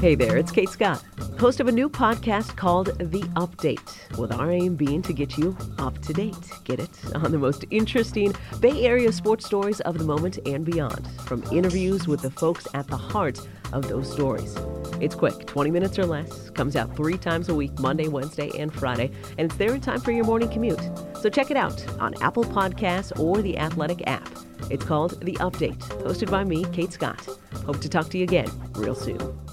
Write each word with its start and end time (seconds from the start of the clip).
Hey 0.00 0.14
there, 0.14 0.36
it's 0.36 0.50
Kate 0.50 0.68
Scott, 0.68 1.02
host 1.38 1.60
of 1.60 1.68
a 1.68 1.72
new 1.72 1.88
podcast 1.88 2.56
called 2.56 2.88
The 2.98 3.22
Update, 3.36 4.18
with 4.18 4.32
our 4.32 4.50
aim 4.50 4.76
being 4.76 5.00
to 5.00 5.14
get 5.14 5.38
you 5.38 5.56
up 5.78 5.98
to 6.02 6.12
date. 6.12 6.36
Get 6.64 6.78
it? 6.80 6.90
On 7.14 7.32
the 7.32 7.38
most 7.38 7.64
interesting 7.70 8.34
Bay 8.60 8.84
Area 8.84 9.10
sports 9.12 9.46
stories 9.46 9.80
of 9.80 9.96
the 9.96 10.04
moment 10.04 10.38
and 10.46 10.64
beyond, 10.64 11.08
from 11.22 11.42
interviews 11.44 12.06
with 12.06 12.20
the 12.20 12.30
folks 12.30 12.66
at 12.74 12.86
the 12.88 12.98
heart 12.98 13.40
of 13.72 13.88
those 13.88 14.12
stories. 14.12 14.54
It's 15.00 15.14
quick, 15.14 15.46
20 15.46 15.70
minutes 15.70 15.98
or 15.98 16.04
less, 16.04 16.50
comes 16.50 16.76
out 16.76 16.94
three 16.94 17.16
times 17.16 17.48
a 17.48 17.54
week, 17.54 17.78
Monday, 17.78 18.08
Wednesday, 18.08 18.50
and 18.58 18.72
Friday, 18.74 19.10
and 19.38 19.50
it's 19.50 19.56
there 19.56 19.74
in 19.74 19.80
time 19.80 20.00
for 20.00 20.12
your 20.12 20.24
morning 20.24 20.50
commute. 20.50 20.90
So 21.20 21.30
check 21.30 21.50
it 21.50 21.56
out 21.56 21.86
on 21.98 22.20
Apple 22.22 22.44
Podcasts 22.44 23.18
or 23.18 23.40
the 23.40 23.56
Athletic 23.56 24.06
app. 24.06 24.28
It's 24.70 24.84
called 24.84 25.24
The 25.24 25.34
Update, 25.34 25.78
hosted 26.02 26.30
by 26.30 26.44
me, 26.44 26.64
Kate 26.72 26.92
Scott. 26.92 27.26
Hope 27.64 27.80
to 27.80 27.88
talk 27.88 28.08
to 28.10 28.18
you 28.18 28.24
again 28.24 28.50
real 28.74 28.94
soon. 28.94 29.43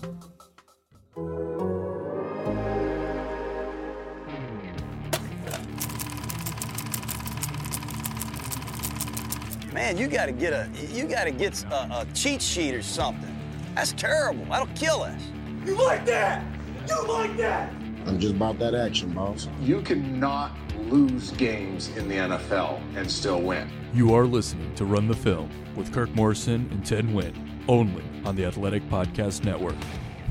Man, 9.92 9.98
you 9.98 10.08
gotta 10.08 10.32
get 10.32 10.54
a 10.54 10.70
you 10.94 11.04
gotta 11.04 11.32
get 11.32 11.66
a, 11.66 11.76
a 11.76 12.08
cheat 12.14 12.42
sheet 12.42 12.74
or 12.74 12.82
something. 12.82 13.38
That's 13.76 13.92
terrible. 13.92 14.46
That'll 14.46 14.68
kill 14.68 15.02
us. 15.02 15.22
You 15.66 15.76
like 15.76 16.06
that? 16.06 16.46
You 16.88 17.06
like 17.10 17.36
that? 17.36 17.74
I'm 18.06 18.18
just 18.18 18.36
about 18.36 18.58
that 18.60 18.74
action, 18.74 19.12
boss. 19.12 19.50
You 19.60 19.82
cannot 19.82 20.54
lose 20.78 21.32
games 21.32 21.90
in 21.98 22.08
the 22.08 22.16
NFL 22.16 22.82
and 22.96 23.12
still 23.12 23.42
win. 23.42 23.70
You 23.94 24.14
are 24.14 24.26
listening 24.26 24.74
to 24.76 24.86
Run 24.86 25.10
the 25.10 25.14
Film 25.14 25.50
with 25.76 25.92
Kirk 25.92 26.16
Morrison 26.16 26.70
and 26.72 26.86
Ted 26.86 27.08
Nguyen, 27.08 27.36
only 27.68 28.06
on 28.24 28.38
the 28.38 28.46
Athletic 28.46 28.88
Podcast 28.90 29.44
Network. 29.44 29.76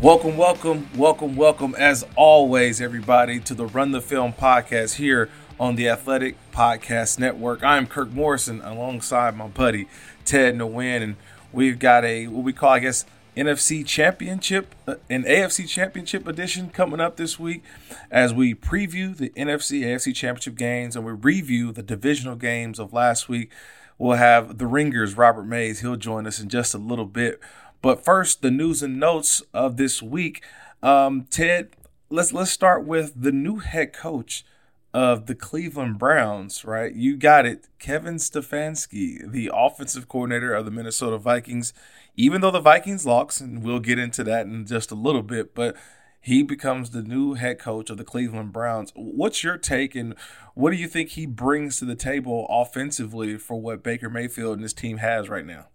Welcome, 0.01 0.39
welcome, 0.39 0.89
welcome, 0.97 1.37
welcome, 1.37 1.75
as 1.79 2.07
always, 2.17 2.81
everybody, 2.81 3.39
to 3.41 3.53
the 3.53 3.67
Run 3.67 3.93
the 3.93 4.01
Film 4.01 4.33
podcast 4.33 4.95
here 4.95 5.29
on 5.61 5.77
the 5.77 5.91
Athletic 5.91 6.37
Podcast 6.53 7.19
Network. 7.19 7.63
I'm 7.63 7.87
Kirk 7.87 8.11
Morrison 8.11 8.63
alongside 8.63 9.37
my 9.37 9.47
buddy 9.47 9.89
Ted 10.25 10.55
Nguyen, 10.55 11.03
and 11.03 11.17
we've 11.53 11.79
got 11.79 12.03
a 12.03 12.29
what 12.29 12.45
we 12.45 12.55
call, 12.55 12.71
I 12.71 12.79
guess, 12.79 13.05
NFC 13.37 13.87
Championship, 13.87 14.75
uh, 14.89 14.95
an 15.11 15.25
AFC 15.25 15.69
Championship 15.69 16.27
edition 16.27 16.71
coming 16.71 16.99
up 16.99 17.19
this 17.19 17.39
week 17.39 17.63
as 18.11 18.33
we 18.33 18.55
preview 18.55 19.15
the 19.15 19.29
NFC 19.37 19.83
AFC 19.83 20.15
Championship 20.15 20.55
games 20.55 20.97
and 20.97 21.05
we 21.05 21.13
review 21.13 21.73
the 21.73 21.83
divisional 21.83 22.37
games 22.37 22.79
of 22.79 22.95
last 22.95 23.29
week. 23.29 23.53
We'll 23.99 24.17
have 24.17 24.57
the 24.57 24.67
Ringers, 24.67 25.19
Robert 25.19 25.45
Mays. 25.45 25.81
He'll 25.81 25.97
join 25.97 26.27
us 26.27 26.41
in 26.41 26.49
just 26.49 26.73
a 26.73 26.79
little 26.79 27.05
bit. 27.05 27.39
But 27.83 28.03
first, 28.03 28.41
the 28.41 28.51
news 28.51 28.83
and 28.83 28.99
notes 28.99 29.43
of 29.53 29.77
this 29.77 30.03
week. 30.03 30.43
Um, 30.83 31.27
Ted, 31.29 31.77
let's 32.09 32.33
let's 32.33 32.51
start 32.51 32.87
with 32.87 33.13
the 33.15 33.31
new 33.31 33.59
head 33.59 33.93
coach 33.93 34.47
of 34.93 35.27
the 35.27 35.35
Cleveland 35.35 35.99
Browns, 35.99 36.65
right? 36.65 36.93
You 36.93 37.17
got 37.17 37.47
it. 37.47 37.69
Kevin 37.79 38.17
Stefanski, 38.17 39.31
the 39.31 39.51
offensive 39.55 40.09
coordinator 40.09 40.53
of 40.53 40.65
the 40.65 40.71
Minnesota 40.71 41.17
Vikings, 41.17 41.73
even 42.17 42.41
though 42.41 42.51
the 42.51 42.61
Vikings 42.61 43.07
lost, 43.07 43.41
and 43.41 43.63
we'll 43.63 43.79
get 43.79 43.99
into 43.99 44.25
that 44.25 44.47
in 44.47 44.67
just 44.67 44.91
a 44.91 44.97
little 44.97 45.23
bit, 45.23 45.55
but 45.55 45.77
he 46.21 46.43
becomes 46.43 46.91
the 46.91 47.03
new 47.03 47.35
head 47.35 47.59
coach 47.59 47.89
of 47.89 47.99
the 47.99 48.05
Cleveland 48.05 48.53
Browns. 48.53 48.93
What's 48.97 49.45
your 49.45 49.57
take, 49.57 49.95
and 49.95 50.15
what 50.55 50.71
do 50.71 50.77
you 50.77 50.89
think 50.89 51.11
he 51.11 51.25
brings 51.25 51.79
to 51.79 51.85
the 51.85 51.95
table 51.95 52.47
offensively 52.51 53.39
for 53.39 53.61
what 53.61 53.85
Baker 53.85 54.11
Mayfield 54.11 54.55
and 54.55 54.63
his 54.63 54.75
team 54.75 54.99
has 54.99 55.29
right 55.29 55.47
now? 55.47 55.69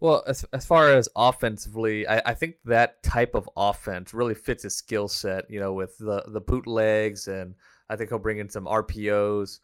Well, 0.00 0.24
as, 0.26 0.44
as 0.52 0.66
far 0.66 0.92
as 0.92 1.08
offensively, 1.14 2.08
I, 2.08 2.22
I 2.26 2.34
think 2.34 2.56
that 2.64 3.02
type 3.02 3.34
of 3.34 3.48
offense 3.56 4.12
really 4.12 4.34
fits 4.34 4.64
his 4.64 4.74
skill 4.74 5.06
set, 5.06 5.48
you 5.48 5.60
know, 5.60 5.74
with 5.74 5.96
the, 5.98 6.24
the 6.26 6.40
bootlegs 6.40 7.28
and– 7.28 7.54
I 7.90 7.96
think 7.96 8.08
he'll 8.08 8.18
bring 8.18 8.38
in 8.38 8.48
some 8.48 8.64
RPOs. 8.64 9.58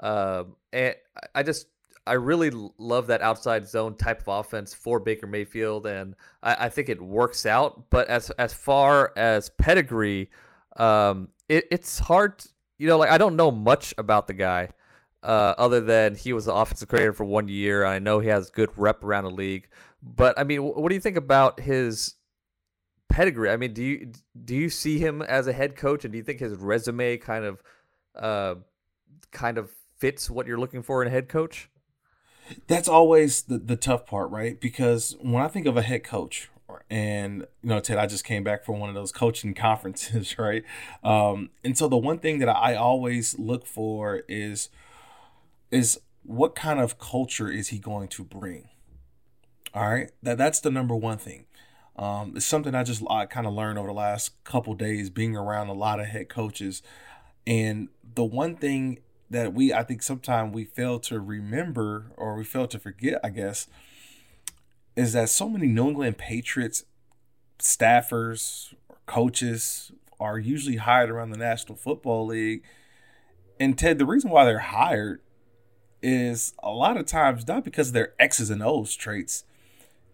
Um, 0.00 0.56
and 0.72 0.94
I 1.34 1.42
just 1.42 1.66
I 2.06 2.14
really 2.14 2.50
love 2.78 3.08
that 3.08 3.22
outside 3.22 3.68
zone 3.68 3.96
type 3.96 4.22
of 4.22 4.28
offense 4.28 4.74
for 4.74 4.98
Baker 4.98 5.26
Mayfield, 5.26 5.86
and 5.86 6.14
I, 6.42 6.66
I 6.66 6.68
think 6.68 6.88
it 6.88 7.00
works 7.00 7.44
out. 7.44 7.90
But 7.90 8.08
as 8.08 8.30
as 8.30 8.54
far 8.54 9.12
as 9.16 9.50
pedigree, 9.50 10.30
um, 10.76 11.28
it, 11.48 11.66
it's 11.70 11.98
hard. 11.98 12.44
You 12.78 12.88
know, 12.88 12.98
like 12.98 13.10
I 13.10 13.18
don't 13.18 13.36
know 13.36 13.50
much 13.50 13.94
about 13.98 14.26
the 14.26 14.32
guy, 14.32 14.70
uh, 15.22 15.54
other 15.58 15.80
than 15.80 16.14
he 16.16 16.32
was 16.32 16.46
the 16.46 16.54
offensive 16.54 16.88
coordinator 16.88 17.12
for 17.12 17.24
one 17.24 17.48
year. 17.48 17.84
I 17.84 17.98
know 17.98 18.18
he 18.18 18.28
has 18.28 18.50
good 18.50 18.70
rep 18.76 19.04
around 19.04 19.24
the 19.24 19.30
league, 19.30 19.68
but 20.02 20.38
I 20.38 20.44
mean, 20.44 20.62
what 20.62 20.88
do 20.88 20.94
you 20.94 21.00
think 21.00 21.16
about 21.16 21.60
his 21.60 22.14
pedigree. 23.12 23.50
I 23.50 23.56
mean, 23.56 23.72
do 23.72 23.82
you 23.82 24.12
do 24.44 24.54
you 24.54 24.70
see 24.70 24.98
him 24.98 25.22
as 25.22 25.46
a 25.46 25.52
head 25.52 25.76
coach, 25.76 26.04
and 26.04 26.12
do 26.12 26.18
you 26.18 26.24
think 26.24 26.40
his 26.40 26.54
resume 26.54 27.18
kind 27.18 27.44
of 27.44 27.62
uh, 28.16 28.54
kind 29.30 29.58
of 29.58 29.70
fits 29.98 30.30
what 30.30 30.46
you're 30.46 30.58
looking 30.58 30.82
for 30.82 31.02
in 31.02 31.08
a 31.08 31.10
head 31.10 31.28
coach? 31.28 31.68
That's 32.66 32.88
always 32.88 33.42
the 33.42 33.58
the 33.58 33.76
tough 33.76 34.06
part, 34.06 34.30
right? 34.30 34.60
Because 34.60 35.16
when 35.20 35.42
I 35.42 35.48
think 35.48 35.66
of 35.66 35.76
a 35.76 35.82
head 35.82 36.02
coach, 36.02 36.50
and 36.90 37.46
you 37.62 37.68
know, 37.68 37.80
Ted, 37.80 37.98
I 37.98 38.06
just 38.06 38.24
came 38.24 38.42
back 38.42 38.64
from 38.64 38.80
one 38.80 38.88
of 38.88 38.94
those 38.94 39.12
coaching 39.12 39.54
conferences, 39.68 40.38
right? 40.38 40.64
Um, 41.04 41.50
and 41.62 41.76
so 41.76 41.88
the 41.88 41.98
one 41.98 42.18
thing 42.18 42.38
that 42.38 42.48
I 42.48 42.74
always 42.74 43.38
look 43.38 43.66
for 43.66 44.22
is 44.28 44.70
is 45.70 46.00
what 46.24 46.54
kind 46.54 46.80
of 46.80 46.98
culture 46.98 47.50
is 47.50 47.68
he 47.68 47.78
going 47.78 48.08
to 48.08 48.24
bring? 48.24 48.68
All 49.74 49.88
right, 49.88 50.10
that 50.22 50.38
that's 50.38 50.60
the 50.60 50.70
number 50.70 50.96
one 50.96 51.18
thing. 51.18 51.46
Um, 51.96 52.32
it's 52.36 52.46
something 52.46 52.74
I 52.74 52.84
just 52.84 53.02
I 53.10 53.26
kind 53.26 53.46
of 53.46 53.52
learned 53.52 53.78
over 53.78 53.88
the 53.88 53.94
last 53.94 54.42
couple 54.44 54.74
days 54.74 55.10
being 55.10 55.36
around 55.36 55.68
a 55.68 55.74
lot 55.74 56.00
of 56.00 56.06
head 56.06 56.28
coaches. 56.28 56.82
And 57.46 57.88
the 58.14 58.24
one 58.24 58.56
thing 58.56 59.00
that 59.30 59.52
we 59.52 59.72
I 59.72 59.82
think 59.82 60.02
sometimes 60.02 60.54
we 60.54 60.64
fail 60.64 60.98
to 61.00 61.20
remember 61.20 62.12
or 62.16 62.34
we 62.36 62.44
fail 62.44 62.66
to 62.68 62.78
forget, 62.78 63.20
I 63.22 63.30
guess, 63.30 63.66
is 64.96 65.12
that 65.12 65.28
so 65.28 65.48
many 65.48 65.66
New 65.66 65.88
England 65.88 66.18
Patriots 66.18 66.84
staffers 67.58 68.74
or 68.88 68.96
coaches 69.06 69.92
are 70.18 70.38
usually 70.38 70.76
hired 70.76 71.10
around 71.10 71.30
the 71.30 71.38
National 71.38 71.76
Football 71.76 72.26
League. 72.26 72.62
And 73.58 73.76
Ted, 73.76 73.98
the 73.98 74.06
reason 74.06 74.30
why 74.30 74.44
they're 74.44 74.58
hired 74.58 75.20
is 76.02 76.54
a 76.62 76.70
lot 76.70 76.96
of 76.96 77.06
times 77.06 77.46
not 77.46 77.64
because 77.64 77.88
of 77.88 77.94
their 77.94 78.12
X's 78.18 78.50
and 78.50 78.62
O's 78.62 78.94
traits 78.94 79.44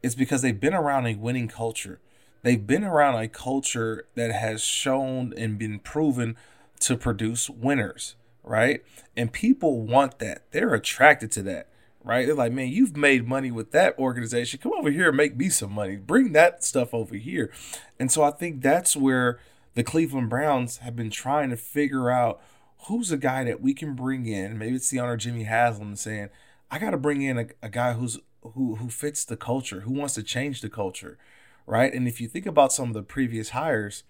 is 0.03 0.15
because 0.15 0.43
they've 0.43 0.61
been 0.61 0.75
around 0.75 1.07
a 1.07 1.15
winning 1.15 1.49
culture. 1.49 2.01
They've 2.43 2.67
been 2.67 2.85
around 2.85 3.21
a 3.21 3.29
culture 3.29 4.07
that 4.15 4.33
has 4.33 4.63
shown 4.63 5.35
and 5.37 5.59
been 5.59 5.81
proven 5.81 6.37
to 6.81 6.97
produce 6.97 7.51
winners, 7.51 8.15
right? 8.45 8.83
And 9.17 9.33
people 9.33 9.83
want 9.83 10.19
that. 10.21 10.43
They're 10.53 10.75
attracted 10.75 11.33
to 11.33 11.43
that, 11.43 11.69
right? 12.05 12.27
They're 12.27 12.35
like, 12.35 12.53
man, 12.53 12.69
you've 12.69 12.97
made 12.97 13.27
money 13.27 13.51
with 13.51 13.73
that 13.73 13.99
organization. 13.99 14.61
Come 14.63 14.73
over 14.73 14.91
here 14.91 15.09
and 15.09 15.17
make 15.17 15.37
me 15.37 15.49
some 15.49 15.73
money. 15.73 15.97
Bring 15.97 16.33
that 16.33 16.63
stuff 16.63 16.95
over 16.95 17.17
here. 17.17 17.51
And 17.99 18.13
so 18.13 18.23
I 18.23 18.31
think 18.31 18.63
that's 18.63 18.97
where 18.97 19.41
the 19.75 19.83
Cleveland 19.83 20.31
Browns 20.31 20.79
have 20.79 20.95
been 20.95 21.11
trying 21.11 21.51
to 21.51 21.57
figure 21.57 22.11
out 22.11 22.41
who's 22.87 23.11
a 23.11 23.17
guy 23.17 23.45
that 23.45 23.61
we 23.61 23.75
can 23.75 23.95
bring 23.95 24.27
in. 24.27 24.59
Maybe 24.59 24.77
it's 24.77 24.91
the 24.91 25.01
owner 25.01 25.17
Jimmy 25.17 25.45
Haslam 25.45 25.97
saying, 25.97 26.31
I 26.71 26.79
got 26.79 26.91
to 26.91 26.97
bring 26.97 27.23
in 27.23 27.39
a, 27.39 27.47
a 27.63 27.69
guy 27.69 27.95
who's 27.95 28.19
who 28.43 28.77
who 28.77 28.89
fits 28.89 29.25
the 29.25 29.37
culture, 29.37 29.81
who 29.81 29.93
wants 29.93 30.15
to 30.15 30.23
change 30.23 30.61
the 30.61 30.69
culture, 30.69 31.19
right? 31.67 31.93
And 31.93 32.07
if 32.09 32.21
you 32.21 32.29
think 32.29 32.47
about 32.47 32.73
some 32.73 32.89
of 32.89 32.95
the 32.95 33.03
previous 33.03 33.51
hires, 33.51 34.05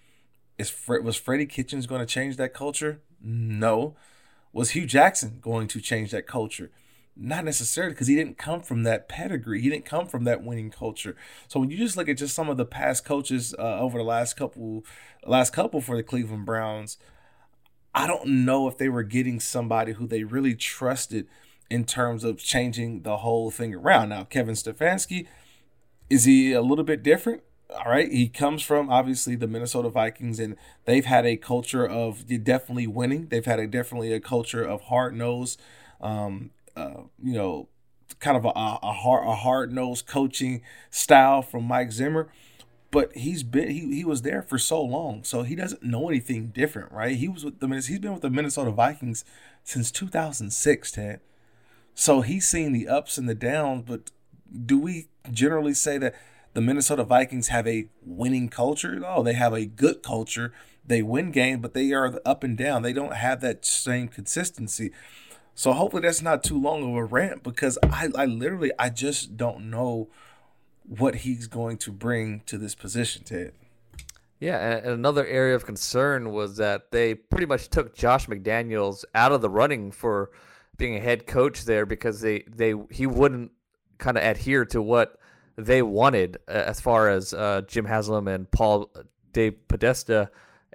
is 0.59 0.72
was 0.89 1.16
Freddie 1.16 1.47
Kitchens 1.47 1.87
going 1.87 2.00
to 2.00 2.06
change 2.06 2.37
that 2.37 2.55
culture? 2.55 3.00
No. 3.21 3.97
Was 4.53 4.71
Hue 4.71 4.87
Jackson 4.87 5.39
going 5.41 5.69
to 5.69 5.81
change 5.81 6.11
that 6.11 6.27
culture? 6.27 6.71
Not 7.16 7.44
necessarily 7.44 7.94
because 7.94 8.06
he 8.06 8.15
didn't 8.15 8.39
come 8.39 8.61
from 8.61 8.84
that 8.84 9.09
pedigree. 9.09 9.61
He 9.61 9.69
didn't 9.69 9.84
come 9.84 10.06
from 10.06 10.25
that 10.25 10.43
winning 10.43 10.71
culture. 10.71 11.16
So 11.49 11.60
when 11.60 11.71
you 11.71 11.77
just 11.77 11.97
look 11.97 12.09
at 12.09 12.16
just 12.16 12.34
some 12.34 12.49
of 12.49 12.56
the 12.56 12.65
past 12.65 13.04
coaches 13.04 13.54
uh, 13.59 13.80
over 13.80 13.98
the 13.98 14.04
last 14.04 14.36
couple, 14.36 14.84
last 15.27 15.53
couple 15.53 15.80
for 15.80 15.97
the 15.97 16.03
Cleveland 16.04 16.47
Browns, 16.47 16.97
I 17.95 18.07
don't 18.07 18.45
know 18.45 18.69
if 18.69 18.78
they 18.78 18.89
were 18.89 19.03
getting 19.03 19.41
somebody 19.41 19.92
who 19.92 20.07
they 20.07 20.22
really 20.22 20.54
trusted 20.54 21.27
in 21.70 21.84
terms 21.84 22.24
of 22.24 22.38
changing 22.38 23.03
the 23.03 23.18
whole 23.18 23.50
thing 23.50 23.74
around. 23.74 24.10
Now, 24.10 24.24
Kevin 24.24 24.54
Stefanski, 24.54 25.26
is 26.09 26.24
he 26.24 26.53
a 26.53 26.62
little 26.62 26.84
bit 26.84 27.03
different? 27.03 27.42
All 27.70 27.91
right, 27.91 28.10
he 28.10 28.28
comes 28.28 28.62
from 28.62 28.88
obviously 28.88 29.36
the 29.36 29.47
Minnesota 29.47 29.91
Vikings, 29.91 30.41
and 30.41 30.56
they've 30.86 31.04
had 31.04 31.26
a 31.26 31.36
culture 31.36 31.86
of 31.86 32.26
definitely 32.42 32.86
winning. 32.86 33.26
They've 33.28 33.44
had 33.44 33.59
a 33.59 33.66
definitely 33.66 34.12
a 34.15 34.20
culture 34.20 34.62
of 34.62 34.82
hard 34.84 35.15
nose, 35.15 35.59
um, 36.00 36.50
uh, 36.74 37.03
you 37.22 37.34
know, 37.34 37.68
kind 38.20 38.38
of 38.38 38.47
a, 38.47 38.48
a 38.48 38.92
hard 38.92 39.26
a 39.26 39.34
hard 39.34 39.70
nosed 39.70 40.06
coaching 40.06 40.62
style 40.91 41.42
from 41.42 41.65
Mike 41.65 41.92
Zimmer. 41.92 42.28
But 42.91 43.15
he's 43.15 43.42
been 43.42 43.68
he, 43.68 43.97
he 43.97 44.04
was 44.04 44.22
there 44.22 44.41
for 44.41 44.56
so 44.56 44.82
long, 44.82 45.22
so 45.22 45.42
he 45.42 45.54
doesn't 45.54 45.82
know 45.82 46.09
anything 46.09 46.47
different, 46.47 46.91
right? 46.91 47.16
He 47.16 47.28
was 47.28 47.44
with 47.44 47.60
the 47.60 47.68
he's 47.68 47.98
been 47.98 48.15
with 48.15 48.22
the 48.22 48.30
Minnesota 48.30 48.70
Vikings 48.70 49.26
since 49.62 49.91
2006, 49.91 50.92
Ted. 50.92 51.20
So 51.98 52.21
he's 52.21 52.47
seen 52.47 52.72
the 52.72 52.86
ups 52.86 53.18
and 53.18 53.28
the 53.28 53.34
downs, 53.34 53.83
but 53.84 54.12
do 54.65 54.78
we 54.78 55.09
generally 55.33 55.74
say 55.74 55.98
that 55.98 56.15
the 56.54 56.60
Minnesota 56.60 57.03
Vikings 57.03 57.48
have 57.48 57.66
a 57.66 57.89
winning 58.04 58.48
culture. 58.48 58.95
No, 59.00 59.24
they 59.24 59.33
have 59.33 59.53
a 59.53 59.66
good 59.66 60.00
culture. 60.00 60.53
They 60.86 61.03
win 61.03 61.33
games, 61.33 61.60
but 61.60 61.74
they 61.74 61.92
are 61.92 62.21
up 62.24 62.45
and 62.45 62.56
down. 62.56 62.83
They 62.83 62.92
don't 62.92 63.15
have 63.15 63.41
that 63.41 63.65
same 63.65 64.06
consistency. 64.06 64.92
So 65.56 65.72
hopefully 65.72 66.03
that's 66.03 66.22
not 66.22 66.45
too 66.45 66.56
long 66.56 66.89
of 66.89 66.95
a 66.95 67.04
rant 67.04 67.42
because 67.42 67.78
I, 67.83 68.10
I 68.16 68.27
literally 68.27 68.71
I 68.78 68.91
just 68.91 69.36
don't 69.36 69.68
know 69.68 70.09
what 70.84 71.16
he's 71.16 71.48
going 71.48 71.78
to 71.78 71.91
bring 71.91 72.42
to 72.47 72.59
this 72.59 72.77
position, 72.77 73.24
Ted. 73.24 73.54
Yeah, 74.39 74.78
and 74.78 74.86
another 74.86 75.27
area 75.27 75.56
of 75.56 75.66
concern 75.66 76.30
was 76.30 76.59
that 76.59 76.92
they 76.92 77.16
pretty 77.16 77.47
much 77.47 77.71
took 77.71 77.97
Josh 77.97 78.28
McDaniels 78.28 79.04
out 79.16 79.33
of 79.33 79.42
the 79.42 79.51
running 79.51 79.91
for 79.91 80.30
being 80.78 80.97
a 80.97 81.01
head 81.01 81.27
coach 81.27 81.65
there 81.65 81.84
because 81.84 82.21
they 82.21 82.45
they 82.48 82.75
he 82.91 83.07
wouldn't 83.07 83.53
kind 83.98 84.16
of 84.16 84.25
adhere 84.25 84.65
to 84.65 84.80
what 84.80 85.19
they 85.57 85.83
wanted 85.83 86.39
uh, 86.48 86.53
as 86.53 86.80
far 86.80 87.09
as 87.09 87.34
uh, 87.34 87.63
Jim 87.66 87.84
Haslam 87.84 88.28
and 88.28 88.51
Paul 88.51 88.91
DePodesta. 89.33 90.28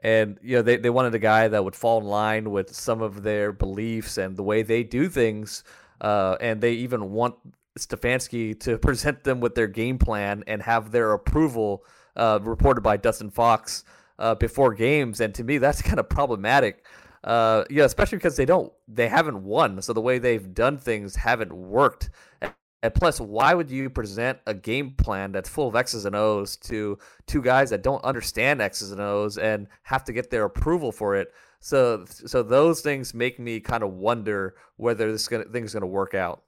And 0.04 0.38
you 0.44 0.58
know 0.58 0.62
they, 0.62 0.76
they 0.76 0.90
wanted 0.90 1.16
a 1.16 1.20
guy 1.20 1.48
that 1.48 1.64
would 1.64 1.76
fall 1.76 2.02
in 2.02 2.06
line 2.06 2.52
with 2.52 2.76
some 2.76 3.02
of 3.02 3.24
their 3.24 3.54
beliefs 3.54 4.18
and 4.18 4.36
the 4.36 4.44
way 4.44 4.62
they 4.62 4.84
do 4.84 5.08
things. 5.08 5.64
Uh, 6.02 6.36
and 6.42 6.60
they 6.60 6.74
even 6.74 7.12
want 7.12 7.36
Stefanski 7.80 8.60
to 8.60 8.78
present 8.90 9.24
them 9.24 9.40
with 9.40 9.56
their 9.56 9.68
game 9.68 9.98
plan 9.98 10.44
and 10.46 10.62
have 10.62 10.92
their 10.92 11.14
approval 11.14 11.86
uh, 12.18 12.40
reported 12.42 12.82
by 12.82 12.98
Dustin 12.98 13.30
Fox 13.30 13.86
uh, 14.20 14.36
before 14.36 14.74
games. 14.74 15.22
And 15.22 15.34
to 15.36 15.44
me, 15.44 15.58
that's 15.58 15.82
kind 15.82 16.00
of 16.00 16.10
problematic. 16.10 16.86
Uh, 17.24 17.64
yeah, 17.70 17.86
especially 17.86 18.18
because 18.18 18.36
they 18.36 18.46
don't, 18.46 18.72
they 18.88 19.08
haven't 19.08 19.44
won. 19.44 19.82
So 19.82 19.94
the 19.94 20.02
way 20.02 20.20
they've 20.20 20.54
done 20.54 20.78
things 20.78 21.16
haven't 21.16 21.54
worked. 21.54 22.10
And 22.42 22.94
plus, 22.94 23.22
why 23.22 23.54
would 23.54 23.72
you 23.72 23.90
present 23.90 24.40
a 24.46 24.54
game 24.54 24.92
plan 24.92 25.32
that's 25.32 25.48
full 25.48 25.70
of 25.70 25.76
X's 25.76 26.04
and 26.04 26.18
O's 26.18 26.58
to 26.58 27.00
two 27.28 27.42
guys 27.42 27.70
that 27.70 27.82
don't 27.82 28.04
understand 28.04 28.62
X's 28.62 28.92
and 28.92 29.00
O's 29.00 29.38
and 29.38 29.68
have 29.84 30.04
to 30.04 30.12
get 30.12 30.30
their 30.30 30.44
approval 30.44 30.92
for 30.92 31.16
it? 31.16 31.34
So, 31.62 32.04
so 32.08 32.44
those 32.44 32.82
things 32.82 33.14
make 33.14 33.40
me 33.40 33.62
kind 33.62 33.84
of 33.84 33.94
wonder 33.94 34.56
whether 34.76 35.10
this 35.10 35.30
gonna, 35.30 35.46
thing's 35.46 35.72
going 35.72 35.82
to 35.82 35.88
work 35.88 36.14
out. 36.14 36.44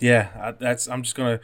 Yeah, 0.00 0.30
I, 0.40 0.52
that's. 0.52 0.88
I'm 0.88 1.02
just 1.02 1.14
gonna. 1.14 1.40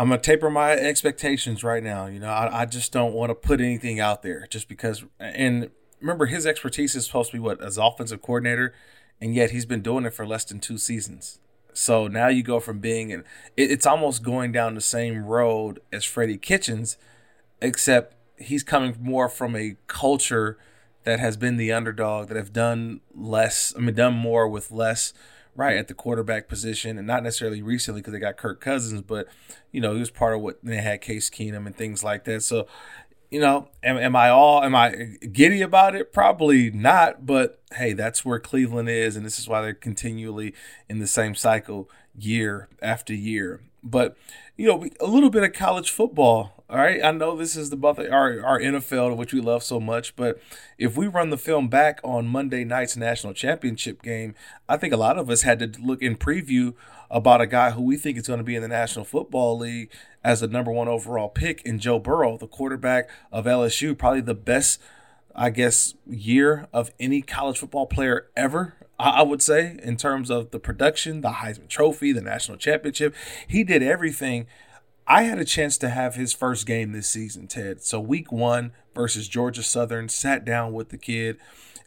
I'm 0.00 0.08
gonna 0.08 0.20
taper 0.20 0.50
my 0.50 0.72
expectations 0.72 1.62
right 1.62 1.82
now. 1.82 2.06
You 2.06 2.18
know, 2.18 2.28
I, 2.28 2.62
I 2.62 2.66
just 2.66 2.92
don't 2.92 3.12
want 3.12 3.30
to 3.30 3.34
put 3.34 3.60
anything 3.60 4.00
out 4.00 4.22
there 4.22 4.46
just 4.48 4.68
because. 4.68 5.04
And 5.20 5.70
remember, 6.00 6.26
his 6.26 6.46
expertise 6.46 6.94
is 6.94 7.06
supposed 7.06 7.30
to 7.30 7.36
be 7.36 7.40
what 7.40 7.62
as 7.62 7.78
offensive 7.78 8.22
coordinator, 8.22 8.74
and 9.20 9.34
yet 9.34 9.50
he's 9.50 9.66
been 9.66 9.82
doing 9.82 10.04
it 10.04 10.14
for 10.14 10.26
less 10.26 10.44
than 10.44 10.60
two 10.60 10.78
seasons. 10.78 11.40
So 11.72 12.08
now 12.08 12.28
you 12.28 12.42
go 12.42 12.58
from 12.58 12.80
being 12.80 13.12
and 13.12 13.22
it, 13.56 13.70
it's 13.70 13.86
almost 13.86 14.24
going 14.24 14.50
down 14.50 14.74
the 14.74 14.80
same 14.80 15.24
road 15.24 15.80
as 15.92 16.04
Freddie 16.04 16.36
Kitchens, 16.36 16.96
except 17.62 18.16
he's 18.36 18.64
coming 18.64 18.96
more 19.00 19.28
from 19.28 19.54
a 19.54 19.76
culture 19.86 20.58
that 21.04 21.20
has 21.20 21.36
been 21.36 21.56
the 21.56 21.72
underdog 21.72 22.28
that 22.28 22.36
have 22.36 22.52
done 22.52 23.00
less. 23.14 23.72
I 23.76 23.80
mean, 23.80 23.94
done 23.94 24.14
more 24.14 24.48
with 24.48 24.70
less 24.70 25.12
right 25.54 25.76
at 25.76 25.88
the 25.88 25.94
quarterback 25.94 26.48
position, 26.48 26.98
and 26.98 27.06
not 27.06 27.22
necessarily 27.22 27.62
recently 27.62 28.00
because 28.00 28.12
they 28.12 28.20
got 28.20 28.36
Kirk 28.36 28.60
Cousins, 28.60 29.02
but 29.02 29.26
you 29.72 29.80
know 29.80 29.94
he 29.94 30.00
was 30.00 30.10
part 30.10 30.34
of 30.34 30.40
what 30.40 30.58
they 30.62 30.76
had 30.76 31.00
Case 31.00 31.30
Keenum 31.30 31.66
and 31.66 31.76
things 31.76 32.04
like 32.04 32.24
that. 32.24 32.42
So, 32.42 32.66
you 33.30 33.40
know, 33.40 33.68
am, 33.82 33.98
am 33.98 34.16
I 34.16 34.30
all 34.30 34.62
am 34.62 34.74
I 34.74 34.90
giddy 35.32 35.60
about 35.60 35.94
it? 35.94 36.12
Probably 36.12 36.70
not, 36.70 37.26
but 37.26 37.60
hey, 37.74 37.92
that's 37.92 38.24
where 38.24 38.38
Cleveland 38.38 38.88
is, 38.88 39.16
and 39.16 39.24
this 39.24 39.38
is 39.38 39.48
why 39.48 39.60
they're 39.60 39.74
continually 39.74 40.54
in 40.88 40.98
the 40.98 41.06
same 41.06 41.34
cycle 41.34 41.90
year 42.18 42.68
after 42.80 43.14
year. 43.14 43.60
But 43.82 44.16
you 44.56 44.66
know, 44.66 44.86
a 45.00 45.06
little 45.06 45.30
bit 45.30 45.44
of 45.44 45.52
college 45.52 45.90
football. 45.90 46.57
All 46.70 46.76
right, 46.76 47.02
I 47.02 47.12
know 47.12 47.34
this 47.34 47.56
is 47.56 47.70
the 47.70 47.78
our 48.12 48.44
our 48.44 48.60
NFL, 48.60 49.16
which 49.16 49.32
we 49.32 49.40
love 49.40 49.62
so 49.62 49.80
much, 49.80 50.14
but 50.16 50.38
if 50.76 50.98
we 50.98 51.06
run 51.06 51.30
the 51.30 51.38
film 51.38 51.68
back 51.68 51.98
on 52.04 52.28
Monday 52.28 52.62
night's 52.62 52.94
national 52.94 53.32
championship 53.32 54.02
game, 54.02 54.34
I 54.68 54.76
think 54.76 54.92
a 54.92 54.98
lot 54.98 55.16
of 55.16 55.30
us 55.30 55.42
had 55.42 55.60
to 55.60 55.80
look 55.80 56.02
in 56.02 56.18
preview 56.18 56.74
about 57.10 57.40
a 57.40 57.46
guy 57.46 57.70
who 57.70 57.80
we 57.80 57.96
think 57.96 58.18
is 58.18 58.26
going 58.26 58.40
to 58.40 58.44
be 58.44 58.54
in 58.54 58.60
the 58.60 58.68
National 58.68 59.06
Football 59.06 59.56
League 59.56 59.90
as 60.22 60.40
the 60.40 60.46
number 60.46 60.70
one 60.70 60.88
overall 60.88 61.30
pick 61.30 61.62
in 61.62 61.78
Joe 61.78 61.98
Burrow, 61.98 62.36
the 62.36 62.46
quarterback 62.46 63.08
of 63.32 63.46
LSU, 63.46 63.96
probably 63.96 64.20
the 64.20 64.34
best, 64.34 64.78
I 65.34 65.48
guess, 65.48 65.94
year 66.06 66.68
of 66.74 66.90
any 67.00 67.22
college 67.22 67.56
football 67.56 67.86
player 67.86 68.28
ever. 68.36 68.74
I 68.98 69.22
would 69.22 69.40
say, 69.40 69.78
in 69.82 69.96
terms 69.96 70.28
of 70.28 70.50
the 70.50 70.58
production, 70.58 71.22
the 71.22 71.30
Heisman 71.30 71.68
Trophy, 71.68 72.12
the 72.12 72.20
national 72.20 72.58
championship. 72.58 73.14
He 73.46 73.64
did 73.64 73.82
everything. 73.82 74.48
I 75.10 75.22
had 75.22 75.38
a 75.38 75.44
chance 75.44 75.78
to 75.78 75.88
have 75.88 76.16
his 76.16 76.34
first 76.34 76.66
game 76.66 76.92
this 76.92 77.08
season, 77.08 77.46
Ted. 77.46 77.82
So, 77.82 77.98
week 77.98 78.30
one 78.30 78.72
versus 78.94 79.26
Georgia 79.26 79.62
Southern, 79.62 80.10
sat 80.10 80.44
down 80.44 80.74
with 80.74 80.90
the 80.90 80.98
kid. 80.98 81.38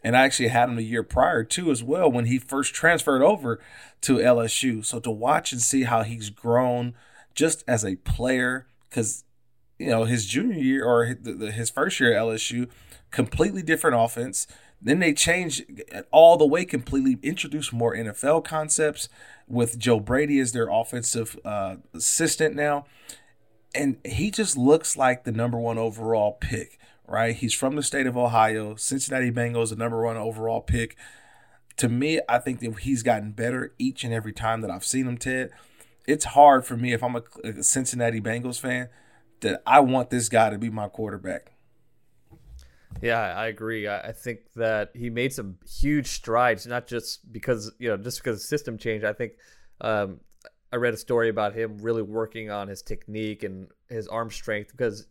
And 0.02 0.16
I 0.16 0.24
actually 0.24 0.48
had 0.48 0.68
him 0.68 0.74
the 0.74 0.82
year 0.82 1.04
prior 1.04 1.44
too, 1.44 1.70
as 1.70 1.84
well, 1.84 2.10
when 2.10 2.24
he 2.24 2.40
first 2.40 2.74
transferred 2.74 3.22
over 3.22 3.60
to 4.00 4.16
LSU. 4.16 4.84
So, 4.84 4.98
to 4.98 5.10
watch 5.10 5.52
and 5.52 5.62
see 5.62 5.84
how 5.84 6.02
he's 6.02 6.30
grown 6.30 6.94
just 7.32 7.62
as 7.68 7.84
a 7.84 7.94
player, 7.96 8.66
because, 8.90 9.22
you 9.78 9.90
know, 9.90 10.02
his 10.04 10.26
junior 10.26 10.58
year 10.58 10.84
or 10.84 11.04
his 11.04 11.70
first 11.70 12.00
year 12.00 12.12
at 12.12 12.22
LSU, 12.22 12.68
completely 13.12 13.62
different 13.62 13.96
offense 13.96 14.48
then 14.82 14.98
they 14.98 15.12
changed 15.12 15.64
all 16.10 16.36
the 16.36 16.46
way 16.46 16.64
completely, 16.64 17.16
introduced 17.22 17.72
more 17.72 17.94
NFL 17.94 18.44
concepts 18.44 19.08
with 19.52 19.78
Joe 19.78 20.00
Brady 20.00 20.40
as 20.40 20.52
their 20.52 20.68
offensive 20.68 21.38
uh, 21.44 21.76
assistant 21.92 22.56
now. 22.56 22.86
And 23.74 23.98
he 24.04 24.30
just 24.30 24.56
looks 24.56 24.96
like 24.96 25.24
the 25.24 25.32
number 25.32 25.58
one 25.58 25.76
overall 25.76 26.32
pick, 26.40 26.78
right? 27.06 27.36
He's 27.36 27.52
from 27.52 27.76
the 27.76 27.82
state 27.82 28.06
of 28.06 28.16
Ohio. 28.16 28.76
Cincinnati 28.76 29.30
Bengals, 29.30 29.68
the 29.68 29.76
number 29.76 30.02
one 30.02 30.16
overall 30.16 30.62
pick. 30.62 30.96
To 31.76 31.88
me, 31.88 32.18
I 32.28 32.38
think 32.38 32.60
that 32.60 32.80
he's 32.80 33.02
gotten 33.02 33.32
better 33.32 33.74
each 33.78 34.04
and 34.04 34.12
every 34.12 34.32
time 34.32 34.62
that 34.62 34.70
I've 34.70 34.84
seen 34.84 35.06
him, 35.06 35.18
Ted. 35.18 35.50
It's 36.06 36.24
hard 36.24 36.64
for 36.64 36.76
me 36.76 36.92
if 36.94 37.02
I'm 37.02 37.16
a 37.16 37.62
Cincinnati 37.62 38.20
Bengals 38.20 38.58
fan 38.58 38.88
that 39.40 39.62
I 39.66 39.80
want 39.80 40.10
this 40.10 40.28
guy 40.28 40.50
to 40.50 40.58
be 40.58 40.70
my 40.70 40.88
quarterback. 40.88 41.52
Yeah, 43.00 43.20
I 43.20 43.46
agree. 43.46 43.88
I 43.88 44.12
think 44.12 44.40
that 44.54 44.90
he 44.94 45.10
made 45.10 45.32
some 45.32 45.58
huge 45.66 46.06
strides, 46.06 46.66
not 46.66 46.86
just 46.86 47.32
because 47.32 47.72
you 47.78 47.88
know, 47.88 47.96
just 47.96 48.22
because 48.22 48.46
system 48.48 48.78
changed. 48.78 49.04
I 49.04 49.12
think 49.12 49.32
um, 49.80 50.20
I 50.72 50.76
read 50.76 50.94
a 50.94 50.98
story 50.98 51.28
about 51.28 51.54
him 51.54 51.78
really 51.80 52.02
working 52.02 52.50
on 52.50 52.68
his 52.68 52.82
technique 52.82 53.42
and 53.42 53.68
his 53.88 54.08
arm 54.08 54.30
strength 54.30 54.70
because 54.70 55.06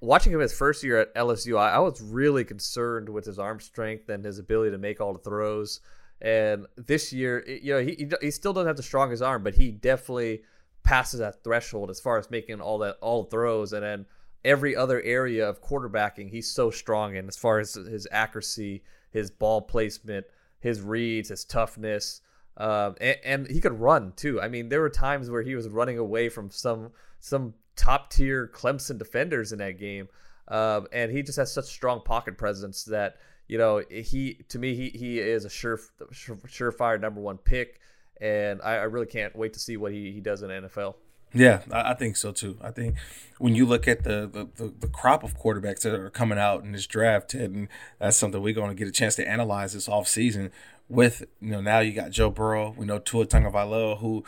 watching 0.00 0.32
him 0.32 0.40
his 0.40 0.52
first 0.52 0.84
year 0.84 0.98
at 0.98 1.14
LSU, 1.14 1.58
I, 1.58 1.72
I 1.72 1.78
was 1.78 2.00
really 2.02 2.44
concerned 2.44 3.08
with 3.08 3.24
his 3.24 3.38
arm 3.38 3.60
strength 3.60 4.08
and 4.08 4.24
his 4.24 4.38
ability 4.38 4.72
to 4.72 4.78
make 4.78 5.00
all 5.00 5.12
the 5.12 5.18
throws. 5.18 5.80
And 6.20 6.66
this 6.76 7.12
year, 7.12 7.44
you 7.48 7.74
know, 7.74 7.80
he 7.80 8.08
he 8.20 8.30
still 8.30 8.52
doesn't 8.52 8.68
have 8.68 8.76
the 8.76 8.82
strongest 8.82 9.22
arm, 9.22 9.42
but 9.42 9.54
he 9.54 9.70
definitely 9.70 10.42
passes 10.84 11.20
that 11.20 11.42
threshold 11.42 11.90
as 11.90 12.00
far 12.00 12.18
as 12.18 12.30
making 12.30 12.60
all 12.60 12.78
that 12.78 12.96
all 13.00 13.24
throws 13.24 13.72
and 13.72 13.82
then 13.82 14.06
every 14.44 14.74
other 14.74 15.00
area 15.02 15.48
of 15.48 15.62
quarterbacking 15.62 16.30
he's 16.30 16.50
so 16.50 16.70
strong 16.70 17.14
in 17.16 17.28
as 17.28 17.36
far 17.36 17.58
as 17.58 17.74
his 17.74 18.06
accuracy, 18.10 18.82
his 19.10 19.30
ball 19.30 19.62
placement, 19.62 20.26
his 20.60 20.80
reads, 20.80 21.28
his 21.28 21.44
toughness. 21.44 22.20
Um, 22.56 22.96
and, 23.00 23.16
and, 23.24 23.46
he 23.48 23.60
could 23.60 23.80
run 23.80 24.12
too. 24.14 24.40
I 24.40 24.48
mean, 24.48 24.68
there 24.68 24.80
were 24.80 24.90
times 24.90 25.30
where 25.30 25.42
he 25.42 25.54
was 25.54 25.68
running 25.68 25.98
away 25.98 26.28
from 26.28 26.50
some 26.50 26.90
some 27.18 27.54
top 27.76 28.10
tier 28.10 28.50
Clemson 28.52 28.98
defenders 28.98 29.52
in 29.52 29.58
that 29.60 29.78
game, 29.78 30.08
um, 30.48 30.86
and 30.92 31.10
he 31.10 31.22
just 31.22 31.38
has 31.38 31.50
such 31.50 31.64
strong 31.64 32.02
pocket 32.02 32.36
presence 32.36 32.84
that 32.84 33.16
you 33.48 33.56
know 33.56 33.82
he 33.90 34.44
to 34.50 34.58
me 34.58 34.74
he 34.74 34.90
he 34.90 35.18
is 35.18 35.46
a 35.46 35.50
sure 35.50 35.80
surefire 36.12 37.00
number 37.00 37.22
one 37.22 37.38
pick, 37.38 37.80
and 38.20 38.60
I, 38.62 38.74
I 38.74 38.82
really 38.82 39.06
can't 39.06 39.34
wait 39.34 39.54
to 39.54 39.58
see 39.58 39.78
what 39.78 39.92
he, 39.92 40.12
he 40.12 40.20
does 40.20 40.42
in 40.42 40.50
NFL. 40.50 40.94
Yeah, 41.34 41.62
I, 41.70 41.94
think 41.94 42.16
so 42.16 42.30
too. 42.30 42.58
I 42.60 42.70
think 42.70 42.96
when 43.38 43.54
you 43.54 43.64
look 43.64 43.88
at 43.88 44.04
the, 44.04 44.48
the, 44.56 44.72
the, 44.78 44.88
crop 44.88 45.24
of 45.24 45.38
quarterbacks 45.38 45.80
that 45.80 45.94
are 45.94 46.10
coming 46.10 46.38
out 46.38 46.62
in 46.62 46.72
this 46.72 46.86
draft, 46.86 47.30
Ted, 47.30 47.50
and 47.50 47.68
that's 47.98 48.18
something 48.18 48.42
we're 48.42 48.54
going 48.54 48.68
to 48.68 48.74
get 48.74 48.86
a 48.86 48.92
chance 48.92 49.14
to 49.16 49.26
analyze 49.26 49.72
this 49.72 49.88
off 49.88 50.08
season. 50.08 50.50
With 50.88 51.24
you 51.40 51.52
know 51.52 51.62
now 51.62 51.78
you 51.78 51.92
got 51.92 52.10
Joe 52.10 52.28
Burrow, 52.28 52.74
we 52.76 52.84
know 52.84 52.98
Tua 52.98 53.24
Tagovailoa, 53.24 54.00
who 54.00 54.24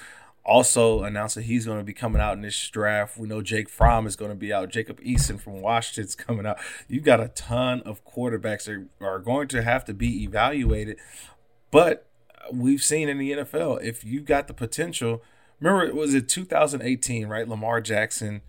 also 0.47 1.03
announced 1.03 1.35
that 1.35 1.43
he's 1.43 1.67
going 1.67 1.79
to 1.79 1.85
be 1.85 1.93
coming 1.93 2.23
out 2.23 2.35
in 2.35 2.43
this 2.43 2.69
draft. 2.71 3.19
We 3.19 3.29
know 3.29 3.43
Jake 3.43 3.69
Fromm 3.69 4.07
is 4.07 4.17
going 4.17 4.31
to 4.31 4.37
be 4.37 4.53
out. 4.53 4.71
Jacob 4.71 5.01
Eason 5.03 5.39
from 5.39 5.61
Washington's 5.61 6.15
coming 6.15 6.47
out. 6.47 6.59
You've 6.89 7.05
got 7.05 7.21
a 7.21 7.29
ton 7.29 7.83
of 7.83 8.05
quarterbacks 8.07 8.65
that 8.65 8.89
are 9.05 9.19
going 9.19 9.49
to 9.49 9.63
have 9.63 9.85
to 9.87 9.95
be 9.95 10.23
evaluated, 10.23 10.99
but 11.71 12.07
we've 12.53 12.83
seen 12.83 13.09
in 13.09 13.19
the 13.19 13.33
NFL 13.33 13.83
if 13.83 14.05
you've 14.05 14.25
got 14.25 14.49
the 14.49 14.55
potential 14.55 15.23
remember 15.61 15.85
it 15.85 15.95
was 15.95 16.15
it 16.15 16.29
2018, 16.29 17.27
right? 17.29 17.49
Lamar 17.49 17.81
Jackson, 17.81 18.43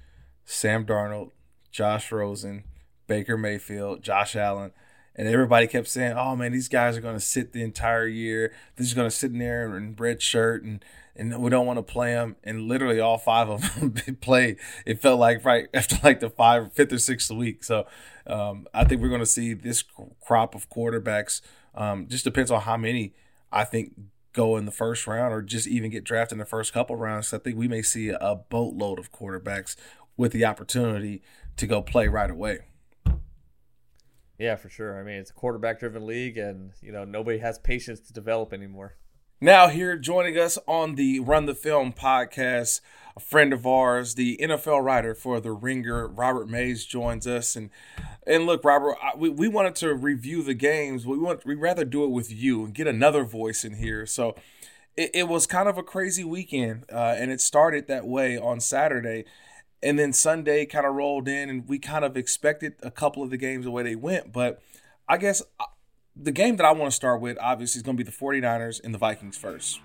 Sam 0.46 0.86
Darnold, 0.86 1.32
Josh 1.72 2.12
Rosen, 2.12 2.64
Baker 3.08 3.38
Mayfield, 3.38 4.02
Josh 4.04 4.36
Allen. 4.36 4.72
and 5.16 5.28
everybody 5.28 5.68
kept 5.68 5.88
saying, 5.88 6.14
"Oh 6.18 6.36
man, 6.36 6.52
these 6.52 6.68
guys 6.68 6.98
are 6.98 7.02
going 7.02 7.16
to 7.16 7.22
sit 7.22 7.54
the 7.54 7.64
entire 7.64 8.08
year. 8.08 8.52
They're 8.76 8.84
just 8.84 8.96
going 8.96 9.10
to 9.10 9.16
sit 9.16 9.32
in 9.32 9.40
there 9.40 9.76
in 9.78 9.96
red 9.96 10.22
shirt 10.22 10.64
and 10.64 10.84
and 11.18 11.42
we 11.42 11.50
don't 11.50 11.66
want 11.66 11.78
to 11.80 11.84
play 11.84 12.14
them." 12.14 12.36
And 12.44 12.64
literally, 12.68 13.00
all 13.00 13.18
five 13.18 13.50
of 13.50 13.62
them 13.76 13.94
played. 14.22 14.58
It 14.86 15.02
felt 15.02 15.20
like 15.20 15.46
right 15.46 15.68
after 15.74 15.98
like 16.04 16.20
the 16.20 16.30
five, 16.30 16.74
fifth 16.74 16.92
or 16.94 16.98
sixth 17.00 17.32
week. 17.32 17.64
So 17.64 17.86
um, 18.28 18.68
I 18.74 18.84
think 18.84 19.02
we're 19.02 19.10
going 19.10 19.20
to 19.22 19.26
see 19.26 19.54
this 19.54 19.84
crop 20.26 20.56
of 20.56 20.70
quarterbacks. 20.70 21.42
Um, 21.74 22.08
just 22.08 22.24
depends 22.24 22.52
on 22.52 22.62
how 22.62 22.78
many 22.78 23.14
I 23.52 23.64
think 23.64 23.94
go 24.36 24.58
in 24.58 24.66
the 24.66 24.72
first 24.72 25.08
round 25.08 25.34
or 25.34 25.42
just 25.42 25.68
even 25.68 25.90
get 25.90 26.04
drafted 26.04 26.34
in 26.34 26.40
the 26.40 26.46
first 26.46 26.74
couple 26.74 26.96
rounds. 26.96 27.30
So 27.30 27.38
I 27.38 27.40
think 27.40 27.58
we 27.58 27.68
may 27.68 27.82
see 27.82 28.10
a 28.10 28.36
boatload 28.36 29.00
of 29.00 29.12
quarterbacks 29.12 29.76
with 30.18 30.32
the 30.32 30.46
opportunity 30.46 31.24
to 31.58 31.66
go 31.66 31.82
play 31.82 32.08
right 32.08 32.30
away. 32.30 32.60
Yeah, 34.38 34.58
for 34.58 34.70
sure. 34.70 35.00
I 35.00 35.04
mean, 35.04 35.16
it's 35.16 35.32
a 35.32 35.34
quarterback 35.34 35.80
driven 35.80 36.06
league, 36.06 36.38
and, 36.38 36.72
you 36.82 36.92
know, 36.92 37.06
nobody 37.06 37.38
has 37.38 37.58
patience 37.58 38.02
to 38.02 38.14
develop 38.14 38.52
anymore. 38.52 38.98
Now, 39.42 39.68
here 39.68 39.98
joining 39.98 40.38
us 40.38 40.58
on 40.66 40.96
the 40.96 41.20
Run 41.20 41.46
the 41.46 41.54
Film 41.54 41.92
podcast, 41.92 42.80
a 43.18 43.20
friend 43.20 43.52
of 43.52 43.68
ours, 43.68 44.16
the 44.16 44.40
NFL 44.42 44.82
writer 44.82 45.14
for 45.14 45.42
The 45.42 45.52
Ringer, 45.52 46.08
Robert 46.08 46.48
Mays, 46.48 46.86
joins 46.86 47.28
us. 47.28 47.58
And 47.58 47.70
and 48.26 48.46
look, 48.46 48.64
Robert, 48.64 48.96
I, 49.04 49.12
we, 49.18 49.28
we 49.28 49.50
wanted 49.50 49.76
to 49.76 49.94
review 49.94 50.42
the 50.42 50.54
games. 50.54 51.06
We 51.06 51.18
want 51.18 51.46
we 51.46 51.54
rather 51.54 51.84
do 51.84 52.06
it 52.06 52.12
with 52.12 52.32
you 52.32 52.64
and 52.64 52.74
get 52.74 52.88
another 52.88 53.26
voice 53.26 53.66
in 53.66 53.74
here. 53.76 54.06
So 54.06 54.36
it, 54.96 55.12
it 55.14 55.28
was 55.28 55.46
kind 55.46 55.68
of 55.68 55.78
a 55.78 55.84
crazy 55.84 56.24
weekend, 56.24 56.86
uh, 56.90 57.16
and 57.18 57.30
it 57.30 57.42
started 57.42 57.88
that 57.88 58.08
way 58.08 58.38
on 58.38 58.62
Saturday. 58.62 59.26
And 59.84 60.00
then 60.00 60.14
Sunday 60.14 60.66
kind 60.66 60.86
of 60.86 60.96
rolled 60.96 61.28
in, 61.28 61.50
and 61.50 61.68
we 61.68 61.78
kind 61.78 62.06
of 62.06 62.16
expected 62.16 62.76
a 62.82 62.90
couple 62.90 63.22
of 63.22 63.32
the 63.32 63.38
games 63.38 63.66
the 63.66 63.72
way 63.72 63.84
they 63.84 63.98
went. 63.98 64.32
But 64.32 64.62
I 65.10 65.18
guess 65.18 65.44
the 66.16 66.32
game 66.32 66.56
that 66.58 66.66
I 66.66 66.72
want 66.72 66.90
to 66.90 66.96
start 66.96 67.20
with, 67.22 67.38
obviously, 67.42 67.80
is 67.80 67.84
going 67.84 67.98
to 67.98 68.04
be 68.04 68.10
the 68.10 68.16
49ers 68.16 68.82
and 68.84 68.94
the 68.94 68.98
Vikings 68.98 69.38
first. 69.38 69.82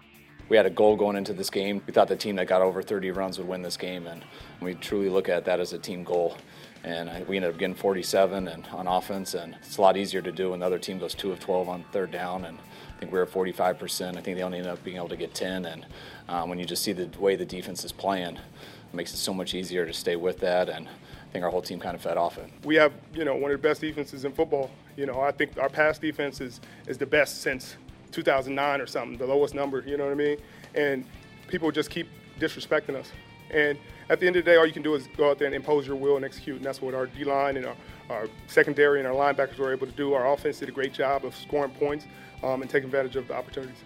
We 0.49 0.57
had 0.57 0.67
a 0.67 0.71
goal 0.71 0.97
going 0.97 1.17
into 1.17 1.33
this 1.33 1.51
game. 1.51 1.83
We 1.87 1.93
thought 1.93 2.09
the 2.09 2.17
team 2.17 2.37
that 2.37 2.47
got 2.47 2.63
over 2.63 2.83
30 2.83 3.11
runs 3.13 3.39
would 3.39 3.47
win 3.47 3.63
this 3.63 3.77
game, 3.77 4.07
and 4.07 4.25
we 4.61 4.75
truly 4.75 5.09
look 5.09 5.29
at 5.29 5.45
that 5.45 5.61
as 5.61 5.73
a 5.73 5.79
team 5.79 6.03
goal. 6.05 6.37
And 6.83 7.27
we 7.29 7.37
ended 7.37 7.53
up 7.53 7.59
getting 7.59 7.75
47 7.75 8.49
and 8.49 8.67
on 8.69 8.87
offense, 8.87 9.35
and 9.35 9.55
it's 9.61 9.77
a 9.77 9.83
lot 9.83 9.97
easier 9.97 10.23
to 10.23 10.33
do 10.33 10.51
when 10.51 10.61
the 10.61 10.67
other 10.67 10.79
team 10.79 10.99
goes 10.99 11.15
2 11.15 11.33
of 11.33 11.41
12 11.41 11.69
on 11.69 11.85
third 11.93 12.11
down. 12.11 12.47
And 12.47 12.59
I 12.59 12.99
think 12.99 13.13
we 13.13 13.19
were 13.19 13.25
at 13.25 13.31
45%. 13.31 14.17
I 14.17 14.21
think 14.21 14.37
they 14.37 14.43
only 14.43 14.59
ended 14.59 14.73
up 14.73 14.83
being 14.83 14.97
able 14.97 15.09
to 15.11 15.17
get 15.17 15.35
10. 15.35 15.67
And 15.67 15.87
um, 16.29 16.49
when 16.49 16.59
you 16.59 16.65
just 16.65 16.83
see 16.83 16.93
the 16.93 17.07
way 17.19 17.37
the 17.37 17.45
defense 17.45 17.85
is 17.85 17.93
playing, 17.93 18.37
it 18.37 18.95
makes 18.95 19.13
it 19.13 19.19
so 19.19 19.35
much 19.35 19.55
easier 19.55 19.85
to 19.85 19.93
stay 19.93 20.17
with 20.17 20.39
that. 20.41 20.71
And 20.71 20.89
I 21.31 21.33
think 21.33 21.45
our 21.45 21.51
whole 21.53 21.63
team 21.63 21.79
kind 21.79 21.95
of 21.95 22.03
fed 22.03 22.17
off 22.17 22.39
it. 22.39 22.51
We 22.65 22.75
have, 22.75 22.93
you 23.15 23.25
know, 23.25 23.37
one 23.37 23.53
of 23.53 23.63
the 23.63 23.69
best 23.69 23.81
defenses 23.81 24.25
in 24.25 24.33
football. 24.33 24.69
You 24.97 25.07
know, 25.07 25.21
I 25.21 25.31
think 25.31 25.57
our 25.61 25.69
pass 25.69 25.97
defense 25.97 26.41
is, 26.41 26.61
is 26.89 26.99
the 26.99 27.07
best 27.07 27.43
since 27.43 27.77
2009 28.11 28.81
or 28.81 28.87
something, 28.89 29.17
the 29.17 29.27
lowest 29.27 29.55
number, 29.55 29.85
you 29.87 29.97
know 29.97 30.07
what 30.07 30.13
I 30.13 30.17
mean? 30.17 30.39
And 30.75 31.05
people 31.47 31.71
just 31.71 31.89
keep 31.89 32.09
disrespecting 32.41 32.97
us. 32.97 33.13
And 33.53 33.79
at 34.09 34.19
the 34.19 34.27
end 34.27 34.35
of 34.35 34.45
the 34.45 34.51
day, 34.51 34.57
all 34.57 34.67
you 34.67 34.73
can 34.73 34.83
do 34.83 34.97
is 34.97 35.07
go 35.17 35.31
out 35.31 35.39
there 35.39 35.47
and 35.47 35.55
impose 35.55 35.87
your 35.87 35.95
will 35.95 36.17
and 36.17 36.25
execute. 36.25 36.57
And 36.57 36.65
that's 36.65 36.83
what 36.83 36.95
our 36.95 37.07
D 37.07 37.23
line 37.23 37.57
and 37.57 37.67
our, 37.67 37.77
our, 38.11 38.29
secondary 38.49 38.99
and 38.99 39.07
our 39.07 39.15
linebackers 39.15 39.57
were 39.57 39.73
able 39.73 39.87
to 39.87 39.93
do. 39.93 40.15
Our 40.15 40.33
offense 40.33 40.59
did 40.59 40.69
a 40.69 40.73
great 40.73 40.93
job 40.93 41.25
of 41.25 41.37
scoring 41.37 41.71
points 41.73 42.07
um, 42.43 42.63
and 42.63 42.69
taking 42.69 42.87
advantage 42.87 43.15
of 43.15 43.29
the 43.29 43.35
opportunities. 43.35 43.79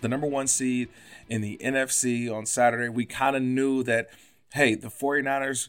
The 0.00 0.08
number 0.08 0.26
one 0.26 0.46
seed 0.46 0.88
in 1.28 1.42
the 1.42 1.58
NFC 1.62 2.34
on 2.34 2.46
Saturday, 2.46 2.88
we 2.88 3.04
kind 3.04 3.36
of 3.36 3.42
knew 3.42 3.82
that, 3.82 4.08
hey, 4.54 4.74
the 4.74 4.88
49ers 4.88 5.68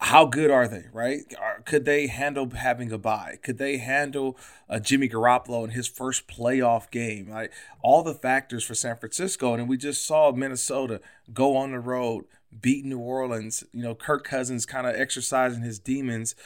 how 0.00 0.26
good 0.26 0.50
are 0.50 0.68
they, 0.68 0.84
right? 0.92 1.22
Could 1.64 1.84
they 1.84 2.06
handle 2.06 2.48
having 2.50 2.92
a 2.92 2.98
bye? 2.98 3.38
Could 3.42 3.58
they 3.58 3.78
handle 3.78 4.36
uh, 4.68 4.78
Jimmy 4.78 5.08
Garoppolo 5.08 5.64
in 5.64 5.70
his 5.70 5.88
first 5.88 6.28
playoff 6.28 6.90
game? 6.90 7.28
Like 7.28 7.52
all 7.82 8.02
the 8.04 8.14
factors 8.14 8.64
for 8.64 8.74
San 8.74 8.96
Francisco, 8.96 9.54
and 9.54 9.68
we 9.68 9.76
just 9.76 10.06
saw 10.06 10.30
Minnesota 10.30 11.00
go 11.32 11.56
on 11.56 11.72
the 11.72 11.80
road, 11.80 12.26
beat 12.60 12.84
New 12.84 13.00
Orleans. 13.00 13.64
You 13.72 13.82
know, 13.82 13.94
Kirk 13.94 14.24
Cousins 14.24 14.66
kind 14.66 14.86
of 14.86 14.94
exercising 14.94 15.62
his 15.62 15.80
demons, 15.80 16.36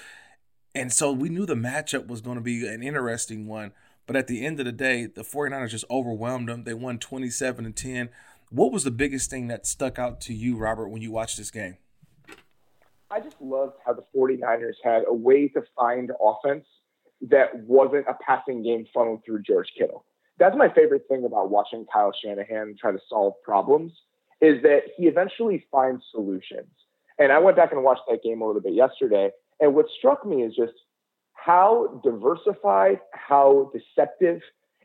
and 0.74 0.90
so 0.90 1.12
we 1.12 1.28
knew 1.28 1.44
the 1.44 1.54
matchup 1.54 2.06
was 2.06 2.22
going 2.22 2.36
to 2.38 2.42
be 2.42 2.66
an 2.66 2.82
interesting 2.82 3.46
one. 3.46 3.72
But 4.06 4.16
at 4.16 4.28
the 4.28 4.44
end 4.44 4.60
of 4.60 4.66
the 4.66 4.72
day, 4.72 5.06
the 5.06 5.22
49ers 5.22 5.70
just 5.70 5.84
overwhelmed 5.90 6.48
them. 6.48 6.64
They 6.64 6.74
won 6.74 6.98
27 6.98 7.64
to 7.66 7.70
10. 7.70 8.08
What 8.50 8.72
was 8.72 8.84
the 8.84 8.90
biggest 8.90 9.30
thing 9.30 9.46
that 9.48 9.66
stuck 9.66 9.98
out 9.98 10.20
to 10.22 10.34
you, 10.34 10.56
Robert, 10.56 10.88
when 10.88 11.02
you 11.02 11.12
watched 11.12 11.36
this 11.36 11.50
game? 11.50 11.76
I 13.12 13.20
just 13.20 13.36
loved 13.42 13.74
how 13.84 13.92
the 13.92 14.04
49ers 14.16 14.76
had 14.82 15.02
a 15.06 15.12
way 15.12 15.46
to 15.48 15.62
find 15.76 16.10
offense 16.18 16.64
that 17.28 17.54
wasn't 17.66 18.06
a 18.08 18.16
passing 18.26 18.62
game 18.62 18.86
funneled 18.92 19.20
through 19.26 19.42
George 19.42 19.68
Kittle. 19.78 20.06
That's 20.38 20.56
my 20.56 20.72
favorite 20.72 21.02
thing 21.10 21.26
about 21.26 21.50
watching 21.50 21.84
Kyle 21.92 22.12
Shanahan 22.24 22.74
try 22.80 22.90
to 22.90 22.98
solve 23.10 23.34
problems 23.44 23.92
is 24.40 24.62
that 24.62 24.84
he 24.96 25.08
eventually 25.08 25.66
finds 25.70 26.02
solutions. 26.10 26.70
And 27.18 27.30
I 27.32 27.38
went 27.38 27.54
back 27.54 27.72
and 27.72 27.84
watched 27.84 28.00
that 28.08 28.22
game 28.22 28.40
a 28.40 28.46
little 28.46 28.62
bit 28.62 28.72
yesterday. 28.72 29.30
And 29.60 29.74
what 29.74 29.86
struck 29.98 30.26
me 30.26 30.42
is 30.42 30.56
just 30.56 30.72
how 31.34 32.00
diversified, 32.02 33.00
how 33.12 33.70
deceptive, 33.74 34.40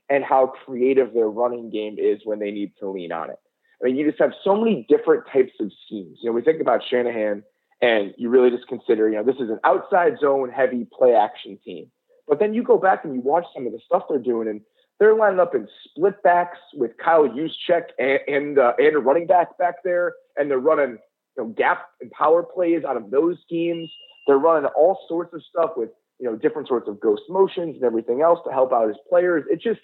and 0.10 0.26
how 0.26 0.48
creative 0.66 1.14
their 1.14 1.30
running 1.30 1.70
game 1.70 1.96
is 1.98 2.20
when 2.26 2.40
they 2.40 2.52
need 2.52 2.74
to 2.80 2.90
lean 2.90 3.14
on 3.14 3.30
it. 3.30 3.40
I 3.82 3.86
mean, 3.86 3.96
you 3.96 4.06
just 4.06 4.22
have 4.22 4.34
so 4.44 4.54
many 4.54 4.86
different 4.90 5.24
types 5.32 5.54
of 5.62 5.72
schemes. 5.86 6.20
You 6.22 6.30
know, 6.30 6.34
we 6.34 6.42
think 6.42 6.60
about 6.60 6.82
Shanahan 6.88 7.44
and 7.82 8.14
you 8.18 8.30
really 8.30 8.50
just 8.50 8.68
consider, 8.68 9.10
you 9.10 9.16
know, 9.16 9.24
this 9.24 9.36
is 9.36 9.50
an 9.50 9.60
outside 9.64 10.18
zone 10.20 10.50
heavy 10.50 10.88
play 10.92 11.14
action 11.14 11.58
team. 11.64 11.92
But 12.28 12.40
then 12.40 12.54
you 12.54 12.64
go 12.64 12.78
back 12.78 13.06
and 13.06 13.16
you 13.16 13.22
watch 13.22 13.46
some 13.54 13.66
of 13.66 13.72
the 13.72 13.80
stuff 13.86 14.04
they're 14.10 14.20
doing, 14.20 14.48
and 14.48 14.62
they're 15.00 15.16
lining 15.16 15.40
up 15.40 15.56
in 15.56 15.68
split 15.86 16.22
backs 16.24 16.58
with 16.74 16.92
Kyle 16.98 17.28
Juszczyk 17.28 17.84
and 18.00 18.20
and, 18.28 18.60
uh, 18.60 18.74
and 18.78 18.96
a 18.96 19.00
running 19.00 19.28
back 19.28 19.58
back 19.58 19.76
there, 19.84 20.14
and 20.36 20.50
they're 20.50 20.60
running 20.60 20.98
you 21.38 21.44
know 21.44 21.46
gap 21.50 21.88
and 22.02 22.12
power 22.12 22.44
plays 22.44 22.84
out 22.84 22.98
of 22.98 23.12
those 23.12 23.38
schemes. 23.44 23.90
They're 24.26 24.38
running 24.38 24.70
all 24.76 25.00
sorts 25.08 25.34
of 25.34 25.42
stuff 25.50 25.72
with 25.78 25.90
you 26.20 26.30
know 26.30 26.36
different 26.36 26.68
sorts 26.68 26.90
of 26.90 27.00
ghost 27.00 27.24
motions 27.30 27.76
and 27.76 27.84
everything 27.84 28.22
else 28.22 28.40
to 28.46 28.52
help 28.52 28.74
out 28.74 28.88
his 28.88 28.98
players. 29.08 29.46
It 29.50 29.62
just 29.62 29.82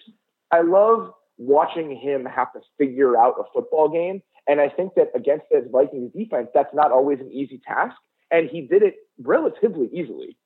I 0.50 0.60
love 0.60 1.12
watching 1.36 1.96
him 1.96 2.24
have 2.24 2.52
to 2.52 2.60
figure 2.78 3.16
out 3.16 3.34
a 3.38 3.44
football 3.52 3.88
game 3.88 4.22
and 4.46 4.60
I 4.60 4.68
think 4.68 4.94
that 4.94 5.10
against 5.14 5.46
this 5.50 5.64
Vikings 5.70 6.12
defense, 6.12 6.48
that's 6.54 6.74
not 6.74 6.92
always 6.92 7.20
an 7.20 7.30
easy 7.32 7.60
task. 7.66 7.96
And 8.30 8.48
he 8.48 8.62
did 8.62 8.82
it 8.82 8.96
relatively 9.18 9.88
easily. 9.92 10.36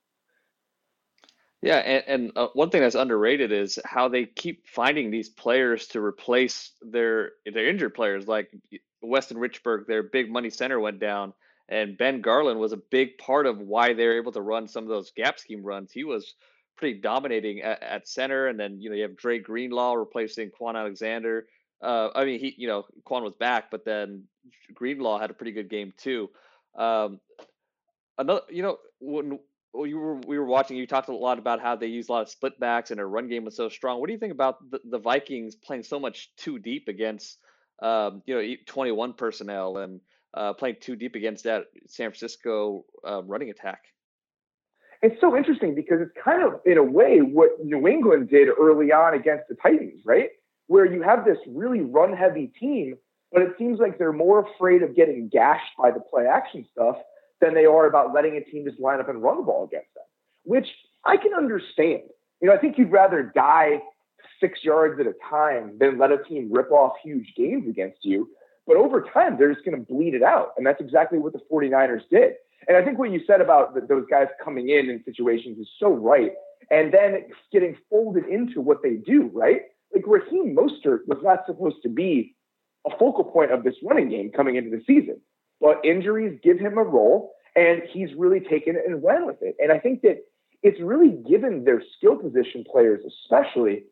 Yeah, 1.61 1.77
and, 1.77 2.03
and 2.07 2.31
uh, 2.37 2.47
one 2.53 2.69
thing 2.69 2.81
that's 2.81 2.95
underrated 2.95 3.51
is 3.51 3.77
how 3.83 4.07
they 4.07 4.25
keep 4.25 4.65
finding 4.67 5.11
these 5.11 5.27
players 5.27 5.87
to 5.87 6.01
replace 6.01 6.71
their 6.81 7.31
their 7.45 7.67
injured 7.67 7.93
players. 7.93 8.27
Like 8.27 8.49
Weston 9.01 9.37
Richburg, 9.37 9.85
their 9.85 10.03
big 10.03 10.31
money 10.31 10.49
center 10.49 10.79
went 10.79 10.99
down, 10.99 11.33
and 11.67 11.97
Ben 11.97 12.21
Garland 12.21 12.61
was 12.61 12.71
a 12.71 12.77
big 12.77 13.17
part 13.17 13.45
of 13.45 13.59
why 13.59 13.93
they 13.93 14.05
were 14.05 14.17
able 14.17 14.31
to 14.33 14.41
run 14.41 14.69
some 14.69 14.83
of 14.83 14.89
those 14.89 15.11
gap 15.11 15.37
scheme 15.37 15.61
runs. 15.61 15.91
He 15.91 16.05
was 16.05 16.33
pretty 16.79 16.99
dominating 16.99 17.61
at, 17.61 17.83
at 17.83 18.07
center, 18.07 18.47
and 18.47 18.59
then 18.59 18.79
you 18.79 18.89
know 18.89 18.95
you 18.95 19.03
have 19.03 19.17
Dre 19.17 19.37
Greenlaw 19.37 19.93
replacing 19.93 20.49
Kwon 20.49 20.75
Alexander. 20.75 21.45
Uh, 21.81 22.09
I 22.15 22.25
mean, 22.25 22.39
he, 22.39 22.55
you 22.57 22.67
know, 22.67 22.85
Kwon 23.05 23.23
was 23.23 23.33
back, 23.39 23.69
but 23.69 23.85
then 23.85 24.23
Greenlaw 24.73 25.19
had 25.19 25.29
a 25.29 25.33
pretty 25.33 25.51
good 25.51 25.69
game 25.69 25.93
too. 25.97 26.29
Um, 26.77 27.19
another, 28.17 28.41
you 28.49 28.63
know, 28.63 28.77
when 28.99 29.39
you 29.73 29.99
were 29.99 30.15
we 30.15 30.39
were 30.39 30.45
watching, 30.45 30.77
you 30.77 30.87
talked 30.87 31.09
a 31.09 31.15
lot 31.15 31.37
about 31.37 31.61
how 31.61 31.75
they 31.75 31.87
use 31.87 32.09
a 32.09 32.13
lot 32.13 32.21
of 32.21 32.29
split 32.29 32.59
backs 32.59 32.91
and 32.91 32.97
their 32.97 33.07
run 33.07 33.27
game 33.27 33.45
was 33.45 33.55
so 33.55 33.69
strong. 33.69 33.99
What 33.99 34.07
do 34.07 34.13
you 34.13 34.19
think 34.19 34.33
about 34.33 34.57
the, 34.71 34.79
the 34.89 34.99
Vikings 34.99 35.55
playing 35.55 35.83
so 35.83 35.99
much 35.99 36.31
two 36.37 36.59
deep 36.59 36.87
against, 36.87 37.37
um, 37.81 38.23
you 38.25 38.35
know, 38.35 38.55
21 38.65 39.13
personnel 39.13 39.77
and 39.77 39.99
uh, 40.33 40.53
playing 40.53 40.77
two 40.79 40.95
deep 40.95 41.15
against 41.15 41.43
that 41.43 41.65
San 41.87 42.09
Francisco 42.09 42.85
uh, 43.07 43.21
running 43.23 43.49
attack? 43.49 43.83
It's 45.01 45.19
so 45.21 45.35
interesting 45.35 45.75
because 45.75 46.01
it's 46.01 46.11
kind 46.21 46.43
of, 46.43 46.59
in 46.65 46.77
a 46.77 46.83
way, 46.83 47.19
what 47.19 47.51
New 47.63 47.87
England 47.87 48.29
did 48.29 48.49
early 48.49 48.91
on 48.91 49.13
against 49.13 49.47
the 49.47 49.55
Titans, 49.55 50.01
right? 50.05 50.29
where 50.69 50.85
you 50.85 51.01
have 51.01 51.25
this 51.25 51.37
really 51.47 51.81
run 51.81 52.13
heavy 52.15 52.51
team, 52.59 52.95
but 53.31 53.41
it 53.41 53.55
seems 53.57 53.79
like 53.79 53.97
they're 53.97 54.13
more 54.13 54.47
afraid 54.47 54.83
of 54.83 54.95
getting 54.95 55.27
gashed 55.27 55.75
by 55.77 55.89
the 55.89 55.99
play 55.99 56.27
action 56.27 56.63
stuff 56.71 56.95
than 57.41 57.55
they 57.55 57.65
are 57.65 57.87
about 57.87 58.13
letting 58.13 58.37
a 58.37 58.41
team 58.41 58.65
just 58.65 58.79
line 58.79 58.99
up 58.99 59.09
and 59.09 59.21
run 59.23 59.37
the 59.37 59.43
ball 59.43 59.65
against 59.65 59.91
them, 59.95 60.03
which 60.43 60.67
I 61.05 61.17
can 61.17 61.33
understand. 61.33 62.03
You 62.39 62.47
know, 62.47 62.53
I 62.53 62.59
think 62.59 62.77
you'd 62.77 62.91
rather 62.91 63.31
die 63.35 63.81
six 64.39 64.59
yards 64.63 64.99
at 64.99 65.07
a 65.07 65.15
time 65.27 65.75
than 65.79 65.97
let 65.97 66.11
a 66.11 66.23
team 66.23 66.49
rip 66.51 66.71
off 66.71 66.93
huge 67.03 67.33
games 67.35 67.67
against 67.67 67.99
you. 68.03 68.29
But 68.67 68.77
over 68.77 69.01
time, 69.11 69.37
they're 69.39 69.51
just 69.51 69.65
going 69.65 69.75
to 69.75 69.91
bleed 69.91 70.13
it 70.13 70.21
out. 70.21 70.49
And 70.55 70.65
that's 70.67 70.79
exactly 70.79 71.17
what 71.17 71.33
the 71.33 71.41
49ers 71.51 72.07
did. 72.11 72.33
And 72.67 72.77
I 72.77 72.83
think 72.83 72.99
what 72.99 73.11
you 73.11 73.21
said 73.25 73.41
about 73.41 73.73
the, 73.73 73.81
those 73.81 74.05
guys 74.09 74.27
coming 74.43 74.69
in 74.69 74.89
in 74.89 75.03
situations 75.03 75.57
is 75.59 75.69
so 75.79 75.89
right. 75.89 76.31
And 76.71 76.93
then 76.93 77.25
getting 77.51 77.75
folded 77.89 78.25
into 78.27 78.61
what 78.61 78.83
they 78.83 78.95
do, 78.95 79.31
right? 79.33 79.61
like 79.93 80.03
Raheem 80.05 80.55
Mostert 80.55 81.07
was 81.07 81.19
not 81.23 81.45
supposed 81.45 81.81
to 81.83 81.89
be 81.89 82.35
a 82.85 82.91
focal 82.97 83.23
point 83.23 83.51
of 83.51 83.63
this 83.63 83.75
running 83.83 84.09
game 84.09 84.31
coming 84.31 84.55
into 84.55 84.69
the 84.69 84.83
season, 84.85 85.19
but 85.59 85.83
injuries 85.83 86.39
give 86.43 86.59
him 86.59 86.77
a 86.77 86.83
role, 86.83 87.33
and 87.55 87.81
he's 87.91 88.09
really 88.15 88.39
taken 88.39 88.75
it 88.75 88.83
and 88.87 89.03
ran 89.03 89.25
with 89.25 89.41
it. 89.41 89.55
And 89.59 89.71
I 89.71 89.79
think 89.79 90.01
that 90.01 90.19
it's 90.63 90.79
really 90.79 91.11
given 91.27 91.63
their 91.63 91.81
skill 91.97 92.17
position 92.17 92.63
players, 92.69 93.01
especially, 93.05 93.83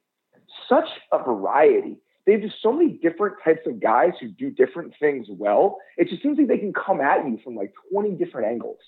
such 0.70 0.88
a 1.12 1.24
variety. 1.24 1.98
They 2.28 2.34
have 2.34 2.42
just 2.42 2.58
so 2.62 2.74
many 2.74 3.00
different 3.02 3.38
types 3.44 3.62
of 3.66 3.80
guys 3.80 4.12
who 4.20 4.28
do 4.28 4.52
different 4.52 4.94
things 5.00 5.28
well. 5.30 5.78
It 5.96 6.10
just 6.10 6.22
seems 6.22 6.38
like 6.38 6.50
they 6.50 6.58
can 6.58 6.74
come 6.74 7.00
at 7.00 7.26
you 7.26 7.40
from 7.42 7.56
like 7.56 7.74
20 7.92 8.12
different 8.12 8.48
angles. 8.48 8.80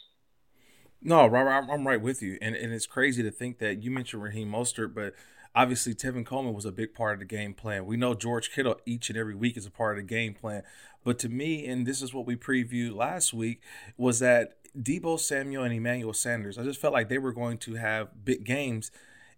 No, 1.02 1.22
I'm, 1.22 1.70
I'm 1.72 1.88
right 1.88 2.02
with 2.02 2.22
you, 2.22 2.38
and 2.42 2.54
and 2.56 2.74
it's 2.74 2.86
crazy 2.86 3.24
to 3.24 3.32
think 3.32 3.60
that 3.60 3.82
you 3.82 3.90
mentioned 3.90 4.22
Raheem 4.22 4.52
Mostert, 4.52 4.94
but 4.94 5.14
obviously 5.56 5.96
Tevin 5.96 6.26
Coleman 6.26 6.54
was 6.54 6.66
a 6.66 6.74
big 6.74 6.94
part 6.94 7.14
of 7.14 7.20
the 7.20 7.26
game 7.26 7.54
plan. 7.54 7.86
We 7.86 7.96
know 7.96 8.14
George 8.14 8.52
Kittle 8.52 8.76
each 8.86 9.10
and 9.10 9.18
every 9.18 9.36
week 9.36 9.56
is 9.56 9.66
a 9.66 9.72
part 9.72 9.98
of 9.98 10.04
the 10.04 10.08
game 10.08 10.34
plan, 10.34 10.64
but 11.06 11.18
to 11.20 11.30
me, 11.30 11.66
and 11.66 11.88
this 11.88 12.02
is 12.02 12.14
what 12.14 12.26
we 12.26 12.36
previewed 12.36 12.94
last 12.94 13.34
week, 13.34 13.62
was 13.96 14.20
that 14.20 14.58
Deebo 14.78 15.18
Samuel 15.18 15.64
and 15.64 15.74
Emmanuel 15.74 16.14
Sanders. 16.14 16.58
I 16.58 16.64
just 16.64 16.82
felt 16.82 16.94
like 16.94 17.08
they 17.08 17.18
were 17.18 17.32
going 17.32 17.58
to 17.60 17.76
have 17.76 18.26
big 18.26 18.44
games, 18.44 18.92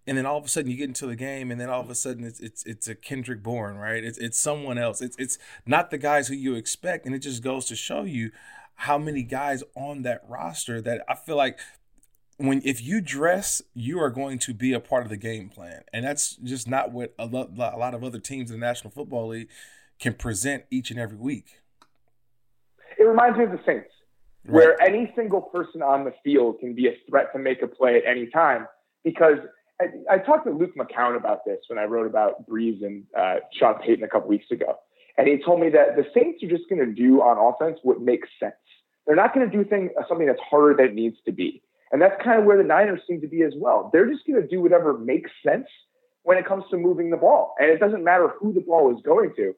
and 0.08 0.18
then 0.18 0.26
all 0.26 0.38
of 0.38 0.46
a 0.46 0.48
sudden 0.48 0.70
you 0.70 0.78
get 0.78 0.88
into 0.88 1.06
the 1.06 1.16
game, 1.16 1.52
and 1.52 1.60
then 1.60 1.70
all 1.70 1.82
of 1.82 1.90
a 1.90 1.96
sudden 1.96 2.24
it's 2.24 2.40
it's 2.40 2.64
it's 2.66 2.88
a 2.88 2.96
Kendrick 2.96 3.44
Bourne, 3.44 3.78
right? 3.78 4.04
It's 4.04 4.18
it's 4.18 4.40
someone 4.40 4.78
else. 4.78 5.02
It's 5.02 5.16
it's 5.18 5.38
not 5.66 5.92
the 5.92 5.98
guys 5.98 6.28
who 6.28 6.36
you 6.36 6.56
expect, 6.56 7.06
and 7.06 7.14
it 7.14 7.20
just 7.20 7.44
goes 7.44 7.66
to 7.66 7.76
show 7.76 8.04
you 8.04 8.32
how 8.76 8.98
many 8.98 9.24
guys 9.24 9.64
on 9.76 10.02
that 10.04 10.24
roster 10.28 10.82
that 10.82 11.04
I 11.08 11.16
feel 11.16 11.36
like 11.36 11.60
when 12.38 12.62
if 12.66 12.82
you 12.82 13.02
dress, 13.02 13.62
you 13.74 14.00
are 14.00 14.10
going 14.10 14.40
to 14.40 14.54
be 14.54 14.74
a 14.74 14.80
part 14.80 15.04
of 15.04 15.10
the 15.10 15.18
game 15.18 15.50
plan, 15.50 15.84
and 15.94 16.04
that's 16.04 16.36
just 16.38 16.68
not 16.68 16.92
what 16.92 17.14
a 17.20 17.26
lot, 17.26 17.52
a 17.58 17.78
lot 17.78 17.94
of 17.94 18.04
other 18.04 18.20
teams 18.20 18.50
in 18.50 18.60
the 18.60 18.66
National 18.66 18.92
Football 18.92 19.28
League 19.28 19.50
can 20.00 20.14
present 20.14 20.64
each 20.72 20.90
and 20.90 21.00
every 21.00 21.18
week. 21.18 21.62
It 22.98 23.04
reminds 23.04 23.38
me 23.38 23.46
of 23.46 23.52
the 23.52 23.60
Saints, 23.66 23.90
right. 24.46 24.54
where 24.54 24.82
any 24.82 25.12
single 25.16 25.42
person 25.42 25.82
on 25.84 26.04
the 26.04 26.14
field 26.24 26.60
can 26.60 26.74
be 26.74 26.88
a 26.88 26.98
threat 27.08 27.32
to 27.34 27.40
make 27.40 27.62
a 27.62 27.68
play 27.68 27.98
at 27.98 28.04
any 28.10 28.28
time. 28.28 28.68
Because 29.04 29.38
I, 29.82 30.16
I 30.16 30.18
talked 30.20 30.46
to 30.46 30.52
Luke 30.52 30.76
McCown 30.78 31.16
about 31.16 31.46
this 31.46 31.60
when 31.68 31.80
I 31.80 31.86
wrote 31.86 32.08
about 32.08 32.48
Brees 32.48 32.84
and 32.84 33.04
uh, 33.18 33.36
Sean 33.54 33.76
Payton 33.80 34.04
a 34.04 34.08
couple 34.08 34.30
weeks 34.30 34.52
ago, 34.52 34.78
and 35.18 35.28
he 35.28 35.38
told 35.44 35.60
me 35.60 35.70
that 35.70 35.96
the 35.96 36.06
Saints 36.14 36.44
are 36.44 36.50
just 36.50 36.70
going 36.70 36.86
to 36.86 36.94
do 36.94 37.22
on 37.22 37.38
offense 37.38 37.80
what 37.84 38.02
makes 38.02 38.30
sense. 38.40 38.54
They're 39.06 39.16
not 39.16 39.34
going 39.34 39.50
to 39.50 39.56
do 39.56 39.68
thing, 39.68 39.90
something 40.08 40.28
that's 40.28 40.40
harder 40.48 40.76
than 40.76 40.88
it 40.88 40.96
needs 40.96 41.18
to 41.26 41.32
be. 41.32 41.64
And 41.92 42.02
that's 42.02 42.22
kind 42.24 42.40
of 42.40 42.46
where 42.46 42.58
the 42.58 42.64
Niners 42.64 43.02
seem 43.08 43.20
to 43.22 43.28
be 43.28 43.44
as 43.44 43.54
well. 43.58 43.90
They're 43.92 44.10
just 44.10 44.26
going 44.26 44.42
to 44.42 44.48
do 44.48 44.62
whatever 44.62 44.98
makes 44.98 45.30
sense 45.46 45.68
when 46.24 46.38
it 46.38 46.46
comes 46.46 46.64
to 46.72 46.78
moving 46.78 47.10
the 47.10 47.18
ball. 47.18 47.56
And 47.60 47.70
it 47.70 47.80
doesn't 47.80 48.04
matter 48.04 48.30
who 48.40 48.54
the 48.54 48.62
ball 48.62 48.96
is 48.96 49.02
going 49.04 49.34
to. 49.36 49.54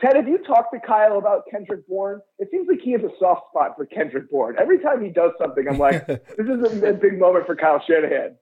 Ted, 0.00 0.16
have 0.16 0.28
you 0.28 0.38
talked 0.38 0.74
to 0.74 0.80
Kyle 0.80 1.16
about 1.16 1.44
Kendrick 1.50 1.86
Bourne? 1.88 2.20
It 2.38 2.48
seems 2.50 2.68
like 2.68 2.80
he 2.82 2.92
has 2.92 3.02
a 3.02 3.10
soft 3.18 3.48
spot 3.50 3.76
for 3.76 3.86
Kendrick 3.86 4.30
Bourne. 4.30 4.56
Every 4.58 4.78
time 4.78 5.02
he 5.02 5.10
does 5.10 5.32
something, 5.40 5.66
I'm 5.68 5.78
like, 5.78 6.06
this 6.06 6.20
is 6.38 6.82
a, 6.82 6.88
a 6.88 6.92
big 6.92 7.18
moment 7.18 7.46
for 7.46 7.56
Kyle 7.56 7.82
Shanahan. 7.86 8.36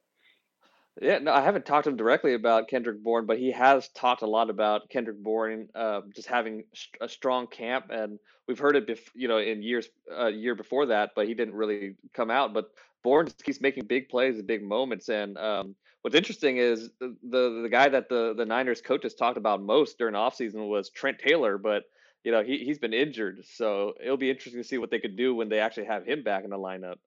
Yeah, 1.01 1.19
no, 1.19 1.33
I 1.33 1.41
haven't 1.41 1.67
talked 1.67 1.85
to 1.85 1.91
him 1.91 1.97
directly 1.97 2.35
about 2.35 2.69
Kendrick 2.69 3.03
Bourne, 3.03 3.27
but 3.27 3.39
he 3.39 3.51
has 3.51 3.89
talked 3.89 4.23
a 4.23 4.27
lot 4.29 4.49
about 4.49 4.89
Kendrick 4.91 5.21
Bourne 5.21 5.69
uh, 5.75 6.03
just 6.15 6.29
having 6.29 6.65
a 7.01 7.09
strong 7.09 7.49
camp, 7.49 7.87
and 7.91 8.21
we've 8.47 8.61
heard 8.61 8.77
it, 8.77 8.87
bef- 8.87 9.11
you 9.13 9.27
know, 9.27 9.39
in 9.39 9.61
years, 9.61 9.89
a 10.09 10.25
uh, 10.25 10.29
year 10.29 10.55
before 10.55 10.87
that, 10.87 11.11
but 11.17 11.27
he 11.27 11.35
didn't 11.35 11.55
really 11.55 11.97
come 12.13 12.31
out. 12.31 12.55
But 12.55 12.71
Bourne 13.03 13.27
just 13.27 13.43
keeps 13.45 13.61
making 13.61 13.87
big 13.87 14.09
plays 14.09 14.39
and 14.39 14.47
big 14.47 14.63
moments, 14.63 15.09
and 15.09 15.37
um, 15.37 15.75
what's 16.03 16.15
interesting 16.15 16.59
is 16.59 16.91
the, 17.01 17.17
the, 17.29 17.63
the 17.65 17.69
guy 17.69 17.89
that 17.89 18.09
the 18.09 18.33
the 18.37 18.47
Niners 18.47 18.81
coaches 18.81 19.15
talked 19.15 19.37
about 19.37 19.61
most 19.61 19.99
during 19.99 20.15
offseason 20.15 20.69
was 20.69 20.91
Trent 20.91 21.19
Taylor, 21.19 21.59
but 21.59 21.83
you 22.23 22.31
know 22.31 22.45
he 22.45 22.59
he's 22.59 22.79
been 22.79 22.95
injured, 22.95 23.45
so 23.45 23.95
it'll 24.01 24.17
be 24.17 24.31
interesting 24.31 24.63
to 24.63 24.69
see 24.69 24.79
what 24.79 24.93
they 24.93 25.01
could 25.01 25.17
do 25.17 25.35
when 25.35 25.49
they 25.49 25.59
actually 25.59 25.87
have 25.87 26.07
him 26.07 26.23
back 26.23 26.45
in 26.45 26.51
the 26.51 26.57
lineup. 26.57 26.99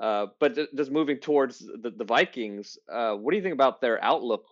Uh, 0.00 0.28
but 0.40 0.56
just 0.74 0.90
moving 0.90 1.18
towards 1.18 1.58
the, 1.58 1.92
the 1.94 2.04
Vikings, 2.04 2.78
uh, 2.90 3.14
what 3.14 3.32
do 3.32 3.36
you 3.36 3.42
think 3.42 3.52
about 3.52 3.82
their 3.82 4.02
outlook? 4.02 4.46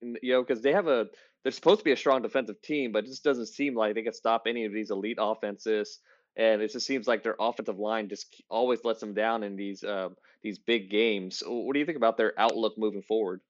You 0.00 0.32
know, 0.32 0.42
because 0.42 0.62
they 0.62 0.72
have 0.72 0.88
a 0.88 1.06
they're 1.42 1.52
supposed 1.52 1.80
to 1.80 1.84
be 1.84 1.92
a 1.92 1.96
strong 1.96 2.22
defensive 2.22 2.60
team, 2.62 2.90
but 2.90 3.04
it 3.04 3.08
just 3.08 3.22
doesn't 3.22 3.46
seem 3.46 3.74
like 3.74 3.94
they 3.94 4.02
can 4.02 4.14
stop 4.14 4.44
any 4.46 4.64
of 4.64 4.72
these 4.72 4.90
elite 4.90 5.18
offenses. 5.20 5.98
And 6.36 6.62
it 6.62 6.72
just 6.72 6.86
seems 6.86 7.06
like 7.06 7.22
their 7.22 7.36
offensive 7.38 7.78
line 7.78 8.08
just 8.08 8.42
always 8.48 8.82
lets 8.82 9.00
them 9.00 9.14
down 9.14 9.44
in 9.44 9.56
these 9.56 9.84
uh, 9.84 10.08
these 10.42 10.58
big 10.58 10.90
games. 10.90 11.42
What 11.46 11.74
do 11.74 11.78
you 11.78 11.86
think 11.86 11.98
about 11.98 12.16
their 12.16 12.32
outlook 12.38 12.74
moving 12.78 13.02
forward? 13.02 13.40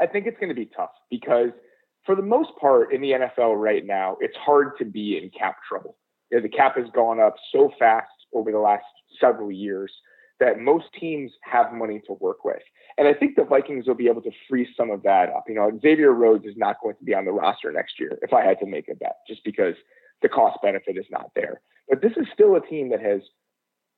I 0.00 0.06
think 0.06 0.26
it's 0.26 0.38
going 0.38 0.48
to 0.48 0.54
be 0.54 0.66
tough 0.66 0.92
because, 1.10 1.50
for 2.04 2.16
the 2.16 2.22
most 2.22 2.50
part, 2.60 2.92
in 2.92 3.00
the 3.00 3.12
NFL 3.12 3.60
right 3.60 3.86
now, 3.86 4.16
it's 4.20 4.36
hard 4.36 4.76
to 4.78 4.84
be 4.84 5.16
in 5.16 5.30
cap 5.30 5.58
trouble. 5.66 5.96
You 6.30 6.38
know, 6.38 6.42
the 6.42 6.48
cap 6.48 6.76
has 6.76 6.86
gone 6.92 7.20
up 7.20 7.36
so 7.52 7.70
fast 7.78 8.08
over 8.34 8.50
the 8.50 8.58
last 8.58 8.84
several 9.20 9.50
years 9.50 9.92
that 10.40 10.58
most 10.58 10.86
teams 10.98 11.30
have 11.42 11.72
money 11.72 12.00
to 12.06 12.14
work 12.14 12.44
with. 12.44 12.62
And 12.98 13.06
I 13.06 13.14
think 13.14 13.36
the 13.36 13.44
Vikings 13.44 13.86
will 13.86 13.94
be 13.94 14.08
able 14.08 14.22
to 14.22 14.30
free 14.48 14.66
some 14.76 14.90
of 14.90 15.02
that 15.02 15.28
up. 15.28 15.44
You 15.46 15.54
know, 15.54 15.70
Xavier 15.80 16.12
Rhodes 16.12 16.46
is 16.46 16.54
not 16.56 16.76
going 16.82 16.96
to 16.96 17.04
be 17.04 17.14
on 17.14 17.26
the 17.26 17.32
roster 17.32 17.70
next 17.70 18.00
year, 18.00 18.18
if 18.22 18.32
I 18.32 18.44
had 18.44 18.58
to 18.60 18.66
make 18.66 18.88
a 18.88 18.94
bet, 18.94 19.16
just 19.28 19.44
because 19.44 19.74
the 20.22 20.28
cost 20.28 20.58
benefit 20.62 20.96
is 20.96 21.06
not 21.10 21.30
there. 21.36 21.60
But 21.88 22.02
this 22.02 22.12
is 22.16 22.26
still 22.32 22.56
a 22.56 22.60
team 22.60 22.90
that 22.90 23.00
has 23.00 23.20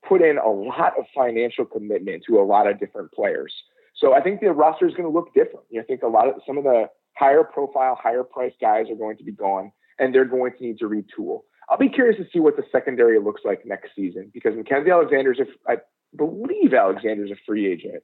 put 0.06 0.20
in 0.20 0.38
a 0.38 0.48
lot 0.48 0.94
of 0.98 1.04
financial 1.14 1.64
commitment 1.64 2.24
to 2.26 2.40
a 2.40 2.42
lot 2.44 2.66
of 2.66 2.80
different 2.80 3.12
players. 3.12 3.54
So 3.94 4.14
I 4.14 4.20
think 4.20 4.40
the 4.40 4.52
roster 4.52 4.86
is 4.86 4.94
going 4.94 5.08
to 5.08 5.16
look 5.16 5.32
different. 5.34 5.66
You 5.70 5.78
know, 5.78 5.84
I 5.84 5.86
think 5.86 6.02
a 6.02 6.08
lot 6.08 6.28
of 6.28 6.34
some 6.46 6.58
of 6.58 6.64
the 6.64 6.86
higher 7.16 7.44
profile, 7.44 7.98
higher 8.02 8.24
price 8.24 8.52
guys 8.60 8.86
are 8.90 8.96
going 8.96 9.16
to 9.18 9.24
be 9.24 9.32
gone, 9.32 9.70
and 9.98 10.14
they're 10.14 10.24
going 10.24 10.52
to 10.58 10.62
need 10.64 10.78
to 10.78 10.86
retool. 10.86 11.42
I'll 11.68 11.78
be 11.78 11.88
curious 11.88 12.18
to 12.18 12.26
see 12.32 12.40
what 12.40 12.56
the 12.56 12.64
secondary 12.72 13.20
looks 13.20 13.42
like 13.44 13.64
next 13.64 13.90
season 13.94 14.30
because 14.34 14.54
Mackensie 14.54 14.92
Alexander's, 14.92 15.38
if 15.38 15.48
I 15.68 15.76
believe 16.16 16.74
Alexander's 16.74 17.30
a 17.30 17.36
free 17.46 17.66
agent. 17.66 18.02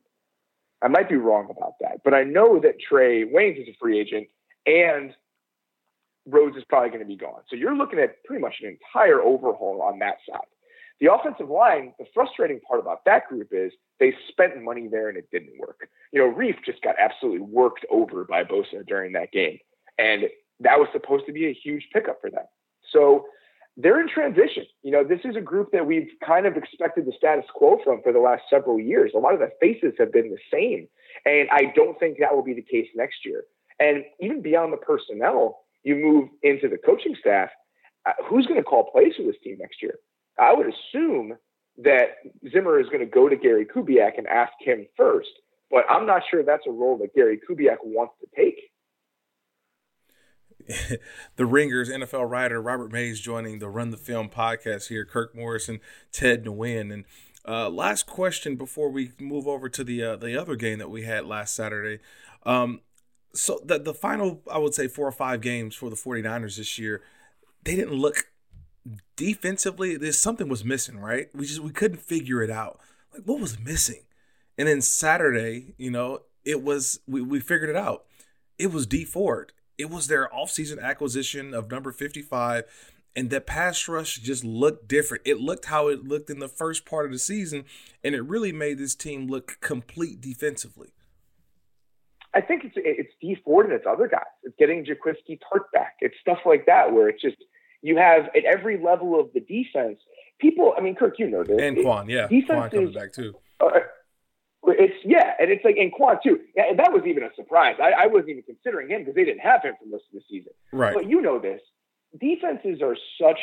I 0.80 0.88
might 0.88 1.08
be 1.08 1.16
wrong 1.16 1.48
about 1.50 1.74
that, 1.80 2.02
but 2.04 2.14
I 2.14 2.24
know 2.24 2.60
that 2.60 2.76
Trae 2.78 3.30
Waynes 3.30 3.60
is 3.60 3.68
a 3.68 3.76
free 3.80 3.98
agent 3.98 4.28
and 4.66 5.12
Rhodes 6.26 6.56
is 6.56 6.64
probably 6.68 6.90
going 6.90 7.00
to 7.00 7.06
be 7.06 7.16
gone. 7.16 7.40
So 7.48 7.56
you're 7.56 7.76
looking 7.76 7.98
at 7.98 8.22
pretty 8.24 8.42
much 8.42 8.56
an 8.62 8.68
entire 8.68 9.20
overhaul 9.20 9.82
on 9.82 9.98
that 10.00 10.18
side. 10.28 10.40
The 11.00 11.12
offensive 11.12 11.48
line, 11.48 11.94
the 11.98 12.06
frustrating 12.12 12.60
part 12.60 12.80
about 12.80 13.04
that 13.06 13.28
group 13.28 13.48
is 13.52 13.72
they 14.00 14.14
spent 14.28 14.60
money 14.62 14.88
there 14.88 15.08
and 15.08 15.16
it 15.16 15.28
didn't 15.32 15.58
work. 15.58 15.88
You 16.12 16.20
know, 16.20 16.34
Reiff 16.34 16.56
just 16.64 16.82
got 16.82 16.96
absolutely 16.98 17.40
worked 17.40 17.86
over 17.90 18.24
by 18.24 18.44
Bosa 18.44 18.86
during 18.86 19.12
that 19.12 19.32
game. 19.32 19.58
And 19.98 20.24
that 20.60 20.78
was 20.78 20.88
supposed 20.92 21.26
to 21.26 21.32
be 21.32 21.46
a 21.46 21.52
huge 21.52 21.88
pickup 21.92 22.20
for 22.20 22.30
them. 22.30 22.44
So 22.92 23.26
they're 23.80 24.00
in 24.00 24.08
transition. 24.08 24.66
You 24.82 24.90
know, 24.90 25.04
this 25.04 25.20
is 25.24 25.36
a 25.36 25.40
group 25.40 25.70
that 25.72 25.86
we've 25.86 26.10
kind 26.26 26.46
of 26.46 26.56
expected 26.56 27.06
the 27.06 27.12
status 27.16 27.44
quo 27.54 27.78
from 27.84 28.02
for 28.02 28.12
the 28.12 28.18
last 28.18 28.42
several 28.50 28.80
years. 28.80 29.12
A 29.14 29.18
lot 29.18 29.34
of 29.34 29.40
the 29.40 29.50
faces 29.60 29.94
have 30.00 30.12
been 30.12 30.30
the 30.30 30.38
same. 30.52 30.88
And 31.24 31.48
I 31.50 31.72
don't 31.76 31.98
think 32.00 32.18
that 32.18 32.34
will 32.34 32.42
be 32.42 32.54
the 32.54 32.62
case 32.62 32.88
next 32.96 33.24
year. 33.24 33.44
And 33.78 34.04
even 34.20 34.42
beyond 34.42 34.72
the 34.72 34.78
personnel, 34.78 35.60
you 35.84 35.94
move 35.94 36.28
into 36.42 36.68
the 36.68 36.76
coaching 36.76 37.14
staff. 37.20 37.50
Uh, 38.04 38.12
who's 38.28 38.46
going 38.46 38.58
to 38.58 38.64
call 38.64 38.90
plays 38.90 39.12
for 39.16 39.22
this 39.22 39.36
team 39.44 39.58
next 39.60 39.80
year? 39.80 39.94
I 40.40 40.52
would 40.52 40.66
assume 40.66 41.36
that 41.78 42.16
Zimmer 42.50 42.80
is 42.80 42.86
going 42.86 43.00
to 43.00 43.06
go 43.06 43.28
to 43.28 43.36
Gary 43.36 43.64
Kubiak 43.64 44.18
and 44.18 44.26
ask 44.26 44.52
him 44.60 44.86
first, 44.96 45.30
but 45.70 45.84
I'm 45.88 46.06
not 46.06 46.22
sure 46.28 46.42
that's 46.42 46.66
a 46.66 46.72
role 46.72 46.98
that 46.98 47.14
Gary 47.14 47.38
Kubiak 47.48 47.76
wants 47.84 48.14
to 48.20 48.26
take. 48.36 48.58
the 51.36 51.46
Ringers 51.46 51.88
NFL 51.88 52.28
writer 52.30 52.60
Robert 52.60 52.92
Mays 52.92 53.20
joining 53.20 53.58
the 53.58 53.68
Run 53.68 53.90
the 53.90 53.96
Film 53.96 54.28
podcast 54.28 54.88
here. 54.88 55.04
Kirk 55.04 55.34
Morrison, 55.34 55.80
Ted 56.12 56.44
Nguyen, 56.44 56.92
and 56.92 57.04
uh, 57.46 57.70
last 57.70 58.06
question 58.06 58.56
before 58.56 58.90
we 58.90 59.12
move 59.18 59.46
over 59.46 59.68
to 59.68 59.82
the 59.82 60.02
uh, 60.02 60.16
the 60.16 60.38
other 60.38 60.56
game 60.56 60.78
that 60.78 60.90
we 60.90 61.04
had 61.04 61.24
last 61.24 61.54
Saturday. 61.54 62.02
Um, 62.44 62.80
so 63.32 63.60
the 63.64 63.78
the 63.78 63.94
final, 63.94 64.42
I 64.50 64.58
would 64.58 64.74
say, 64.74 64.88
four 64.88 65.06
or 65.06 65.12
five 65.12 65.40
games 65.40 65.74
for 65.74 65.88
the 65.88 65.96
49ers 65.96 66.56
this 66.56 66.78
year, 66.78 67.02
they 67.64 67.74
didn't 67.74 67.94
look 67.94 68.26
defensively. 69.16 69.96
There's 69.96 70.20
something 70.20 70.48
was 70.48 70.64
missing, 70.64 70.98
right? 70.98 71.28
We 71.34 71.46
just 71.46 71.60
we 71.60 71.70
couldn't 71.70 72.00
figure 72.00 72.42
it 72.42 72.50
out. 72.50 72.80
Like 73.14 73.22
what 73.22 73.40
was 73.40 73.58
missing? 73.58 74.02
And 74.58 74.68
then 74.68 74.82
Saturday, 74.82 75.74
you 75.78 75.90
know, 75.90 76.22
it 76.44 76.62
was 76.62 77.00
we, 77.06 77.22
we 77.22 77.40
figured 77.40 77.70
it 77.70 77.76
out. 77.76 78.04
It 78.58 78.72
was 78.72 78.86
Dee 78.86 79.04
Ford. 79.04 79.52
It 79.78 79.90
was 79.90 80.08
their 80.08 80.28
offseason 80.28 80.82
acquisition 80.82 81.54
of 81.54 81.70
number 81.70 81.92
55 81.92 82.64
and 83.18 83.30
that 83.30 83.46
pass 83.46 83.88
rush 83.88 84.18
just 84.18 84.44
looked 84.44 84.86
different. 84.86 85.24
It 85.26 85.40
looked 85.40 85.64
how 85.64 85.88
it 85.88 86.04
looked 86.04 86.30
in 86.30 86.38
the 86.38 86.46
first 86.46 86.84
part 86.84 87.04
of 87.04 87.10
the 87.10 87.18
season, 87.18 87.64
and 88.04 88.14
it 88.14 88.22
really 88.22 88.52
made 88.52 88.78
this 88.78 88.94
team 88.94 89.26
look 89.26 89.58
complete 89.60 90.20
defensively. 90.20 90.90
I 92.32 92.40
think 92.40 92.64
it's 92.64 92.74
it's 92.76 93.12
Dee 93.20 93.36
Ford 93.44 93.66
and 93.66 93.74
it's 93.74 93.86
other 93.88 94.06
guys. 94.06 94.22
It's 94.44 94.54
getting 94.56 94.84
Jaquiski 94.84 95.40
Tartt 95.40 95.64
back. 95.72 95.96
It's 96.00 96.14
stuff 96.20 96.38
like 96.46 96.66
that 96.66 96.92
where 96.92 97.08
it's 97.08 97.20
just 97.20 97.38
you 97.82 97.96
have 97.96 98.26
at 98.36 98.44
every 98.44 98.80
level 98.80 99.18
of 99.18 99.32
the 99.32 99.40
defense. 99.40 99.98
People, 100.38 100.74
I 100.78 100.80
mean, 100.80 100.94
Kirk, 100.94 101.14
you 101.18 101.28
know 101.28 101.42
this. 101.42 101.60
And 101.60 101.76
Kwon, 101.78 102.08
yeah, 102.08 102.28
defense 102.28 102.66
Kwon 102.66 102.70
coming 102.70 102.92
back 102.92 103.12
too. 103.12 103.34
It's 104.70 104.94
yeah, 105.04 105.34
and 105.38 105.50
it's 105.50 105.64
like 105.64 105.76
in 105.76 105.90
Kwon 105.90 106.22
too. 106.22 106.40
Yeah, 106.56 106.64
and 106.70 106.78
that 106.78 106.92
was 106.92 107.02
even 107.06 107.22
a 107.22 107.30
surprise. 107.36 107.76
I, 107.82 108.04
I 108.04 108.06
wasn't 108.06 108.30
even 108.30 108.42
considering 108.44 108.90
him 108.90 109.02
because 109.02 109.14
they 109.14 109.24
didn't 109.24 109.40
have 109.40 109.62
him 109.62 109.74
for 109.80 109.88
most 109.88 110.04
of 110.12 110.20
the 110.20 110.22
season. 110.28 110.52
Right. 110.72 110.94
But 110.94 111.08
you 111.08 111.20
know 111.20 111.38
this. 111.38 111.60
Defenses 112.18 112.80
are 112.82 112.96
such 113.20 113.38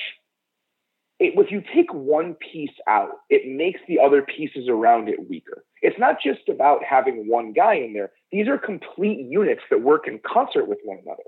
it, 1.20 1.34
if 1.38 1.52
you 1.52 1.64
take 1.74 1.94
one 1.94 2.36
piece 2.36 2.76
out, 2.88 3.12
it 3.30 3.56
makes 3.56 3.80
the 3.88 4.00
other 4.00 4.22
pieces 4.22 4.68
around 4.68 5.08
it 5.08 5.30
weaker. 5.30 5.64
It's 5.82 5.98
not 5.98 6.18
just 6.22 6.50
about 6.50 6.84
having 6.84 7.28
one 7.30 7.54
guy 7.54 7.76
in 7.76 7.94
there. 7.94 8.12
These 8.32 8.48
are 8.48 8.58
complete 8.58 9.20
units 9.20 9.62
that 9.70 9.82
work 9.82 10.08
in 10.08 10.20
concert 10.26 10.68
with 10.68 10.80
one 10.84 11.00
another. 11.04 11.24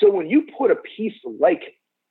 So 0.00 0.10
when 0.10 0.28
you 0.28 0.46
put 0.56 0.70
a 0.70 0.76
piece 0.76 1.14
like 1.38 1.62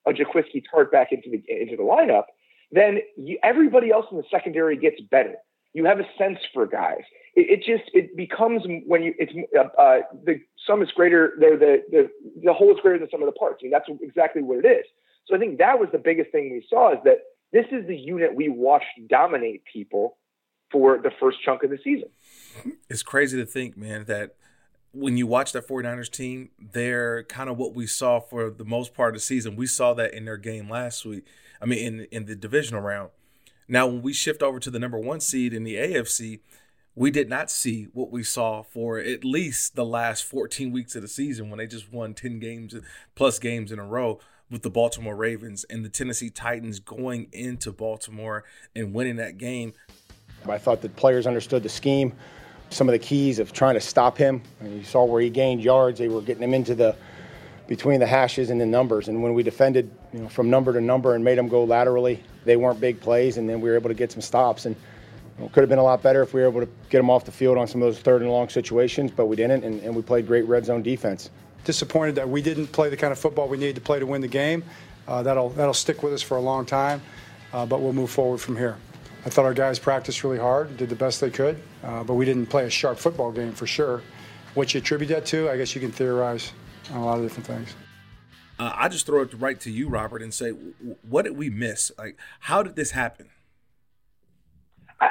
a 0.08 0.12
Jaquiski 0.12 0.64
Tartt 0.72 0.92
back 0.92 1.12
into 1.12 1.30
the 1.30 1.44
into 1.50 1.76
the 1.76 1.84
lineup, 1.84 2.26
then 2.72 3.00
you, 3.18 3.40
everybody 3.44 3.92
else 3.92 4.06
in 4.12 4.18
the 4.18 4.24
secondary 4.30 4.78
gets 4.78 5.02
better. 5.10 5.36
You 5.74 5.86
have 5.86 6.00
a 6.00 6.08
sense 6.18 6.40
for 6.54 6.68
guys. 6.68 7.04
It, 7.36 7.60
it 7.60 7.64
just 7.66 7.90
it 7.94 8.16
becomes 8.16 8.64
when 8.86 9.04
you 9.04 9.14
it's 9.18 9.34
uh, 9.58 9.82
uh, 9.82 10.00
the 10.24 10.40
sum 10.66 10.82
is 10.82 10.90
greater. 10.92 11.34
The, 11.40 11.84
the 11.90 12.10
the 12.44 12.54
whole 12.54 12.72
is 12.72 12.80
greater 12.82 13.00
than 13.00 13.10
some 13.10 13.22
of 13.22 13.28
the 13.28 13.34
parts. 13.34 13.58
I 13.62 13.64
mean 13.64 13.72
that's 13.72 13.90
exactly 14.02 14.42
what 14.42 14.64
it 14.64 14.68
is. 14.68 14.86
So 15.28 15.36
I 15.36 15.40
think 15.40 15.58
that 15.58 15.80
was 15.80 15.90
the 15.92 15.98
biggest 15.98 16.32
thing 16.32 16.52
we 16.52 16.66
saw 16.70 16.94
is 16.94 17.00
that 17.06 17.20
this 17.52 17.66
is 17.72 17.88
the 17.88 17.96
unit 17.96 18.36
we 18.36 18.50
watched 18.50 18.86
dominate 19.08 19.64
people 19.72 20.18
for 20.72 20.98
the 20.98 21.12
first 21.20 21.38
chunk 21.44 21.64
of 21.64 21.70
the 21.70 21.80
season. 21.84 22.10
It's 22.90 23.04
crazy 23.04 23.38
to 23.38 23.46
think, 23.46 23.78
man, 23.78 24.06
that 24.06 24.36
when 24.92 25.18
you 25.18 25.28
watch 25.28 25.52
that 25.52 25.68
49ers 25.68 26.10
team, 26.10 26.50
they're 26.60 27.24
kind 27.24 27.50
of 27.50 27.58
what 27.58 27.74
we 27.74 27.86
saw 27.86 28.20
for 28.20 28.50
the 28.50 28.66
most 28.66 28.94
part 28.94 29.10
of 29.10 29.16
the 29.16 29.26
season. 29.26 29.56
We 29.56 29.68
saw 29.68 29.94
that 29.94 30.14
in 30.14 30.26
their 30.26 30.38
game 30.38 30.70
last 30.70 31.06
week. 31.06 31.26
I 31.62 31.66
mean, 31.66 31.80
in 31.80 32.08
in 32.12 32.26
the 32.26 32.36
divisional 32.36 32.82
round. 32.82 33.12
Now, 33.68 33.88
when 33.88 34.02
we 34.02 34.14
shift 34.14 34.44
over 34.44 34.60
to 34.60 34.70
the 34.70 34.80
number 34.80 35.00
one 35.00 35.20
seed 35.20 35.54
in 35.54 35.64
the 35.64 35.76
AFC, 35.76 36.40
we 36.96 37.12
did 37.12 37.30
not 37.30 37.52
see 37.52 37.88
what 37.94 38.10
we 38.10 38.24
saw 38.24 38.62
for 38.62 39.00
at 39.00 39.26
least 39.26 39.76
the 39.76 39.86
last 39.86 40.24
14 40.24 40.72
weeks 40.72 40.96
of 40.96 41.02
the 41.02 41.08
season 41.08 41.50
when 41.50 41.58
they 41.58 41.68
just 41.68 41.92
won 41.92 42.14
10 42.14 42.40
games 42.40 42.74
plus 43.16 43.38
games 43.38 43.72
in 43.72 43.80
a 43.80 43.86
row 43.86 44.20
with 44.50 44.62
the 44.62 44.70
Baltimore 44.70 45.16
Ravens 45.16 45.66
and 45.66 45.84
the 45.84 45.90
Tennessee 45.90 46.30
Titans 46.30 46.80
going 46.80 47.28
into 47.34 47.72
Baltimore 47.72 48.46
and 48.76 48.94
winning 48.94 49.18
that 49.18 49.38
game. 49.38 49.74
I 50.48 50.58
thought 50.58 50.82
that 50.82 50.96
players 50.96 51.28
understood 51.28 51.64
the 51.64 51.70
scheme, 51.70 52.14
some 52.70 52.88
of 52.88 52.94
the 52.94 53.00
keys 53.00 53.40
of 53.40 53.52
trying 53.52 53.74
to 53.74 53.82
stop 53.82 54.18
him. 54.18 54.42
You 54.64 54.84
saw 54.84 55.04
where 55.04 55.22
he 55.22 55.30
gained 55.30 55.62
yards. 55.62 56.00
They 56.00 56.08
were 56.08 56.22
getting 56.22 56.44
him 56.44 56.54
into 56.54 56.76
the 56.76 56.96
between 57.68 58.00
the 58.00 58.06
hashes 58.06 58.52
and 58.52 58.62
the 58.62 58.66
numbers. 58.66 59.08
And 59.08 59.24
when 59.24 59.34
we 59.34 59.42
defended, 59.42 59.92
you 60.14 60.20
know, 60.20 60.30
from 60.30 60.52
number 60.52 60.72
to 60.72 60.80
number 60.80 61.16
and 61.16 61.24
made 61.24 61.40
them 61.40 61.48
go 61.48 61.64
laterally, 61.64 62.24
they 62.44 62.58
weren't 62.58 62.80
big 62.80 63.02
plays. 63.02 63.38
And 63.38 63.50
then 63.50 63.60
we 63.60 63.70
were 63.70 63.76
able 63.76 63.90
to 63.90 63.96
get 63.96 64.12
some 64.12 64.22
stops. 64.22 64.68
And 64.68 64.76
you 65.38 65.44
know, 65.44 65.50
could 65.50 65.62
have 65.62 65.70
been 65.70 65.80
a 65.80 65.84
lot 65.84 66.02
better 66.02 66.22
if 66.22 66.34
we 66.34 66.42
were 66.42 66.48
able 66.48 66.62
to 66.62 66.70
get 66.90 67.00
them 67.00 67.10
off 67.10 67.26
the 67.26 67.32
field 67.32 67.58
on 67.58 67.68
some 67.68 67.82
of 67.82 67.88
those 67.88 68.00
third 68.00 68.22
and 68.22 68.32
long 68.32 68.50
situations, 68.50 69.12
but 69.12 69.26
we 69.26 69.36
didn't. 69.36 69.64
And, 69.64 69.82
and 69.82 69.96
we 69.96 70.02
played 70.02 70.28
great 70.28 70.48
red 70.48 70.66
zone 70.66 70.82
defense 70.82 71.30
disappointed 71.66 72.16
that 72.16 72.30
we 72.30 72.42
didn't 72.42 72.68
play 72.68 72.90
the 72.90 72.96
kind 72.96 73.12
of 73.12 73.20
football 73.20 73.48
we 73.50 73.58
needed 73.58 73.76
to 73.76 73.82
play 73.82 74.00
to 74.00 74.06
win 74.06 74.22
the 74.22 74.28
game. 74.28 74.64
Uh, 75.08 75.22
that'll 75.22 75.50
that'll 75.50 75.74
stick 75.74 76.02
with 76.02 76.14
us 76.14 76.22
for 76.22 76.38
a 76.38 76.42
long 76.42 76.66
time, 76.66 77.02
uh, 77.52 77.66
but 77.66 77.82
we'll 77.82 77.94
move 77.94 78.10
forward 78.10 78.40
from 78.40 78.56
here. 78.56 78.78
I 79.26 79.30
thought 79.30 79.46
our 79.46 79.54
guys 79.54 79.80
practiced 79.80 80.24
really 80.24 80.38
hard, 80.38 80.78
did 80.78 80.90
the 80.90 80.96
best 80.96 81.20
they 81.20 81.32
could, 81.32 81.62
uh, 81.84 82.04
but 82.04 82.14
we 82.14 82.26
didn't 82.26 82.46
play 82.46 82.66
a 82.66 82.70
sharp 82.70 82.98
football 82.98 83.32
game 83.32 83.52
for 83.52 83.68
sure. 83.68 84.02
What 84.54 84.74
you 84.74 84.80
attribute 84.80 85.10
that 85.10 85.26
to, 85.28 85.50
I 85.50 85.58
guess 85.58 85.76
you 85.76 85.82
can 85.82 85.92
theorize 85.92 86.54
on 86.92 86.98
a 86.98 87.06
lot 87.06 87.18
of 87.18 87.24
different 87.24 87.48
things. 87.48 87.76
Uh, 88.58 88.72
I 88.74 88.88
just 88.88 89.06
throw 89.06 89.22
it 89.22 89.34
right 89.34 89.60
to 89.62 89.72
you, 89.72 89.90
Robert, 89.90 90.22
and 90.22 90.34
say, 90.34 90.52
what 91.10 91.24
did 91.24 91.36
we 91.36 91.50
miss? 91.50 91.92
Like, 91.98 92.18
how 92.40 92.64
did 92.64 92.76
this 92.76 92.92
happen? 92.92 93.30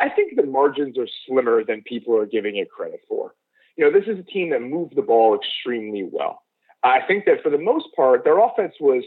I 0.00 0.08
think 0.08 0.36
the 0.36 0.46
margins 0.46 0.98
are 0.98 1.08
slimmer 1.26 1.64
than 1.64 1.82
people 1.82 2.16
are 2.16 2.26
giving 2.26 2.56
it 2.56 2.70
credit 2.70 3.00
for. 3.08 3.34
You 3.76 3.84
know, 3.84 3.98
this 3.98 4.08
is 4.08 4.18
a 4.18 4.22
team 4.22 4.50
that 4.50 4.62
moved 4.62 4.96
the 4.96 5.02
ball 5.02 5.36
extremely 5.36 6.08
well. 6.10 6.42
I 6.82 7.00
think 7.06 7.24
that 7.24 7.42
for 7.42 7.50
the 7.50 7.58
most 7.58 7.86
part, 7.96 8.24
their 8.24 8.38
offense 8.38 8.74
was 8.80 9.02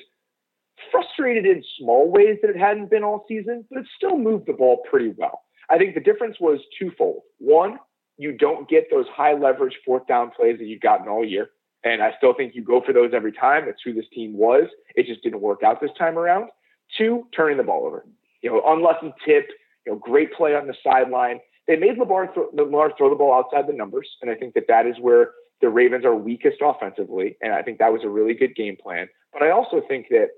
frustrated 0.91 1.45
in 1.45 1.63
small 1.79 2.11
ways 2.11 2.37
that 2.41 2.49
it 2.49 2.57
hadn't 2.57 2.89
been 2.89 3.03
all 3.03 3.25
season, 3.27 3.65
but 3.69 3.79
it 3.79 3.87
still 3.95 4.17
moved 4.17 4.47
the 4.47 4.53
ball 4.53 4.83
pretty 4.89 5.13
well. 5.17 5.43
I 5.69 5.77
think 5.77 5.95
the 5.95 6.01
difference 6.01 6.37
was 6.39 6.59
twofold. 6.79 7.21
One, 7.39 7.79
you 8.17 8.31
don't 8.31 8.69
get 8.69 8.87
those 8.91 9.05
high 9.07 9.33
leverage 9.33 9.77
fourth 9.85 10.07
down 10.07 10.31
plays 10.31 10.57
that 10.59 10.65
you've 10.65 10.81
gotten 10.81 11.07
all 11.07 11.25
year. 11.25 11.49
And 11.83 12.01
I 12.01 12.13
still 12.17 12.33
think 12.33 12.55
you 12.55 12.63
go 12.63 12.81
for 12.81 12.93
those 12.93 13.11
every 13.13 13.31
time. 13.31 13.65
That's 13.65 13.81
who 13.83 13.93
this 13.93 14.09
team 14.11 14.35
was. 14.35 14.65
It 14.95 15.05
just 15.05 15.23
didn't 15.23 15.41
work 15.41 15.63
out 15.63 15.79
this 15.79 15.91
time 15.97 16.17
around. 16.17 16.49
Two, 16.97 17.27
turning 17.35 17.57
the 17.57 17.63
ball 17.63 17.85
over. 17.85 18.05
You 18.41 18.51
know, 18.51 18.61
unlucky 18.65 19.13
tip, 19.25 19.47
know, 19.91 19.97
great 19.97 20.33
play 20.33 20.55
on 20.55 20.67
the 20.67 20.75
sideline. 20.83 21.39
They 21.67 21.75
made 21.75 21.97
Lamar 21.97 22.31
throw, 22.33 22.49
Lamar 22.53 22.91
throw 22.97 23.09
the 23.09 23.15
ball 23.15 23.33
outside 23.33 23.67
the 23.67 23.73
numbers. 23.73 24.09
And 24.21 24.31
I 24.31 24.35
think 24.35 24.53
that 24.53 24.65
that 24.67 24.85
is 24.85 24.95
where 24.99 25.31
the 25.61 25.69
Ravens 25.69 26.05
are 26.05 26.15
weakest 26.15 26.57
offensively, 26.61 27.37
and 27.41 27.53
I 27.53 27.61
think 27.61 27.79
that 27.79 27.91
was 27.91 28.03
a 28.03 28.09
really 28.09 28.33
good 28.33 28.55
game 28.55 28.77
plan. 28.81 29.07
But 29.33 29.43
I 29.43 29.49
also 29.49 29.81
think 29.87 30.07
that 30.09 30.29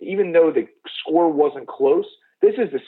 even 0.00 0.32
though 0.32 0.50
the 0.50 0.66
score 1.00 1.30
wasn't 1.30 1.68
close, 1.68 2.06
this 2.42 2.54
is 2.58 2.74
a 2.74 2.80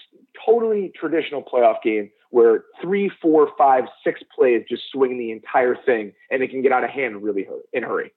totally 0.45 0.93
traditional 0.99 1.43
playoff 1.43 1.83
game 1.83 2.11
where 2.31 2.65
three, 2.83 3.11
four, 3.23 3.51
five, 3.57 3.85
six 4.05 4.21
plays 4.35 4.65
just 4.69 4.83
swing 4.93 5.17
the 5.17 5.31
entire 5.31 5.77
thing, 5.77 6.13
and 6.31 6.43
it 6.43 6.51
can 6.51 6.61
get 6.61 6.73
out 6.73 6.85
of 6.85 6.91
hand 6.91 7.23
really 7.23 7.47
in 7.73 7.85
a 7.85 7.87
hurry. 7.87 8.13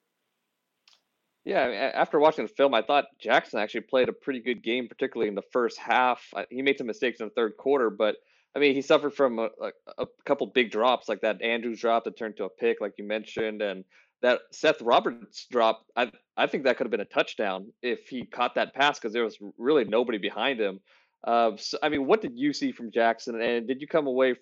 Yeah, 1.44 1.90
after 1.94 2.18
watching 2.18 2.44
the 2.44 2.52
film, 2.52 2.74
I 2.74 2.82
thought 2.82 3.06
Jackson 3.18 3.60
actually 3.60 3.82
played 3.82 4.10
a 4.10 4.12
pretty 4.12 4.40
good 4.40 4.62
game, 4.62 4.88
particularly 4.88 5.28
in 5.28 5.34
the 5.34 5.42
first 5.52 5.78
half. 5.78 6.22
He 6.50 6.60
made 6.60 6.76
some 6.76 6.86
mistakes 6.86 7.20
in 7.20 7.26
the 7.26 7.32
third 7.34 7.56
quarter, 7.56 7.88
but 7.88 8.16
I 8.54 8.58
mean, 8.58 8.74
he 8.74 8.82
suffered 8.82 9.14
from 9.14 9.38
a, 9.38 9.48
a, 9.62 9.72
a, 9.98 10.06
couple 10.24 10.46
big 10.48 10.70
drops, 10.70 11.08
like 11.08 11.20
that 11.20 11.40
Andrews 11.40 11.80
drop 11.80 12.04
that 12.04 12.16
turned 12.16 12.36
to 12.38 12.44
a 12.44 12.48
pick, 12.48 12.80
like 12.80 12.94
you 12.98 13.04
mentioned, 13.04 13.62
and 13.62 13.84
that 14.22 14.40
Seth 14.50 14.82
Roberts 14.82 15.46
drop. 15.50 15.86
I 15.96 16.10
I 16.36 16.46
think 16.46 16.64
that 16.64 16.76
could 16.76 16.84
have 16.84 16.90
been 16.90 17.00
a 17.00 17.06
touchdown 17.06 17.72
if 17.80 18.08
he 18.08 18.26
caught 18.26 18.56
that 18.56 18.74
pass 18.74 18.98
because 18.98 19.12
there 19.12 19.24
was 19.24 19.38
really 19.56 19.84
nobody 19.84 20.18
behind 20.18 20.60
him. 20.60 20.80
Uh, 21.22 21.52
so, 21.56 21.78
I 21.82 21.90
mean, 21.90 22.06
what 22.06 22.22
did 22.22 22.38
you 22.38 22.52
see 22.52 22.72
from 22.72 22.90
Jackson, 22.90 23.40
and 23.40 23.66
did 23.68 23.80
you 23.80 23.86
come 23.86 24.06
away 24.06 24.34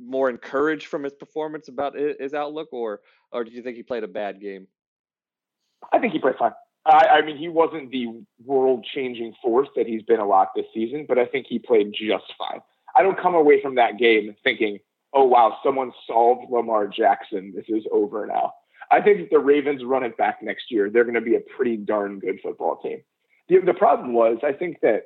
more 0.00 0.28
encouraged 0.28 0.86
from 0.86 1.04
his 1.04 1.12
performance 1.12 1.68
about 1.68 1.96
his 1.96 2.34
outlook, 2.34 2.68
or 2.72 3.00
or 3.32 3.42
did 3.42 3.54
you 3.54 3.62
think 3.62 3.76
he 3.76 3.82
played 3.82 4.04
a 4.04 4.08
bad 4.08 4.40
game? 4.40 4.66
I 5.92 5.98
think 5.98 6.12
he 6.12 6.18
played 6.18 6.36
fine. 6.38 6.52
I, 6.86 7.06
I 7.06 7.22
mean, 7.22 7.36
he 7.36 7.48
wasn't 7.48 7.90
the 7.90 8.22
world-changing 8.44 9.34
force 9.42 9.68
that 9.76 9.86
he's 9.86 10.02
been 10.02 10.20
a 10.20 10.26
lot 10.26 10.48
this 10.54 10.66
season, 10.74 11.06
but 11.08 11.18
I 11.18 11.26
think 11.26 11.46
he 11.48 11.58
played 11.58 11.92
just 11.92 12.32
fine. 12.38 12.60
I 12.96 13.02
don't 13.02 13.20
come 13.20 13.34
away 13.34 13.60
from 13.62 13.76
that 13.76 13.98
game 13.98 14.34
thinking, 14.44 14.78
oh, 15.12 15.24
wow, 15.24 15.56
someone 15.64 15.92
solved 16.06 16.50
Lamar 16.50 16.86
Jackson. 16.86 17.52
This 17.56 17.64
is 17.68 17.84
over 17.90 18.26
now. 18.26 18.52
I 18.90 19.00
think 19.00 19.20
if 19.20 19.30
the 19.30 19.38
Ravens 19.38 19.82
run 19.82 20.04
it 20.04 20.16
back 20.16 20.42
next 20.42 20.70
year, 20.70 20.90
they're 20.90 21.04
going 21.04 21.14
to 21.14 21.20
be 21.20 21.36
a 21.36 21.40
pretty 21.56 21.76
darn 21.76 22.18
good 22.18 22.38
football 22.42 22.76
team. 22.82 23.02
The, 23.48 23.60
the 23.60 23.74
problem 23.74 24.12
was, 24.12 24.38
I 24.42 24.52
think 24.52 24.80
that 24.82 25.04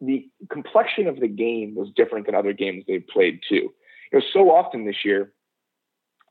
the 0.00 0.28
complexion 0.50 1.06
of 1.06 1.20
the 1.20 1.28
game 1.28 1.74
was 1.74 1.90
different 1.94 2.26
than 2.26 2.34
other 2.34 2.52
games 2.52 2.84
they've 2.86 3.06
played 3.06 3.40
too. 3.48 3.72
You 4.12 4.18
know, 4.18 4.22
so 4.32 4.50
often 4.50 4.84
this 4.84 5.04
year, 5.04 5.32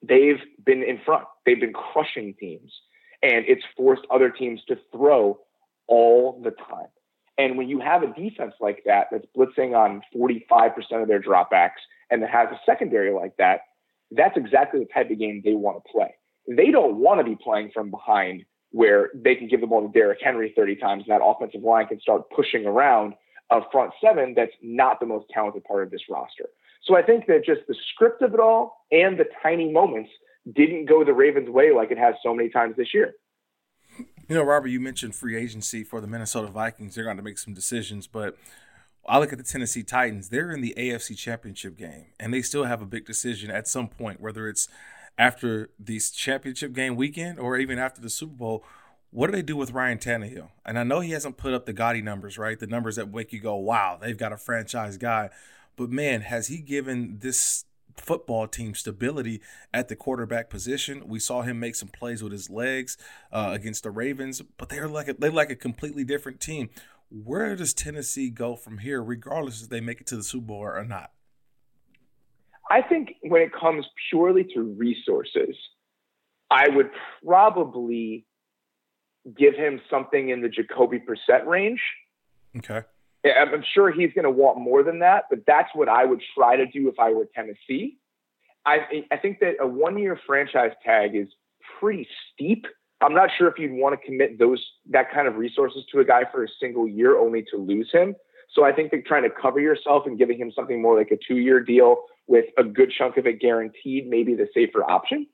they've 0.02 0.42
been 0.66 0.84
in 0.84 1.00
front. 1.06 1.26
They've 1.46 1.60
been 1.60 1.74
crushing 1.74 2.34
teams, 2.40 2.74
and 3.22 3.46
it's 3.48 3.64
forced 3.76 4.04
other 4.12 4.30
teams 4.30 4.62
to 4.68 4.78
throw 4.92 5.40
all 5.88 6.42
the 6.44 6.52
time. 6.52 6.88
And 7.38 7.58
when 7.58 7.70
you 7.70 7.80
have 7.80 8.04
a 8.04 8.14
defense 8.14 8.54
like 8.60 8.84
that 8.86 9.08
that's 9.12 9.26
blitzing 9.36 9.76
on 9.76 10.02
45% 10.16 11.02
of 11.02 11.08
their 11.08 11.22
dropbacks 11.22 11.80
and 12.10 12.22
that 12.22 12.30
has 12.30 12.50
a 12.52 12.60
secondary 12.66 13.14
like 13.14 13.38
that, 13.38 13.62
that's 14.12 14.36
exactly 14.38 14.82
the 14.82 14.88
type 14.94 15.10
of 15.10 15.20
game 15.20 15.42
they 15.44 15.54
want 15.54 15.84
to 15.84 15.92
play. 15.92 16.16
They 16.48 16.72
don't 16.72 16.98
want 16.98 17.20
to 17.20 17.24
be 17.24 17.38
playing 17.42 17.72
from 17.74 17.92
behind 17.92 18.44
where 18.72 19.10
they 19.16 19.36
can 19.36 19.48
give 19.48 19.62
the 19.62 19.68
ball 19.68 19.88
to 19.88 19.92
Derrick 19.98 20.20
Henry 20.22 20.54
30 20.56 20.76
times 20.76 21.04
and 21.08 21.12
that 21.12 21.24
offensive 21.24 21.64
line 21.64 21.88
can 21.88 22.00
start 22.00 22.30
pushing 22.30 22.66
around 22.66 23.14
a 23.52 23.62
front 23.72 23.92
seven 24.04 24.34
that's 24.36 24.52
not 24.62 25.00
the 25.00 25.06
most 25.06 25.26
talented 25.34 25.64
part 25.64 25.84
of 25.84 25.92
this 25.92 26.02
roster. 26.10 26.50
So 26.84 26.96
I 26.96 27.02
think 27.02 27.26
that 27.28 27.46
just 27.46 27.62
the 27.68 27.76
script 27.94 28.22
of 28.22 28.34
it 28.34 28.40
all 28.40 28.86
and 28.92 29.18
the 29.18 29.26
tiny 29.42 29.72
moments 29.72 30.10
didn't 30.52 30.86
go 30.86 31.04
the 31.04 31.14
Ravens' 31.14 31.50
way 31.50 31.72
like 31.74 31.92
it 31.92 31.98
has 31.98 32.16
so 32.24 32.34
many 32.34 32.50
times 32.50 32.76
this 32.76 32.94
year. 32.94 33.14
You 34.28 34.36
know, 34.36 34.44
Robert, 34.44 34.68
you 34.68 34.80
mentioned 34.80 35.16
free 35.16 35.36
agency 35.36 35.84
for 35.84 36.02
the 36.02 36.08
Minnesota 36.08 36.48
Vikings. 36.48 36.96
They're 36.96 37.04
going 37.04 37.18
to 37.18 37.24
make 37.24 37.40
some 37.40 37.54
decisions, 37.54 38.06
but 38.08 38.38
I 39.08 39.18
look 39.18 39.32
at 39.32 39.40
the 39.40 39.44
Tennessee 39.44 39.84
Titans. 39.84 40.30
They're 40.30 40.52
in 40.52 40.62
the 40.62 40.76
AFC 40.78 41.18
Championship 41.18 41.78
game, 41.78 42.08
and 42.20 42.34
they 42.34 42.42
still 42.42 42.66
have 42.66 42.82
a 42.82 42.86
big 42.86 43.06
decision 43.06 43.50
at 43.50 43.68
some 43.68 43.88
point, 43.88 44.22
whether 44.22 44.48
it's 44.48 44.68
after 45.18 45.70
this 45.80 46.12
championship 46.12 46.74
game 46.74 46.96
weekend 46.96 47.40
or 47.40 47.58
even 47.58 47.80
after 47.80 48.02
the 48.02 48.10
Super 48.10 48.36
Bowl. 48.36 48.64
What 49.12 49.28
do 49.28 49.34
they 49.34 49.42
do 49.42 49.58
with 49.58 49.72
Ryan 49.72 49.98
Tannehill? 49.98 50.50
And 50.64 50.78
I 50.78 50.84
know 50.84 51.00
he 51.00 51.12
hasn't 51.12 51.38
put 51.38 51.54
up 51.54 51.66
the 51.66 51.74
gaudy 51.74 52.04
numbers, 52.04 52.38
right? 52.38 52.60
The 52.60 52.68
numbers 52.68 52.98
that 52.98 53.12
make 53.12 53.34
you 53.34 53.40
go, 53.40 53.56
wow, 53.56 53.98
they've 54.00 54.16
got 54.16 54.32
a 54.32 54.38
franchise 54.38 54.98
guy. 54.98 55.32
But 55.76 55.90
man, 55.90 56.22
has 56.22 56.48
he 56.48 56.60
given 56.60 57.18
this 57.20 57.66
football 58.00 58.48
team 58.48 58.74
stability 58.74 59.42
at 59.74 59.88
the 59.88 59.96
quarterback 59.96 60.50
position. 60.50 61.08
We 61.08 61.20
saw 61.20 61.42
him 61.42 61.60
make 61.60 61.76
some 61.76 61.90
plays 61.90 62.24
with 62.24 62.32
his 62.32 62.50
legs 62.50 62.98
uh, 63.32 63.52
against 63.54 63.84
the 63.84 63.92
Ravens, 63.92 64.42
but 64.58 64.70
they're 64.70 64.88
like 64.88 65.08
a, 65.08 65.14
they're 65.14 65.32
like 65.32 65.52
a 65.52 65.56
completely 65.56 66.04
different 66.04 66.40
team. 66.40 66.70
Where 67.10 67.56
does 67.56 67.74
Tennessee 67.74 68.30
go 68.30 68.56
from 68.56 68.80
here, 68.80 69.02
regardless 69.04 69.64
if 69.64 69.70
they 69.70 69.82
make 69.82 70.02
it 70.02 70.08
to 70.08 70.16
the 70.16 70.24
Super 70.24 70.46
Bowl 70.46 70.58
or 70.58 70.86
not? 70.86 71.12
I 72.70 72.82
think 72.82 73.16
when 73.24 73.42
it 73.42 73.52
comes 73.52 73.86
purely 74.10 74.44
to 74.54 74.62
resources, 74.62 75.56
I 76.52 76.70
would 76.70 76.92
probably 77.26 78.26
give 79.38 79.56
him 79.56 79.82
something 79.90 80.30
in 80.30 80.42
the 80.42 80.50
Jacoby 80.50 81.00
Brissett 81.00 81.46
range. 81.46 81.82
Okay. 82.58 82.84
I'm 83.26 83.64
sure 83.74 83.92
he's 83.92 84.14
going 84.14 84.24
to 84.24 84.32
want 84.32 84.60
more 84.60 84.84
than 84.84 85.00
that, 85.00 85.26
but 85.30 85.40
that's 85.46 85.70
what 85.74 85.90
I 85.90 86.06
would 86.06 86.22
try 86.36 86.56
to 86.56 86.66
do 86.66 86.88
if 86.88 87.00
I 87.00 87.12
were 87.12 87.28
Tennessee. 87.36 87.98
I, 88.66 89.06
I 89.12 89.18
think 89.18 89.40
that 89.40 89.56
a 89.60 89.68
one 89.68 89.98
year 89.98 90.20
franchise 90.26 90.72
tag 90.86 91.16
is 91.16 91.28
pretty 91.80 92.08
steep. 92.34 92.66
I'm 93.02 93.14
not 93.14 93.30
sure 93.38 93.48
if 93.48 93.58
you'd 93.58 93.72
want 93.72 94.00
to 94.00 94.06
commit 94.06 94.38
those 94.38 94.64
that 94.90 95.12
kind 95.12 95.28
of 95.28 95.36
resources 95.36 95.86
to 95.92 96.00
a 96.00 96.06
guy 96.06 96.24
for 96.32 96.44
a 96.44 96.48
single 96.60 96.88
year 96.88 97.18
only 97.18 97.44
to 97.52 97.58
lose 97.58 97.90
him. 97.92 98.16
So 98.54 98.66
I 98.66 98.74
think 98.74 98.92
that 98.92 99.06
trying 99.06 99.24
to 99.24 99.30
cover 99.30 99.60
yourself 99.60 100.04
and 100.06 100.18
giving 100.18 100.38
him 100.38 100.52
something 100.52 100.82
more 100.82 100.98
like 100.98 101.12
a 101.12 101.18
two 101.18 101.38
year 101.38 101.60
deal 101.60 102.04
with 102.28 102.46
a 102.58 102.64
good 102.64 102.92
chunk 102.92 103.18
of 103.18 103.26
it 103.26 103.40
guaranteed, 103.40 104.08
maybe 104.10 104.36
the 104.36 104.48
safer 104.54 104.84
option. 104.84 105.28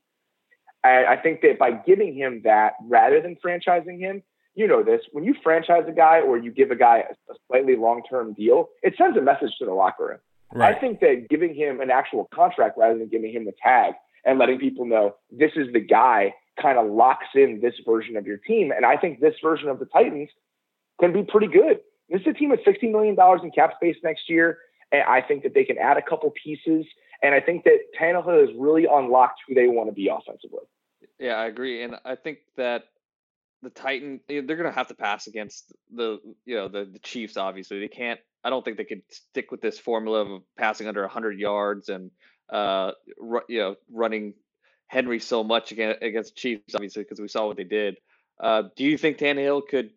I, 0.83 1.05
I 1.05 1.17
think 1.17 1.41
that 1.41 1.57
by 1.57 1.71
giving 1.71 2.15
him 2.15 2.41
that 2.43 2.73
rather 2.87 3.21
than 3.21 3.35
franchising 3.43 3.99
him, 3.99 4.21
you 4.55 4.67
know 4.67 4.83
this, 4.83 5.01
when 5.11 5.23
you 5.23 5.35
franchise 5.43 5.83
a 5.87 5.91
guy 5.91 6.21
or 6.21 6.37
you 6.37 6.51
give 6.51 6.71
a 6.71 6.75
guy 6.75 6.99
a, 7.09 7.31
a 7.31 7.35
slightly 7.47 7.75
long 7.75 8.01
term 8.09 8.33
deal, 8.33 8.69
it 8.81 8.95
sends 8.97 9.17
a 9.17 9.21
message 9.21 9.51
to 9.59 9.65
the 9.65 9.73
locker 9.73 10.07
room. 10.07 10.19
Right. 10.53 10.75
I 10.75 10.79
think 10.79 11.01
that 11.01 11.27
giving 11.29 11.53
him 11.53 11.81
an 11.81 11.91
actual 11.91 12.29
contract 12.33 12.77
rather 12.77 12.97
than 12.97 13.09
giving 13.09 13.31
him 13.31 13.45
the 13.45 13.53
tag 13.61 13.93
and 14.25 14.39
letting 14.39 14.59
people 14.59 14.85
know 14.85 15.15
this 15.31 15.51
is 15.55 15.71
the 15.73 15.79
guy 15.79 16.33
kind 16.61 16.77
of 16.77 16.89
locks 16.89 17.27
in 17.35 17.59
this 17.61 17.73
version 17.85 18.15
of 18.15 18.25
your 18.25 18.37
team. 18.37 18.71
And 18.71 18.85
I 18.85 18.97
think 18.97 19.19
this 19.19 19.35
version 19.41 19.69
of 19.69 19.79
the 19.79 19.85
Titans 19.85 20.29
can 20.99 21.11
be 21.11 21.23
pretty 21.23 21.47
good. 21.47 21.79
This 22.09 22.21
is 22.21 22.27
a 22.27 22.33
team 22.33 22.49
with 22.49 22.61
$60 22.65 22.91
million 22.91 23.15
in 23.43 23.51
cap 23.51 23.73
space 23.75 23.97
next 24.03 24.29
year. 24.29 24.59
And 24.91 25.03
I 25.03 25.21
think 25.21 25.43
that 25.43 25.53
they 25.53 25.63
can 25.65 25.77
add 25.77 25.97
a 25.97 26.01
couple 26.01 26.31
pieces. 26.41 26.85
And 27.21 27.33
I 27.35 27.41
think 27.41 27.63
that 27.63 27.79
Tannehill 27.99 28.47
has 28.47 28.55
really 28.57 28.85
unlocked 28.85 29.41
who 29.47 29.55
they 29.55 29.67
want 29.67 29.89
to 29.89 29.93
be 29.93 30.07
offensively. 30.07 30.63
Yeah, 31.19 31.33
I 31.33 31.47
agree. 31.47 31.83
And 31.83 31.95
I 32.05 32.15
think 32.15 32.39
that 32.57 32.85
the 33.65 33.71
Titan 33.71 34.21
they're 34.27 34.43
going 34.43 34.63
to 34.63 34.71
have 34.71 34.87
to 34.87 34.93
pass 34.93 35.25
against 35.27 35.73
the 35.93 36.19
you 36.45 36.55
know 36.55 36.67
the, 36.67 36.85
the 36.85 36.99
Chiefs. 36.99 37.35
Obviously, 37.35 37.79
they 37.79 37.87
can't. 37.87 38.19
I 38.43 38.51
don't 38.51 38.63
think 38.63 38.77
they 38.77 38.85
could 38.85 39.01
stick 39.09 39.49
with 39.51 39.59
this 39.59 39.79
formula 39.79 40.21
of 40.21 40.43
passing 40.55 40.87
under 40.87 41.01
100 41.01 41.39
yards 41.39 41.89
and 41.89 42.11
uh 42.51 42.91
you 43.49 43.59
know 43.59 43.75
running 43.91 44.35
Henry 44.87 45.19
so 45.19 45.43
much 45.43 45.71
against 45.71 46.01
against 46.03 46.35
Chiefs. 46.35 46.75
Obviously, 46.75 47.03
because 47.03 47.19
we 47.19 47.27
saw 47.27 47.47
what 47.47 47.57
they 47.57 47.63
did. 47.63 47.97
Uh, 48.39 48.63
do 48.75 48.83
you 48.83 48.97
think 48.97 49.17
Tannehill 49.17 49.67
could 49.67 49.89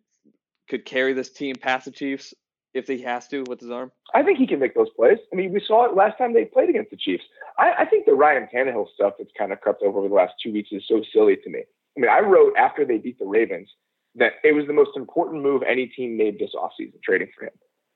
could 0.67 0.83
carry 0.83 1.13
this 1.13 1.29
team 1.29 1.55
past 1.55 1.85
the 1.85 1.91
Chiefs 1.91 2.33
if 2.73 2.87
he 2.87 3.03
has 3.03 3.27
to 3.27 3.43
with 3.47 3.59
his 3.59 3.69
arm? 3.69 3.91
I 4.15 4.23
think 4.23 4.39
he 4.39 4.47
can 4.47 4.59
make 4.59 4.73
those 4.73 4.89
plays. 4.95 5.19
I 5.31 5.35
mean, 5.35 5.53
we 5.53 5.61
saw 5.65 5.85
it 5.85 5.95
last 5.95 6.17
time 6.17 6.33
they 6.33 6.45
played 6.45 6.69
against 6.69 6.89
the 6.89 6.97
Chiefs. 6.97 7.23
I, 7.59 7.73
I 7.79 7.85
think 7.85 8.07
the 8.07 8.13
Ryan 8.13 8.47
Tannehill 8.51 8.87
stuff 8.95 9.13
that's 9.19 9.31
kind 9.37 9.53
of 9.53 9.61
crept 9.61 9.83
over, 9.83 9.99
over 9.99 10.07
the 10.07 10.15
last 10.15 10.33
two 10.43 10.51
weeks 10.51 10.69
is 10.71 10.83
so 10.87 11.03
silly 11.13 11.37
to 11.43 11.49
me. 11.49 11.63
I 11.97 12.01
mean, 12.01 12.09
I 12.09 12.19
wrote 12.19 12.53
after 12.57 12.85
they 12.85 12.97
beat 12.97 13.19
the 13.19 13.25
Ravens 13.25 13.69
that 14.15 14.33
it 14.43 14.53
was 14.53 14.67
the 14.67 14.73
most 14.73 14.91
important 14.95 15.43
move 15.43 15.63
any 15.63 15.87
team 15.87 16.17
made 16.17 16.39
this 16.39 16.51
offseason, 16.55 17.01
trading 17.03 17.29
for 17.37 17.45
him. 17.45 17.53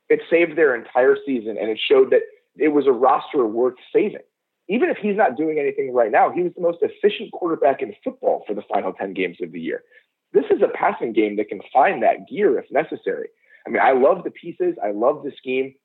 It 0.10 0.22
saved 0.30 0.58
their 0.58 0.76
entire 0.76 1.18
season, 1.26 1.58
and 1.58 1.70
it 1.70 1.80
showed 1.80 2.12
that 2.12 2.22
it 2.56 2.70
was 2.70 2.88
a 2.88 2.92
roster 2.92 3.46
worth 3.46 3.76
saving. 3.94 4.22
Even 4.70 4.90
if 4.90 4.98
he's 4.98 5.18
not 5.18 5.36
doing 5.36 5.60
anything 5.60 5.94
right 5.94 6.12
now, 6.12 6.32
he 6.32 6.44
was 6.44 6.54
the 6.56 6.62
most 6.62 6.80
efficient 6.82 7.32
quarterback 7.32 7.82
in 7.82 7.96
football 8.04 8.44
for 8.48 8.54
the 8.54 8.64
final 8.72 8.94
10 8.94 9.14
games 9.14 9.38
of 9.42 9.52
the 9.52 9.60
year. 9.60 9.84
This 10.32 10.46
is 10.50 10.62
a 10.62 10.78
passing 10.78 11.14
game 11.14 11.36
that 11.38 11.50
can 11.50 11.62
find 11.72 12.02
that 12.02 12.28
gear 12.30 12.58
if 12.58 12.66
necessary. 12.72 13.28
I 13.68 13.70
mean, 13.70 13.82
I 13.82 13.92
love 13.92 14.24
the 14.24 14.32
pieces, 14.32 14.76
I 14.84 14.92
love 14.92 15.24
the 15.24 15.32
scheme. 15.38 15.76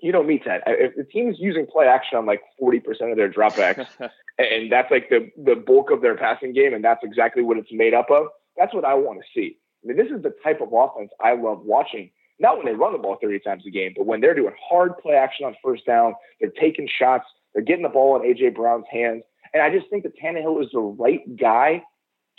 You 0.00 0.12
don't 0.12 0.26
me, 0.26 0.38
Ted. 0.38 0.62
If 0.66 0.94
the 0.94 1.04
team's 1.04 1.36
using 1.38 1.66
play 1.66 1.86
action 1.86 2.18
on 2.18 2.26
like 2.26 2.42
40% 2.60 2.84
of 3.10 3.16
their 3.16 3.32
dropbacks, 3.32 3.86
and 4.38 4.70
that's 4.70 4.90
like 4.90 5.08
the 5.08 5.30
the 5.42 5.56
bulk 5.56 5.90
of 5.90 6.02
their 6.02 6.16
passing 6.16 6.52
game, 6.52 6.74
and 6.74 6.84
that's 6.84 7.02
exactly 7.02 7.42
what 7.42 7.56
it's 7.56 7.72
made 7.72 7.94
up 7.94 8.10
of. 8.10 8.26
That's 8.56 8.74
what 8.74 8.84
I 8.84 8.94
want 8.94 9.20
to 9.20 9.24
see. 9.34 9.58
I 9.82 9.88
mean, 9.88 9.96
this 9.96 10.08
is 10.14 10.22
the 10.22 10.34
type 10.42 10.60
of 10.60 10.72
offense 10.72 11.10
I 11.20 11.34
love 11.34 11.60
watching. 11.64 12.10
Not 12.38 12.58
when 12.58 12.66
they 12.66 12.72
run 12.72 12.92
the 12.92 12.98
ball 12.98 13.16
30 13.20 13.38
times 13.40 13.62
a 13.66 13.70
game, 13.70 13.94
but 13.96 14.04
when 14.04 14.20
they're 14.20 14.34
doing 14.34 14.54
hard 14.60 14.98
play 14.98 15.14
action 15.14 15.46
on 15.46 15.56
first 15.64 15.86
down, 15.86 16.14
they're 16.40 16.50
taking 16.50 16.86
shots, 16.86 17.24
they're 17.54 17.62
getting 17.62 17.82
the 17.82 17.88
ball 17.88 18.16
in 18.16 18.22
AJ 18.22 18.54
Brown's 18.54 18.84
hands. 18.90 19.22
And 19.54 19.62
I 19.62 19.70
just 19.70 19.88
think 19.88 20.02
that 20.02 20.18
Tannehill 20.18 20.62
is 20.62 20.70
the 20.72 20.80
right 20.80 21.22
guy 21.36 21.82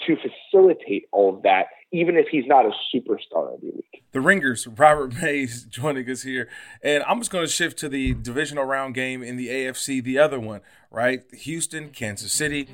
to 0.06 0.16
facilitate 0.16 1.08
all 1.12 1.36
of 1.36 1.44
that, 1.44 1.68
even 1.92 2.16
if 2.16 2.28
he's 2.28 2.46
not 2.46 2.66
a 2.66 2.72
superstar 2.94 3.54
every 3.54 3.72
week. 3.72 4.04
The 4.12 4.22
Ringers, 4.22 4.68
Robert 4.68 5.16
Mays 5.22 5.64
joining 5.70 6.10
us 6.10 6.24
here. 6.24 6.50
And 6.82 7.04
I'm 7.04 7.20
just 7.20 7.32
going 7.32 7.46
to 7.46 7.52
shift 7.52 7.78
to 7.80 7.90
the 7.90 8.14
divisional 8.14 8.66
round 8.66 8.96
game 8.96 9.24
in 9.24 9.38
the 9.38 9.48
AFC, 9.48 10.04
the 10.04 10.20
other 10.20 10.40
one, 10.40 10.62
right? 10.92 11.24
Houston, 11.34 11.90
Kansas 11.90 12.32
City. 12.32 12.68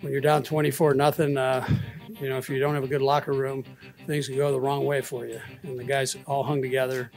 When 0.00 0.12
you're 0.12 0.20
down 0.20 0.42
24 0.42 0.94
nothing, 0.94 1.36
uh, 1.36 1.66
you 2.20 2.28
know, 2.28 2.36
if 2.36 2.48
you 2.48 2.58
don't 2.58 2.74
have 2.74 2.84
a 2.84 2.88
good 2.88 3.02
locker 3.02 3.32
room, 3.32 3.64
things 4.06 4.28
can 4.28 4.36
go 4.36 4.52
the 4.52 4.60
wrong 4.60 4.84
way 4.84 5.00
for 5.00 5.26
you. 5.26 5.40
And 5.62 5.78
the 5.78 5.84
guys 5.84 6.16
all 6.26 6.42
hung 6.42 6.60
together, 6.60 7.10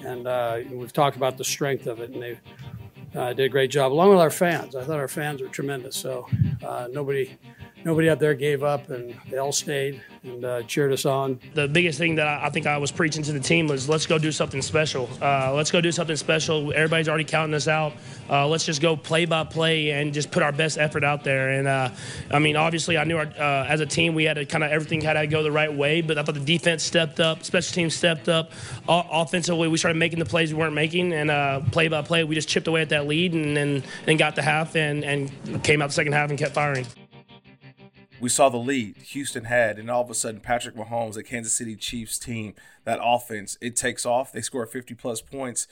and 0.00 0.26
uh, 0.26 0.60
we've 0.70 0.92
talked 0.92 1.16
about 1.16 1.36
the 1.36 1.44
strength 1.44 1.86
of 1.86 2.00
it, 2.00 2.10
and 2.10 2.22
they 2.22 2.40
uh, 3.14 3.32
did 3.32 3.46
a 3.46 3.48
great 3.48 3.70
job, 3.70 3.92
along 3.92 4.10
with 4.10 4.20
our 4.20 4.30
fans. 4.30 4.76
I 4.76 4.84
thought 4.84 4.98
our 4.98 5.08
fans 5.08 5.42
were 5.42 5.48
tremendous. 5.48 5.96
So 5.96 6.28
uh, 6.64 6.88
nobody 6.90 7.36
nobody 7.84 8.10
out 8.10 8.18
there 8.18 8.34
gave 8.34 8.62
up 8.62 8.90
and 8.90 9.14
they 9.30 9.38
all 9.38 9.52
stayed 9.52 10.00
and 10.22 10.44
uh, 10.44 10.62
cheered 10.64 10.92
us 10.92 11.04
on. 11.04 11.38
The 11.54 11.68
biggest 11.68 11.98
thing 11.98 12.16
that 12.16 12.26
I 12.26 12.50
think 12.50 12.66
I 12.66 12.78
was 12.78 12.90
preaching 12.90 13.22
to 13.24 13.32
the 13.32 13.40
team 13.40 13.66
was 13.66 13.88
let's 13.88 14.06
go 14.06 14.18
do 14.18 14.32
something 14.32 14.62
special. 14.62 15.08
Uh, 15.20 15.52
let's 15.54 15.70
go 15.70 15.80
do 15.80 15.92
something 15.92 16.16
special. 16.16 16.72
Everybody's 16.72 17.08
already 17.08 17.24
counting 17.24 17.54
us 17.54 17.68
out. 17.68 17.94
Uh, 18.28 18.46
let's 18.46 18.64
just 18.64 18.82
go 18.82 18.96
play 18.96 19.24
by 19.24 19.44
play 19.44 19.90
and 19.90 20.12
just 20.12 20.30
put 20.30 20.42
our 20.42 20.52
best 20.52 20.78
effort 20.78 21.04
out 21.04 21.24
there. 21.24 21.50
And 21.50 21.66
uh, 21.66 21.90
I 22.30 22.38
mean, 22.38 22.56
obviously, 22.56 22.98
I 22.98 23.04
knew 23.04 23.16
our, 23.16 23.26
uh, 23.26 23.66
as 23.68 23.80
a 23.80 23.86
team 23.86 24.14
we 24.14 24.24
had 24.24 24.34
to 24.34 24.44
kind 24.44 24.64
of 24.64 24.70
everything 24.70 25.00
had 25.00 25.14
to 25.14 25.26
go 25.26 25.42
the 25.42 25.52
right 25.52 25.72
way, 25.72 26.00
but 26.00 26.18
I 26.18 26.22
thought 26.22 26.34
the 26.34 26.40
defense 26.40 26.82
stepped 26.82 27.20
up, 27.20 27.44
special 27.44 27.74
teams 27.74 27.94
stepped 27.94 28.28
up. 28.28 28.52
O- 28.88 29.06
offensively, 29.10 29.68
we 29.68 29.78
started 29.78 29.98
making 29.98 30.18
the 30.18 30.26
plays 30.26 30.52
we 30.52 30.58
weren't 30.58 30.74
making, 30.74 31.12
and 31.12 31.30
uh, 31.30 31.60
play 31.72 31.88
by 31.88 32.02
play, 32.02 32.24
we 32.24 32.34
just 32.34 32.48
chipped 32.48 32.68
away 32.68 32.82
at 32.82 32.90
that 32.90 33.06
lead 33.06 33.32
and 33.32 33.82
then 34.04 34.16
got 34.16 34.34
the 34.34 34.42
half 34.42 34.76
and, 34.76 35.04
and 35.04 35.30
came 35.62 35.80
out 35.80 35.88
the 35.88 35.94
second 35.94 36.12
half 36.12 36.30
and 36.30 36.38
kept 36.38 36.54
firing 36.54 36.86
we 38.20 38.28
saw 38.28 38.48
the 38.48 38.58
lead 38.58 38.96
Houston 38.96 39.44
had, 39.44 39.78
and 39.78 39.90
all 39.90 40.02
of 40.02 40.10
a 40.10 40.14
sudden 40.14 40.40
Patrick 40.40 40.76
Mahomes, 40.76 41.14
the 41.14 41.22
Kansas 41.22 41.52
City 41.52 41.76
Chiefs 41.76 42.18
team, 42.18 42.54
that 42.84 42.98
offense, 43.02 43.58
it 43.60 43.76
takes 43.76 44.04
off. 44.04 44.32
They 44.32 44.40
score 44.40 44.66
50 44.66 44.94
plus 44.94 45.20
points. 45.20 45.66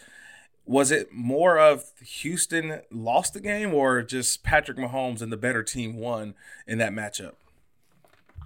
Was 0.64 0.90
it 0.90 1.12
more 1.12 1.58
of 1.58 1.92
Houston 2.00 2.80
lost 2.90 3.34
the 3.34 3.40
game 3.40 3.72
or 3.72 4.02
just 4.02 4.42
Patrick 4.42 4.76
Mahomes 4.76 5.22
and 5.22 5.30
the 5.30 5.36
better 5.36 5.62
team 5.62 5.96
won 5.96 6.34
in 6.66 6.78
that 6.78 6.92
matchup? 6.92 7.34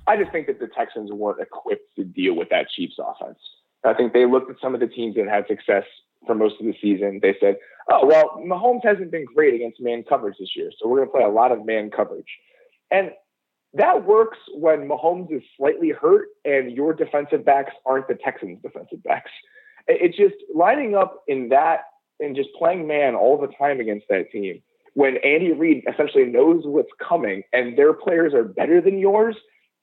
I 0.07 0.17
just 0.17 0.33
think 0.33 0.47
that 0.47 0.61
the 0.61 0.69
Texans 0.69 1.11
weren't 1.13 1.41
equipped 1.41 1.95
to 1.97 2.05
deal 2.05 2.35
with 2.35 2.49
that 2.51 2.69
Chiefs 2.69 2.97
offense. 2.99 3.39
I 3.85 3.95
think 3.95 4.13
they 4.13 4.27
looked 4.27 4.51
at 4.51 4.57
some 4.61 4.75
of 4.75 4.81
the 4.81 4.87
teams 4.87 5.17
that 5.17 5.29
had 5.29 5.47
success 5.47 5.85
for 6.27 6.35
most 6.35 6.57
of 6.61 6.67
the 6.67 6.75
season. 6.83 7.21
They 7.23 7.35
said, 7.41 7.57
oh, 7.91 8.07
well, 8.07 8.43
Mahomes 8.45 8.85
hasn't 8.85 9.11
been 9.11 9.25
great 9.25 9.55
against 9.55 9.81
man 9.81 10.05
coverage 10.07 10.37
this 10.39 10.51
year, 10.55 10.71
so 10.79 10.89
we're 10.89 10.99
going 10.99 11.09
to 11.09 11.13
play 11.13 11.25
a 11.25 11.29
lot 11.29 11.53
of 11.53 11.65
man 11.65 11.91
coverage. 11.91 12.29
And 12.91 13.13
that 13.75 14.05
works 14.05 14.39
when 14.55 14.89
Mahomes 14.89 15.33
is 15.33 15.43
slightly 15.57 15.91
hurt 15.91 16.29
and 16.45 16.73
your 16.73 16.93
defensive 16.93 17.45
backs 17.45 17.73
aren't 17.87 18.09
the 18.09 18.17
Texans' 18.17 18.59
defensive 18.63 19.03
backs. 19.03 19.31
It's 19.87 20.17
just 20.17 20.35
lining 20.55 20.95
up 20.95 21.23
in 21.29 21.49
that 21.51 21.83
and 22.19 22.37
just 22.37 22.51
playing 22.59 22.87
man 22.87 23.15
all 23.15 23.41
the 23.41 23.49
time 23.59 23.81
against 23.81 24.07
that 24.09 24.31
team 24.31 24.63
when 24.95 25.17
Andy 25.19 25.53
Reid 25.53 25.85
essentially 25.91 26.25
knows 26.25 26.63
what's 26.65 26.91
coming 27.07 27.43
and 27.53 27.77
their 27.77 27.93
players 27.93 28.35
are 28.35 28.45
better 28.45 28.81
than 28.81 28.99
yours, 28.99 29.37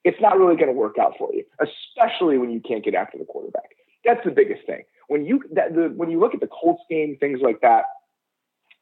it's 0.04 0.20
not 0.20 0.38
really 0.38 0.54
going 0.56 0.68
to 0.68 0.72
work 0.72 0.96
out 1.00 1.14
for 1.18 1.32
you, 1.32 1.44
especially 1.60 2.38
when 2.38 2.50
you 2.50 2.60
can't 2.60 2.84
get 2.84 2.94
after 2.94 3.18
the 3.18 3.24
quarterback. 3.24 3.70
That's 4.04 4.24
the 4.24 4.30
biggest 4.30 4.66
thing. 4.66 4.82
When 5.08 5.24
you 5.24 5.42
that 5.52 5.74
the, 5.74 5.92
when 5.96 6.10
you 6.10 6.20
look 6.20 6.34
at 6.34 6.40
the 6.40 6.48
Colts 6.48 6.82
game, 6.88 7.16
things 7.18 7.40
like 7.42 7.60
that, 7.62 7.84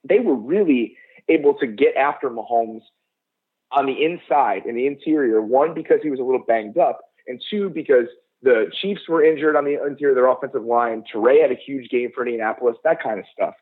they 0.05 0.19
were 0.19 0.35
really 0.35 0.97
able 1.29 1.55
to 1.55 1.66
get 1.66 1.97
after 1.97 2.29
Mahomes 2.29 2.83
on 3.72 3.87
the 3.87 4.05
inside 4.05 4.62
in 4.66 4.74
the 4.74 4.87
interior. 4.87 5.40
One, 5.42 5.74
because 5.74 6.00
he 6.02 6.11
was 6.11 6.20
a 6.20 6.22
little 6.22 6.44
banged 6.46 6.79
up, 6.79 7.00
and 7.26 7.42
two, 7.50 7.70
because 7.70 8.07
the 8.42 8.70
Chiefs 8.81 9.02
were 9.09 9.24
injured 9.24 9.57
on 9.57 9.64
the 9.64 9.83
interior 9.85 10.11
of 10.11 10.16
their 10.16 10.29
offensive 10.29 10.64
line. 10.64 11.02
Turay 11.12 11.40
had 11.42 11.50
a 11.50 11.57
huge 11.57 11.88
game 11.90 12.11
for 12.14 12.24
Indianapolis, 12.24 12.76
that 12.85 13.02
kind 13.02 13.18
of 13.18 13.24
stuff. 13.33 13.55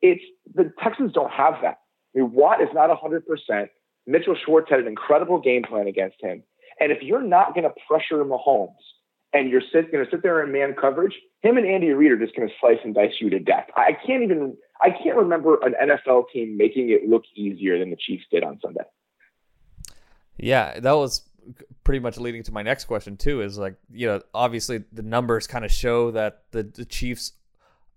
It's 0.00 0.22
the 0.54 0.72
Texans 0.82 1.12
don't 1.12 1.30
have 1.30 1.54
that. 1.62 1.78
I 2.14 2.18
mean, 2.18 2.32
Watt 2.32 2.60
is 2.60 2.68
not 2.74 2.90
100%. 2.90 3.68
Mitchell 4.06 4.36
Schwartz 4.44 4.70
had 4.70 4.80
an 4.80 4.88
incredible 4.88 5.40
game 5.40 5.62
plan 5.62 5.86
against 5.86 6.16
him. 6.20 6.42
And 6.80 6.90
if 6.90 7.02
you're 7.02 7.22
not 7.22 7.54
going 7.54 7.64
to 7.64 7.74
pressure 7.86 8.24
Mahomes 8.24 8.70
and 9.32 9.48
you're 9.48 9.62
sit, 9.72 9.92
going 9.92 10.04
to 10.04 10.10
sit 10.10 10.22
there 10.22 10.42
in 10.42 10.52
man 10.52 10.74
coverage, 10.78 11.14
him 11.42 11.56
and 11.56 11.66
Andy 11.66 11.90
Reid 11.90 12.12
are 12.12 12.18
just 12.18 12.34
going 12.34 12.48
to 12.48 12.54
slice 12.60 12.78
and 12.84 12.94
dice 12.94 13.12
you 13.20 13.30
to 13.30 13.38
death. 13.38 13.66
I 13.76 13.96
can't 14.04 14.22
even, 14.22 14.56
I 14.80 14.90
can't 14.90 15.16
remember 15.16 15.58
an 15.62 15.74
NFL 15.80 16.24
team 16.32 16.56
making 16.56 16.90
it 16.90 17.08
look 17.08 17.22
easier 17.36 17.78
than 17.78 17.90
the 17.90 17.96
Chiefs 17.96 18.24
did 18.30 18.42
on 18.42 18.58
Sunday. 18.60 18.84
Yeah, 20.36 20.78
that 20.80 20.92
was 20.92 21.22
pretty 21.84 21.98
much 21.98 22.18
leading 22.18 22.42
to 22.44 22.52
my 22.52 22.62
next 22.62 22.84
question 22.84 23.16
too. 23.16 23.42
Is 23.42 23.58
like 23.58 23.76
you 23.92 24.06
know 24.06 24.22
obviously 24.34 24.84
the 24.92 25.02
numbers 25.02 25.46
kind 25.46 25.64
of 25.64 25.72
show 25.72 26.10
that 26.12 26.44
the, 26.50 26.62
the 26.62 26.84
Chiefs 26.84 27.32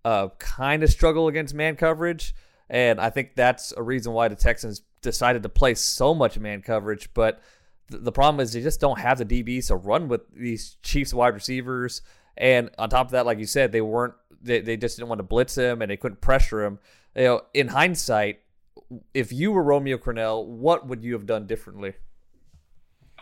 uh, 0.03 0.29
kind 0.39 0.83
of 0.83 0.89
struggle 0.89 1.27
against 1.27 1.53
man 1.53 1.75
coverage, 1.75 2.35
and 2.69 2.99
I 2.99 3.09
think 3.09 3.35
that's 3.35 3.73
a 3.75 3.83
reason 3.83 4.13
why 4.13 4.27
the 4.27 4.35
Texans 4.35 4.81
decided 5.01 5.43
to 5.43 5.49
play 5.49 5.73
so 5.75 6.13
much 6.13 6.37
man 6.37 6.61
coverage. 6.61 7.09
But 7.13 7.41
th- 7.89 8.03
the 8.03 8.11
problem 8.11 8.41
is 8.41 8.51
they 8.51 8.61
just 8.61 8.81
don't 8.81 8.99
have 8.99 9.17
the 9.17 9.25
DBs 9.25 9.67
to 9.67 9.75
run 9.75 10.07
with 10.07 10.21
these 10.33 10.77
Chiefs 10.83 11.13
wide 11.13 11.33
receivers. 11.33 12.01
And 12.37 12.69
on 12.77 12.89
top 12.89 13.07
of 13.07 13.11
that, 13.11 13.25
like 13.25 13.39
you 13.39 13.45
said, 13.45 13.71
they 13.71 13.81
weren't 13.81 14.15
they, 14.41 14.59
they 14.59 14.77
just 14.77 14.97
didn't 14.97 15.09
want 15.09 15.19
to 15.19 15.23
blitz 15.23 15.55
him 15.55 15.81
and 15.81 15.89
they 15.89 15.97
couldn't 15.97 16.21
pressure 16.21 16.63
him. 16.63 16.79
You 17.15 17.23
know, 17.23 17.41
in 17.53 17.69
hindsight, 17.69 18.41
if 19.13 19.31
you 19.31 19.51
were 19.51 19.63
Romeo 19.63 19.97
Crennel, 19.97 20.45
what 20.45 20.85
would 20.87 21.03
you 21.03 21.13
have 21.13 21.25
done 21.25 21.47
differently? 21.47 21.93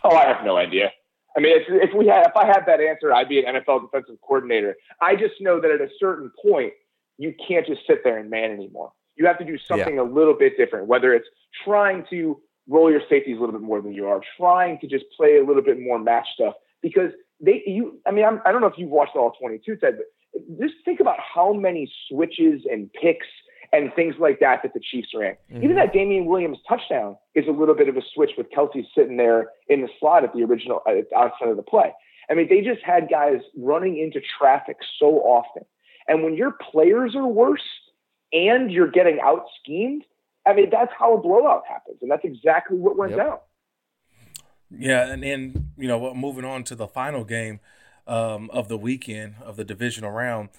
Oh, 0.04 0.14
I 0.14 0.26
have 0.26 0.44
no 0.44 0.56
idea. 0.56 0.92
I 1.36 1.40
mean, 1.40 1.56
if, 1.56 1.64
if 1.68 1.94
we 1.96 2.06
had, 2.06 2.26
if 2.26 2.36
I 2.36 2.46
had 2.46 2.64
that 2.66 2.80
answer, 2.80 3.12
I'd 3.12 3.28
be 3.28 3.44
an 3.44 3.56
NFL 3.56 3.82
defensive 3.82 4.16
coordinator. 4.22 4.76
I 5.00 5.16
just 5.16 5.34
know 5.40 5.60
that 5.60 5.70
at 5.70 5.80
a 5.80 5.88
certain 5.98 6.30
point, 6.40 6.72
you 7.18 7.34
can't 7.46 7.66
just 7.66 7.80
sit 7.86 8.04
there 8.04 8.18
and 8.18 8.30
man 8.30 8.52
anymore. 8.52 8.92
You 9.16 9.26
have 9.26 9.38
to 9.38 9.44
do 9.44 9.58
something 9.58 9.96
yeah. 9.96 10.02
a 10.02 10.04
little 10.04 10.34
bit 10.34 10.56
different, 10.56 10.86
whether 10.86 11.12
it's 11.12 11.26
trying 11.64 12.04
to 12.10 12.40
roll 12.68 12.90
your 12.90 13.02
safeties 13.08 13.36
a 13.36 13.40
little 13.40 13.52
bit 13.52 13.62
more 13.62 13.80
than 13.80 13.92
you 13.92 14.06
are, 14.06 14.20
trying 14.36 14.78
to 14.80 14.86
just 14.86 15.04
play 15.16 15.38
a 15.38 15.44
little 15.44 15.62
bit 15.62 15.78
more 15.80 15.98
match 15.98 16.26
stuff 16.34 16.54
because 16.82 17.10
they, 17.40 17.62
you, 17.66 18.00
I 18.06 18.10
mean, 18.10 18.24
I'm, 18.24 18.40
I 18.44 18.50
do 18.50 18.54
not 18.54 18.60
know 18.60 18.66
if 18.68 18.78
you've 18.78 18.90
watched 18.90 19.16
all 19.16 19.32
22, 19.40 19.76
Ted, 19.76 19.98
but 19.98 20.60
just 20.60 20.74
think 20.84 21.00
about 21.00 21.18
how 21.20 21.52
many 21.52 21.90
switches 22.08 22.62
and 22.70 22.92
picks 22.92 23.26
and 23.74 23.92
things 23.94 24.14
like 24.18 24.40
that 24.40 24.62
that 24.62 24.72
the 24.74 24.80
Chiefs 24.80 25.08
ran. 25.14 25.36
Mm-hmm. 25.52 25.64
Even 25.64 25.76
that 25.76 25.92
Damien 25.92 26.26
Williams 26.26 26.58
touchdown 26.68 27.16
is 27.34 27.46
a 27.48 27.50
little 27.50 27.74
bit 27.74 27.88
of 27.88 27.96
a 27.96 28.02
switch 28.14 28.30
with 28.38 28.50
Kelce 28.50 28.84
sitting 28.94 29.16
there 29.16 29.48
in 29.68 29.82
the 29.82 29.88
slot 29.98 30.24
at 30.24 30.32
the 30.32 30.42
original 30.42 30.82
uh, 30.86 30.92
outside 31.16 31.48
of 31.48 31.56
the 31.56 31.62
play. 31.62 31.92
I 32.30 32.34
mean, 32.34 32.48
they 32.48 32.60
just 32.60 32.82
had 32.84 33.08
guys 33.10 33.40
running 33.56 33.98
into 33.98 34.20
traffic 34.38 34.76
so 34.98 35.18
often. 35.20 35.64
And 36.08 36.22
when 36.22 36.34
your 36.34 36.52
players 36.70 37.14
are 37.16 37.26
worse 37.26 37.62
and 38.32 38.70
you're 38.70 38.90
getting 38.90 39.18
out 39.20 39.44
schemed, 39.60 40.04
I 40.46 40.54
mean, 40.54 40.68
that's 40.70 40.92
how 40.98 41.14
a 41.14 41.20
blowout 41.20 41.64
happens. 41.68 41.98
And 42.02 42.10
that's 42.10 42.24
exactly 42.24 42.78
what 42.78 42.96
went 42.96 43.12
yep. 43.12 43.20
down. 43.20 43.38
Yeah. 44.70 45.06
And 45.10 45.22
then, 45.22 45.72
you 45.76 45.88
know, 45.88 46.14
moving 46.14 46.44
on 46.44 46.64
to 46.64 46.74
the 46.74 46.86
final 46.86 47.24
game 47.24 47.60
um, 48.06 48.50
of 48.50 48.68
the 48.68 48.76
weekend 48.76 49.36
of 49.42 49.56
the 49.56 49.64
divisional 49.64 50.10
round, 50.10 50.50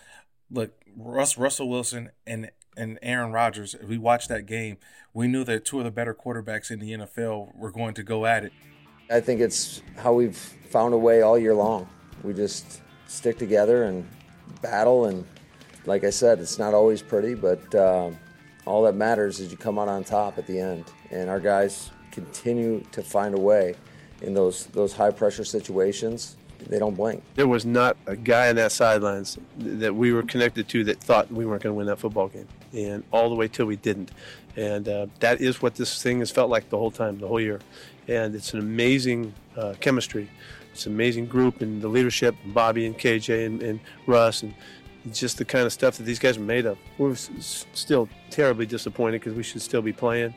look, 0.50 0.72
Russ, 0.96 1.38
Russell 1.38 1.70
Wilson 1.70 2.12
and 2.26 2.50
and 2.78 3.00
Aaron 3.02 3.32
Rodgers, 3.32 3.74
if 3.74 3.88
we 3.88 3.98
watched 3.98 4.30
that 4.30 4.46
game, 4.46 4.78
we 5.14 5.28
knew 5.28 5.44
that 5.44 5.66
two 5.66 5.80
of 5.80 5.86
the 5.86 5.92
better 5.92 6.14
quarterbacks 6.14 6.72
in 6.72 6.80
the 6.80 6.92
NFL 6.92 7.56
were 7.56 7.72
going 7.72 7.94
to 7.96 8.04
go 8.04 8.26
at 8.26 8.44
it. 8.44 8.54
I 9.10 9.20
think 9.20 9.40
it's 9.40 9.82
how 9.98 10.14
we've 10.14 10.36
found 10.36 10.94
a 10.94 10.98
way 10.98 11.22
all 11.22 11.38
year 11.38 11.54
long. 11.54 11.88
We 12.24 12.34
just 12.34 12.82
stick 13.08 13.38
together 13.38 13.84
and 13.84 14.08
battle. 14.62 15.06
And 15.06 15.26
like 15.86 16.04
I 16.04 16.10
said, 16.10 16.40
it's 16.40 16.58
not 16.58 16.74
always 16.74 17.02
pretty, 17.02 17.36
but 17.36 17.74
uh, 17.76 18.12
all 18.66 18.84
that 18.84 18.96
matters 18.96 19.40
is 19.40 19.52
you 19.52 19.58
come 19.58 19.78
out 19.78 19.88
on 19.88 20.04
top 20.04 20.38
at 20.38 20.48
the 20.48 20.60
end. 20.60 20.86
And 21.12 21.30
our 21.30 21.40
guys 21.40 21.92
continue 22.12 22.84
to 22.92 23.04
find 23.04 23.36
a 23.36 23.40
way 23.40 23.76
in 24.22 24.34
those 24.34 24.68
those 24.68 24.94
high 24.94 25.12
pressure 25.12 25.44
situations 25.44 26.38
they 26.60 26.80
don't 26.80 26.96
blink. 26.96 27.24
There 27.36 27.48
was 27.48 27.66
not 27.66 27.98
a 28.06 28.16
guy 28.16 28.50
on 28.50 28.56
that 28.56 28.72
sidelines 28.72 29.38
that 29.58 29.96
we 29.96 30.12
were 30.14 30.24
connected 30.24 30.68
to 30.70 30.84
that 30.86 31.00
thought 31.00 31.32
we 31.32 31.46
weren't 31.46 31.64
going 31.64 31.74
to 31.74 31.78
win 31.78 31.88
that 31.88 32.00
football 32.00 32.28
game, 32.28 32.48
and 32.74 33.04
all 33.12 33.30
the 33.30 33.36
way 33.36 33.48
till 33.48 33.66
we 33.66 33.76
didn't. 33.76 34.12
And 34.56 34.88
uh, 34.88 35.08
that 35.20 35.42
is 35.42 35.62
what 35.62 35.76
this 35.76 36.02
thing 36.02 36.20
has 36.20 36.32
felt 36.32 36.50
like 36.50 36.70
the 36.70 36.78
whole 36.78 36.92
time, 36.92 37.20
the 37.20 37.28
whole 37.28 37.42
year. 37.42 37.60
And 38.08 38.36
it's 38.36 38.54
an 38.54 38.60
amazing 38.60 39.34
uh, 39.58 39.74
chemistry. 39.80 40.30
It's 40.72 40.86
an 40.86 40.94
amazing 40.94 41.28
group 41.28 41.62
and 41.62 41.82
the 41.82 41.88
leadership, 41.88 42.36
and 42.44 42.54
Bobby 42.54 42.86
and 42.86 42.98
KJ 42.98 43.46
and, 43.46 43.62
and 43.62 43.80
Russ, 44.08 44.44
and 44.44 44.54
just 45.12 45.38
the 45.38 45.46
kind 45.46 45.66
of 45.66 45.74
stuff 45.74 45.98
that 45.98 46.04
these 46.04 46.20
guys 46.20 46.38
are 46.38 46.42
made 46.42 46.66
of. 46.66 46.78
We're 46.98 47.12
s- 47.12 47.66
still 47.74 48.10
terribly 48.30 48.66
disappointed 48.66 49.22
because 49.22 49.34
we 49.34 49.44
should 49.44 49.62
still 49.62 49.82
be 49.82 49.94
playing. 49.94 50.34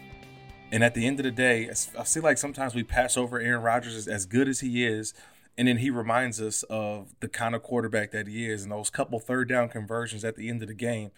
And 0.71 0.85
at 0.85 0.95
the 0.95 1.07
end 1.07 1.19
of 1.19 1.25
the 1.25 1.31
day, 1.31 1.71
I 1.99 2.05
feel 2.05 2.23
like 2.23 2.37
sometimes 2.39 2.75
we 2.75 2.83
pass 2.83 3.17
over 3.17 3.41
Aaron 3.41 3.63
Rodgers 3.63 3.95
as, 3.95 4.07
as 4.07 4.27
good 4.27 4.49
as 4.49 4.61
he 4.61 4.85
is 4.85 5.15
and 5.59 5.67
then 5.67 5.79
he 5.79 5.91
reminds 5.91 6.41
us 6.41 6.63
of 6.71 7.17
the 7.19 7.27
kind 7.27 7.57
of 7.57 7.65
quarterback 7.65 8.13
that 8.13 8.29
he 8.29 8.49
is 8.49 8.63
and 8.63 8.71
those 8.71 8.91
couple 8.91 9.19
third 9.19 9.49
down 9.49 9.69
conversions 9.69 10.25
at 10.25 10.37
the 10.37 10.49
end 10.49 10.63
of 10.63 10.69
the 10.69 10.75
game 10.75 11.11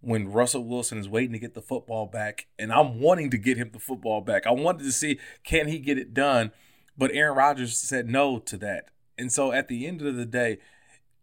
when 0.00 0.28
Russell 0.28 0.64
Wilson 0.64 0.98
is 0.98 1.08
waiting 1.08 1.32
to 1.34 1.38
get 1.38 1.54
the 1.54 1.62
football 1.62 2.04
back. 2.04 2.48
And 2.58 2.72
I'm 2.72 3.00
wanting 3.00 3.30
to 3.30 3.38
get 3.38 3.56
him 3.56 3.70
the 3.72 3.78
football 3.78 4.20
back. 4.20 4.44
I 4.44 4.50
wanted 4.50 4.82
to 4.82 4.92
see 4.92 5.20
can 5.44 5.68
he 5.68 5.78
get 5.78 5.98
it 5.98 6.12
done. 6.12 6.50
But 6.98 7.12
Aaron 7.12 7.36
Rodgers 7.36 7.78
said 7.78 8.08
no 8.08 8.38
to 8.40 8.56
that. 8.56 8.86
And 9.16 9.30
so 9.30 9.52
at 9.52 9.68
the 9.68 9.86
end 9.86 10.02
of 10.02 10.16
the 10.16 10.26
day, 10.26 10.58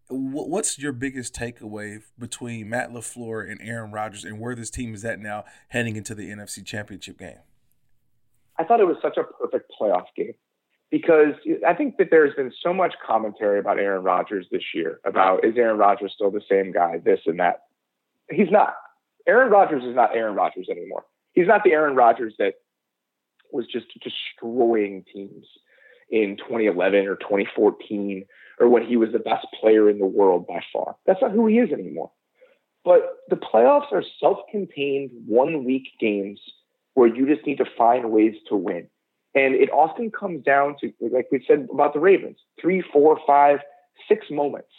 what's 0.07 0.79
your 0.79 0.93
biggest 0.93 1.35
takeaway 1.35 2.01
between 2.17 2.69
Matt 2.69 2.91
LaFleur 2.91 3.51
and 3.51 3.59
Aaron 3.61 3.91
Rodgers 3.91 4.23
and 4.23 4.39
where 4.39 4.55
this 4.55 4.69
team 4.69 4.93
is 4.93 5.03
at 5.03 5.19
now 5.19 5.43
heading 5.69 5.97
into 5.97 6.15
the 6.15 6.29
NFC 6.29 6.65
Championship 6.65 7.19
game? 7.19 7.39
I 8.57 8.63
thought 8.63 8.79
it 8.79 8.85
was 8.85 8.97
such 9.01 9.17
a 9.17 9.23
perfect 9.23 9.69
playoff 9.77 10.05
game 10.15 10.35
because 10.93 11.33
I 11.67 11.73
think 11.73 11.97
that 11.97 12.09
there's 12.11 12.35
been 12.35 12.53
so 12.61 12.71
much 12.71 12.93
commentary 13.03 13.57
about 13.57 13.79
Aaron 13.79 14.03
Rodgers 14.03 14.45
this 14.51 14.75
year 14.75 14.99
about 15.05 15.43
is 15.43 15.55
Aaron 15.57 15.79
Rodgers 15.79 16.11
still 16.13 16.29
the 16.29 16.43
same 16.47 16.71
guy, 16.71 16.99
this 17.03 17.21
and 17.25 17.39
that. 17.39 17.63
He's 18.29 18.51
not. 18.51 18.75
Aaron 19.27 19.51
Rodgers 19.51 19.83
is 19.83 19.95
not 19.95 20.15
Aaron 20.15 20.35
Rodgers 20.35 20.67
anymore. 20.69 21.03
He's 21.31 21.47
not 21.47 21.63
the 21.63 21.71
Aaron 21.71 21.95
Rodgers 21.95 22.35
that 22.37 22.53
was 23.51 23.65
just 23.65 23.87
destroying 24.03 25.03
teams 25.11 25.47
in 26.11 26.37
2011 26.37 27.07
or 27.07 27.15
2014 27.15 28.25
or 28.59 28.69
when 28.69 28.85
he 28.85 28.95
was 28.95 29.09
the 29.13 29.17
best 29.17 29.47
player 29.59 29.89
in 29.89 29.97
the 29.97 30.05
world 30.05 30.45
by 30.45 30.61
far. 30.71 30.95
That's 31.07 31.23
not 31.23 31.31
who 31.31 31.47
he 31.47 31.55
is 31.55 31.71
anymore. 31.71 32.11
But 32.85 33.01
the 33.29 33.35
playoffs 33.35 33.91
are 33.91 34.03
self 34.19 34.37
contained 34.51 35.09
one 35.25 35.63
week 35.63 35.87
games 35.99 36.39
where 36.93 37.07
you 37.07 37.25
just 37.25 37.47
need 37.47 37.57
to 37.57 37.65
find 37.75 38.11
ways 38.11 38.35
to 38.49 38.55
win. 38.55 38.89
And 39.35 39.55
it 39.55 39.69
often 39.71 40.11
comes 40.11 40.43
down 40.43 40.75
to, 40.81 40.93
like 41.11 41.27
we 41.31 41.43
said 41.47 41.67
about 41.71 41.93
the 41.93 41.99
Ravens, 41.99 42.37
three, 42.61 42.81
four, 42.93 43.19
five, 43.25 43.59
six 44.07 44.27
moments. 44.29 44.69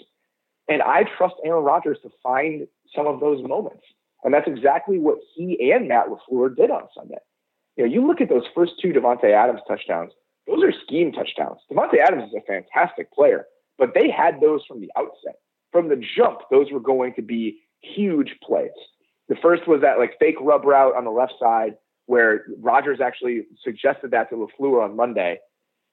And 0.69 0.81
I 0.83 1.05
trust 1.19 1.35
Aaron 1.45 1.65
Rodgers 1.65 1.99
to 2.03 2.11
find 2.23 2.67
some 2.95 3.07
of 3.07 3.21
those 3.21 3.43
moments. 3.47 3.85
And 4.23 4.33
that's 4.33 4.49
exactly 4.49 4.99
what 4.99 5.19
he 5.35 5.73
and 5.73 5.89
Matt 5.89 6.07
LaFleur 6.07 6.57
did 6.57 6.71
on 6.71 6.89
Sunday. 6.97 7.19
You 7.77 7.85
know, 7.85 7.93
you 7.93 8.07
look 8.07 8.21
at 8.21 8.29
those 8.29 8.45
first 8.55 8.75
two 8.81 8.93
Davante 8.93 9.31
Adams 9.31 9.61
touchdowns, 9.69 10.13
those 10.47 10.63
are 10.63 10.73
scheme 10.87 11.13
touchdowns. 11.13 11.61
Davante 11.71 11.99
Adams 11.99 12.29
is 12.29 12.35
a 12.35 12.47
fantastic 12.47 13.13
player, 13.13 13.47
but 13.79 13.93
they 13.95 14.09
had 14.09 14.41
those 14.41 14.65
from 14.67 14.81
the 14.81 14.91
outset. 14.97 15.37
From 15.73 15.89
the 15.89 15.97
jump, 15.97 16.41
those 16.51 16.71
were 16.71 16.81
going 16.81 17.15
to 17.15 17.23
be 17.23 17.59
huge 17.81 18.37
plays. 18.43 18.71
The 19.29 19.37
first 19.37 19.67
was 19.67 19.81
that 19.81 19.99
like 19.99 20.19
fake 20.21 20.37
rub 20.41 20.65
route 20.65 20.95
on 20.95 21.05
the 21.05 21.11
left 21.11 21.35
side 21.41 21.77
where 22.07 22.45
Rodgers 22.61 23.01
actually 23.01 23.47
suggested 23.63 24.11
that 24.11 24.31
to 24.31 24.37
LaFleur 24.37 24.85
on 24.85 24.97
Monday 24.97 25.39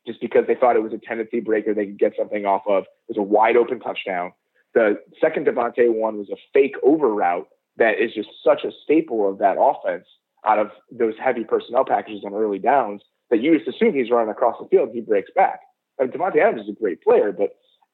just 0.05 0.19
because 0.19 0.45
they 0.47 0.55
thought 0.55 0.75
it 0.75 0.83
was 0.83 0.93
a 0.93 0.97
tendency 0.97 1.39
breaker 1.39 1.73
they 1.73 1.85
could 1.85 1.99
get 1.99 2.13
something 2.17 2.45
off 2.45 2.63
of. 2.67 2.83
It 2.83 3.15
was 3.15 3.17
a 3.17 3.21
wide 3.21 3.55
open 3.55 3.79
touchdown. 3.79 4.33
The 4.73 4.99
second 5.19 5.45
Davante 5.45 5.93
one 5.93 6.17
was 6.17 6.29
a 6.29 6.37
fake 6.53 6.75
over 6.83 7.13
route 7.13 7.47
that 7.77 7.99
is 7.99 8.13
just 8.13 8.29
such 8.43 8.63
a 8.63 8.71
staple 8.83 9.29
of 9.29 9.39
that 9.39 9.57
offense 9.59 10.05
out 10.45 10.59
of 10.59 10.71
those 10.91 11.13
heavy 11.23 11.43
personnel 11.43 11.85
packages 11.85 12.23
on 12.25 12.33
early 12.33 12.59
downs 12.59 13.01
that 13.29 13.41
you 13.41 13.57
just 13.57 13.69
assume 13.69 13.93
he's 13.93 14.09
running 14.09 14.31
across 14.31 14.55
the 14.59 14.67
field 14.69 14.89
he 14.93 15.01
breaks 15.01 15.29
back. 15.35 15.59
And 15.99 16.11
Davante 16.11 16.37
Adams 16.37 16.63
is 16.63 16.69
a 16.69 16.79
great 16.79 17.03
player, 17.03 17.31
but 17.31 17.51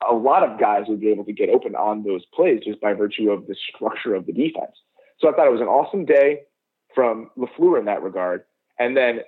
a 0.08 0.14
lot 0.14 0.44
of 0.44 0.60
guys 0.60 0.84
would 0.88 1.02
be 1.02 1.10
able 1.10 1.26
to 1.26 1.34
get 1.34 1.50
open 1.50 1.76
on 1.76 2.04
those 2.04 2.24
plays 2.34 2.62
just 2.64 2.80
by 2.80 2.94
virtue 2.94 3.32
of 3.32 3.48
the 3.48 3.56
structure 3.74 4.16
of 4.16 4.26
the 4.26 4.34
defense. 4.34 4.72
So 5.20 5.28
I 5.28 5.34
thought 5.34 5.48
it 5.48 5.52
was 5.52 5.62
an 5.62 5.68
awesome 5.68 6.06
day 6.06 6.42
from 6.94 7.30
LaFleur 7.38 7.80
in 7.80 7.86
that 7.86 8.02
regard. 8.02 8.44
And 8.80 8.96
then 8.96 9.22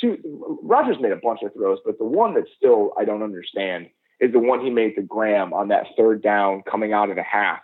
two, 0.00 0.18
Rodgers 0.62 0.96
made 1.00 1.12
a 1.12 1.16
bunch 1.16 1.40
of 1.42 1.52
throws, 1.54 1.78
but 1.84 1.98
the 1.98 2.04
one 2.04 2.34
that 2.34 2.44
still 2.56 2.92
I 2.98 3.04
don't 3.04 3.22
understand 3.22 3.88
is 4.20 4.32
the 4.32 4.38
one 4.38 4.60
he 4.60 4.70
made 4.70 4.94
to 4.96 5.02
Graham 5.02 5.52
on 5.52 5.68
that 5.68 5.86
third 5.96 6.22
down 6.22 6.62
coming 6.70 6.92
out 6.92 7.10
of 7.10 7.16
the 7.16 7.22
half 7.22 7.60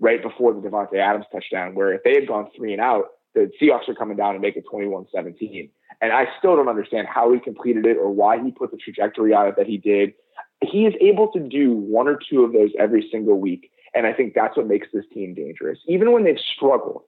right 0.00 0.22
before 0.22 0.52
the 0.52 0.60
Davante 0.60 0.98
Adams 0.98 1.26
touchdown, 1.32 1.74
where 1.74 1.92
if 1.92 2.02
they 2.02 2.14
had 2.14 2.26
gone 2.26 2.48
three 2.56 2.72
and 2.72 2.82
out, 2.82 3.06
the 3.34 3.50
Seahawks 3.60 3.88
are 3.88 3.94
coming 3.94 4.16
down 4.16 4.34
and 4.34 4.42
make 4.42 4.56
it 4.56 4.64
21-17. 4.72 5.70
And 6.00 6.12
I 6.12 6.26
still 6.38 6.56
don't 6.56 6.68
understand 6.68 7.06
how 7.08 7.32
he 7.32 7.40
completed 7.40 7.86
it 7.86 7.96
or 7.96 8.10
why 8.10 8.42
he 8.42 8.50
put 8.50 8.70
the 8.70 8.76
trajectory 8.76 9.32
on 9.32 9.48
it 9.48 9.56
that 9.56 9.66
he 9.66 9.78
did. 9.78 10.14
He 10.62 10.86
is 10.86 10.94
able 11.00 11.28
to 11.32 11.40
do 11.40 11.72
one 11.72 12.08
or 12.08 12.18
two 12.28 12.44
of 12.44 12.52
those 12.52 12.70
every 12.78 13.08
single 13.10 13.38
week. 13.38 13.70
And 13.94 14.06
I 14.06 14.12
think 14.12 14.34
that's 14.34 14.56
what 14.56 14.66
makes 14.66 14.88
this 14.92 15.04
team 15.12 15.34
dangerous. 15.34 15.78
Even 15.86 16.12
when 16.12 16.24
they've 16.24 16.38
struggled, 16.56 17.02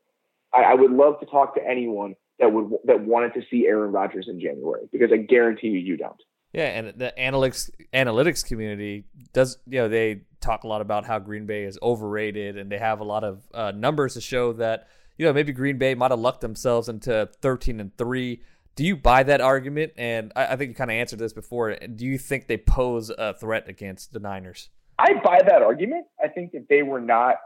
I, 0.54 0.62
I 0.62 0.74
would 0.74 0.90
love 0.90 1.20
to 1.20 1.26
talk 1.26 1.54
to 1.56 1.60
anyone 1.66 2.14
that 2.38 2.52
would 2.52 2.70
that 2.84 3.00
wanted 3.00 3.34
to 3.34 3.42
see 3.50 3.66
Aaron 3.66 3.92
Rodgers 3.92 4.26
in 4.28 4.40
January 4.40 4.88
because 4.92 5.10
I 5.12 5.18
guarantee 5.18 5.68
you, 5.68 5.78
you 5.78 5.96
don't. 5.96 6.20
Yeah, 6.52 6.68
and 6.68 6.98
the 6.98 7.12
analytics 7.18 7.70
analytics 7.92 8.44
community 8.44 9.04
does 9.32 9.58
you 9.66 9.78
know 9.78 9.88
they 9.88 10.22
talk 10.40 10.64
a 10.64 10.68
lot 10.68 10.80
about 10.80 11.04
how 11.04 11.18
Green 11.18 11.46
Bay 11.46 11.64
is 11.64 11.78
overrated, 11.82 12.56
and 12.56 12.70
they 12.70 12.78
have 12.78 13.00
a 13.00 13.04
lot 13.04 13.24
of 13.24 13.42
uh, 13.52 13.72
numbers 13.72 14.14
to 14.14 14.20
show 14.20 14.52
that 14.54 14.88
you 15.18 15.26
know 15.26 15.32
maybe 15.32 15.52
Green 15.52 15.78
Bay 15.78 15.94
might 15.94 16.10
have 16.10 16.20
lucked 16.20 16.40
themselves 16.40 16.88
into 16.88 17.28
thirteen 17.40 17.80
and 17.80 17.96
three. 17.96 18.42
Do 18.74 18.84
you 18.84 18.96
buy 18.96 19.22
that 19.22 19.40
argument? 19.40 19.92
And 19.96 20.32
I, 20.36 20.48
I 20.48 20.56
think 20.56 20.68
you 20.70 20.74
kind 20.74 20.90
of 20.90 20.96
answered 20.96 21.18
this 21.18 21.32
before. 21.32 21.76
Do 21.76 22.04
you 22.04 22.18
think 22.18 22.46
they 22.46 22.58
pose 22.58 23.10
a 23.10 23.32
threat 23.34 23.68
against 23.68 24.12
the 24.12 24.18
Niners? 24.18 24.68
I 24.98 25.14
buy 25.14 25.40
that 25.46 25.62
argument. 25.62 26.06
I 26.22 26.28
think 26.28 26.52
that 26.52 26.68
they 26.68 26.82
were 26.82 27.00
not 27.00 27.36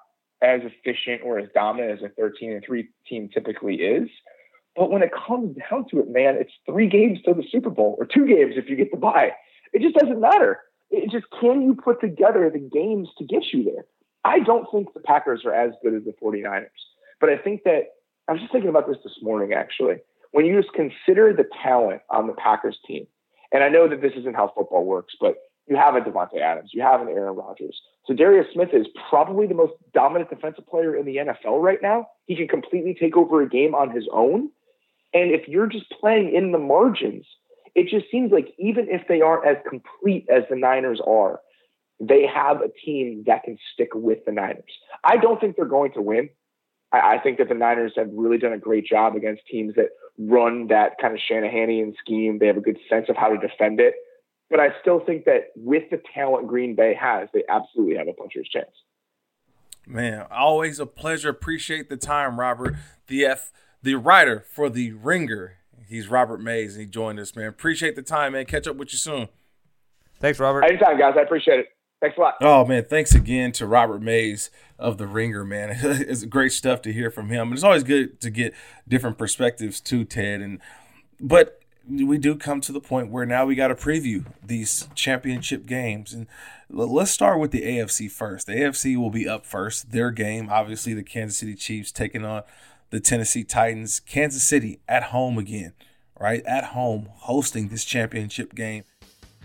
as 0.42 0.60
efficient 0.64 1.22
or 1.24 1.38
as 1.38 1.48
dominant 1.54 1.98
as 1.98 2.04
a 2.04 2.08
13 2.10 2.52
and 2.52 2.64
3 2.64 2.88
team 3.06 3.28
typically 3.32 3.76
is. 3.76 4.08
But 4.76 4.90
when 4.90 5.02
it 5.02 5.10
comes 5.12 5.56
down 5.70 5.86
to 5.90 6.00
it, 6.00 6.08
man, 6.08 6.36
it's 6.36 6.52
three 6.66 6.88
games 6.88 7.18
to 7.24 7.34
the 7.34 7.44
Super 7.50 7.70
Bowl 7.70 7.96
or 7.98 8.06
two 8.06 8.26
games 8.26 8.54
if 8.56 8.68
you 8.68 8.76
get 8.76 8.90
the 8.90 8.96
bye. 8.96 9.32
It 9.72 9.82
just 9.82 9.94
doesn't 9.94 10.20
matter. 10.20 10.60
It 10.90 11.10
just 11.10 11.26
can 11.40 11.62
you 11.62 11.74
put 11.74 12.00
together 12.00 12.50
the 12.50 12.58
games 12.58 13.08
to 13.18 13.24
get 13.24 13.52
you 13.52 13.64
there? 13.64 13.84
I 14.24 14.40
don't 14.40 14.66
think 14.70 14.92
the 14.92 15.00
Packers 15.00 15.44
are 15.44 15.54
as 15.54 15.72
good 15.82 15.94
as 15.94 16.04
the 16.04 16.14
49ers. 16.22 16.66
But 17.20 17.30
I 17.30 17.38
think 17.38 17.64
that 17.64 17.84
I 18.28 18.32
was 18.32 18.40
just 18.40 18.52
thinking 18.52 18.70
about 18.70 18.88
this 18.88 18.98
this 19.02 19.18
morning, 19.22 19.52
actually. 19.52 19.96
When 20.32 20.46
you 20.46 20.60
just 20.60 20.72
consider 20.74 21.32
the 21.32 21.46
talent 21.62 22.02
on 22.10 22.26
the 22.26 22.32
Packers 22.34 22.78
team, 22.86 23.06
and 23.52 23.64
I 23.64 23.68
know 23.68 23.88
that 23.88 24.00
this 24.00 24.12
isn't 24.16 24.36
how 24.36 24.52
football 24.54 24.84
works, 24.84 25.14
but 25.20 25.36
you 25.66 25.76
have 25.76 25.94
a 25.94 26.00
Davante 26.00 26.40
Adams, 26.40 26.70
you 26.72 26.82
have 26.82 27.00
an 27.00 27.08
Aaron 27.08 27.36
Rodgers. 27.36 27.80
So 28.10 28.16
Darius 28.16 28.48
Smith 28.52 28.70
is 28.72 28.88
probably 29.08 29.46
the 29.46 29.54
most 29.54 29.74
dominant 29.94 30.30
defensive 30.30 30.66
player 30.66 30.96
in 30.96 31.06
the 31.06 31.18
NFL 31.18 31.62
right 31.62 31.78
now. 31.80 32.08
He 32.26 32.34
can 32.34 32.48
completely 32.48 32.92
take 32.92 33.16
over 33.16 33.40
a 33.40 33.48
game 33.48 33.72
on 33.72 33.90
his 33.90 34.08
own. 34.12 34.50
And 35.14 35.30
if 35.30 35.46
you're 35.46 35.68
just 35.68 35.88
playing 35.92 36.34
in 36.34 36.50
the 36.50 36.58
margins, 36.58 37.24
it 37.76 37.88
just 37.88 38.10
seems 38.10 38.32
like 38.32 38.52
even 38.58 38.88
if 38.88 39.06
they 39.06 39.20
aren't 39.20 39.46
as 39.46 39.58
complete 39.68 40.26
as 40.28 40.42
the 40.50 40.56
Niners 40.56 41.00
are, 41.06 41.38
they 42.00 42.26
have 42.26 42.62
a 42.62 42.68
team 42.84 43.22
that 43.28 43.44
can 43.44 43.56
stick 43.72 43.90
with 43.94 44.24
the 44.26 44.32
Niners. 44.32 44.72
I 45.04 45.16
don't 45.16 45.40
think 45.40 45.54
they're 45.54 45.64
going 45.64 45.92
to 45.92 46.02
win. 46.02 46.30
I, 46.92 47.14
I 47.14 47.18
think 47.18 47.38
that 47.38 47.48
the 47.48 47.54
Niners 47.54 47.92
have 47.94 48.08
really 48.12 48.38
done 48.38 48.52
a 48.52 48.58
great 48.58 48.86
job 48.86 49.14
against 49.14 49.46
teams 49.46 49.76
that 49.76 49.90
run 50.18 50.66
that 50.66 50.94
kind 51.00 51.14
of 51.14 51.20
Shanahanian 51.20 51.94
scheme. 51.96 52.40
They 52.40 52.48
have 52.48 52.56
a 52.56 52.60
good 52.60 52.78
sense 52.88 53.06
of 53.08 53.16
how 53.16 53.28
to 53.28 53.38
defend 53.38 53.78
it. 53.78 53.94
But 54.50 54.60
I 54.60 54.68
still 54.80 55.00
think 55.00 55.24
that 55.26 55.52
with 55.54 55.84
the 55.90 56.02
talent 56.12 56.48
Green 56.48 56.74
Bay 56.74 56.94
has, 57.00 57.28
they 57.32 57.44
absolutely 57.48 57.96
have 57.96 58.08
a 58.08 58.12
puncher's 58.12 58.48
chance. 58.48 58.70
Man, 59.86 60.26
always 60.30 60.80
a 60.80 60.86
pleasure. 60.86 61.30
Appreciate 61.30 61.88
the 61.88 61.96
time, 61.96 62.38
Robert. 62.38 62.74
The 63.06 63.24
F, 63.24 63.52
the 63.82 63.94
writer 63.94 64.44
for 64.52 64.68
the 64.68 64.92
Ringer. 64.92 65.56
He's 65.88 66.08
Robert 66.08 66.40
Mays, 66.40 66.74
and 66.74 66.82
he 66.82 66.86
joined 66.90 67.18
us, 67.18 67.34
man. 67.34 67.46
Appreciate 67.46 67.96
the 67.96 68.02
time, 68.02 68.32
man. 68.32 68.44
Catch 68.44 68.66
up 68.66 68.76
with 68.76 68.92
you 68.92 68.98
soon. 68.98 69.28
Thanks, 70.18 70.38
Robert. 70.38 70.64
Anytime, 70.64 70.98
guys. 70.98 71.14
I 71.16 71.22
appreciate 71.22 71.60
it. 71.60 71.66
Thanks 72.00 72.16
a 72.16 72.20
lot. 72.20 72.34
Oh 72.40 72.64
man, 72.64 72.86
thanks 72.88 73.14
again 73.14 73.52
to 73.52 73.66
Robert 73.66 74.00
Mays 74.00 74.50
of 74.78 74.96
the 74.96 75.06
Ringer, 75.06 75.44
man. 75.44 75.76
it's 75.82 76.24
great 76.24 76.52
stuff 76.52 76.80
to 76.82 76.92
hear 76.92 77.10
from 77.10 77.28
him. 77.28 77.52
It's 77.52 77.62
always 77.62 77.84
good 77.84 78.20
to 78.22 78.30
get 78.30 78.54
different 78.88 79.18
perspectives 79.18 79.80
too, 79.80 80.04
Ted. 80.04 80.40
And 80.40 80.60
but 81.20 81.59
we 81.88 82.18
do 82.18 82.36
come 82.36 82.60
to 82.62 82.72
the 82.72 82.80
point 82.80 83.10
where 83.10 83.26
now 83.26 83.46
we 83.46 83.54
got 83.54 83.68
to 83.68 83.74
preview 83.74 84.24
these 84.44 84.88
championship 84.94 85.66
games. 85.66 86.12
And 86.12 86.26
let's 86.68 87.10
start 87.10 87.40
with 87.40 87.50
the 87.50 87.62
AFC 87.62 88.10
first. 88.10 88.46
The 88.46 88.54
AFC 88.54 88.96
will 88.96 89.10
be 89.10 89.28
up 89.28 89.44
first. 89.46 89.92
Their 89.92 90.10
game, 90.10 90.48
obviously, 90.50 90.94
the 90.94 91.02
Kansas 91.02 91.38
City 91.38 91.54
Chiefs 91.54 91.90
taking 91.90 92.24
on 92.24 92.42
the 92.90 93.00
Tennessee 93.00 93.44
Titans. 93.44 94.00
Kansas 94.00 94.42
City 94.42 94.80
at 94.88 95.04
home 95.04 95.38
again, 95.38 95.72
right? 96.18 96.44
At 96.44 96.64
home, 96.64 97.08
hosting 97.12 97.68
this 97.68 97.84
championship 97.84 98.54
game 98.54 98.84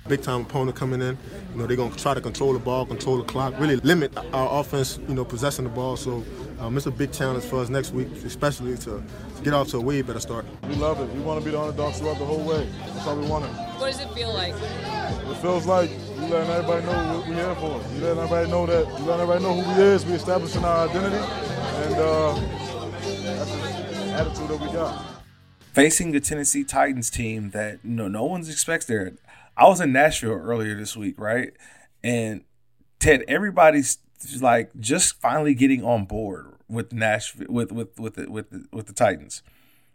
big 0.08 0.22
time 0.22 0.42
opponent 0.42 0.78
coming 0.78 1.02
in. 1.02 1.18
You 1.52 1.58
know, 1.58 1.68
they're 1.68 1.78
going 1.78 1.92
to 1.92 1.98
try 1.98 2.14
to 2.14 2.22
control 2.22 2.54
the 2.54 2.60
ball, 2.60 2.86
control 2.86 3.18
the 3.18 3.24
clock, 3.24 3.54
really 3.60 3.78
limit 3.78 4.16
our 4.34 4.60
offense, 4.60 5.00
you 5.08 5.16
know, 5.16 5.26
possessing 5.26 5.66
the 5.66 5.72
ball. 5.72 5.98
So 5.98 6.24
um, 6.60 6.78
it's 6.78 6.86
a 6.86 6.92
big 6.92 7.12
challenge 7.12 7.44
for 7.44 7.60
us 7.60 7.70
next 7.70 7.92
week, 7.92 8.08
especially 8.24 8.78
to, 8.78 9.04
to, 9.36 9.44
get 9.44 9.54
off 9.54 9.70
to 9.70 9.78
a 9.78 9.82
way 9.82 10.02
better 10.02 10.20
start. 10.20 10.46
We 10.68 10.76
love 10.76 11.00
it. 11.00 11.10
We 11.14 11.22
want 11.22 11.40
to 11.40 11.46
be 11.46 11.52
the 11.52 11.60
underdogs 11.60 12.00
throughout 12.00 12.20
the 12.20 12.26
whole 12.26 12.44
way. 12.44 12.68
That's 12.86 13.06
how 13.06 13.16
we 13.16 13.28
want 13.28 13.46
it. 13.46 13.50
What 13.50 13.92
does 13.92 14.02
it 14.02 14.10
feel 14.14 14.34
like? 14.34 14.54
It 14.54 15.38
feels 15.38 15.66
like 15.66 15.90
we 15.90 16.28
letting 16.28 16.50
everybody 16.52 16.86
know 16.86 17.18
what 17.18 17.28
we're 17.28 17.36
here 17.36 17.56
for. 17.56 17.80
We 17.94 18.00
letting 18.00 18.20
everybody 18.20 18.50
know 18.50 18.66
that 18.68 18.86
we 18.88 19.06
letting 19.06 19.22
everybody 19.22 19.44
know 19.44 19.62
who 19.62 19.76
we 19.76 19.88
is. 19.88 20.06
We 20.06 20.14
establishing 20.14 20.64
our 20.64 20.88
identity, 20.88 21.18
and 21.18 21.96
uh, 21.96 22.34
that's 23.24 23.52
the 23.52 24.14
attitude 24.14 24.48
that 24.50 24.60
we 24.62 24.72
got 24.72 25.16
facing 25.76 26.14
the 26.14 26.22
Tennessee 26.22 26.64
Titans 26.64 27.10
team 27.10 27.50
that 27.50 27.80
you 27.84 27.92
know 27.92 28.08
no 28.08 28.24
one's 28.24 28.50
expects 28.50 28.86
there. 28.86 29.12
I 29.58 29.68
was 29.68 29.80
in 29.80 29.92
Nashville 29.92 30.32
earlier 30.32 30.76
this 30.76 30.98
week, 30.98 31.20
right? 31.20 31.54
And 32.04 32.44
Ted, 33.00 33.24
everybody's 33.28 34.00
like 34.42 34.72
just 34.80 35.20
finally 35.22 35.54
getting 35.54 35.84
on 35.84 36.06
board 36.06 36.56
with 36.68 36.92
Nashville 36.92 37.48
with 37.50 37.72
with 37.72 38.00
with 38.00 38.16
the, 38.16 38.30
with 38.30 38.50
the, 38.50 38.66
with 38.72 38.88
the 38.88 38.94
Titans, 38.94 39.44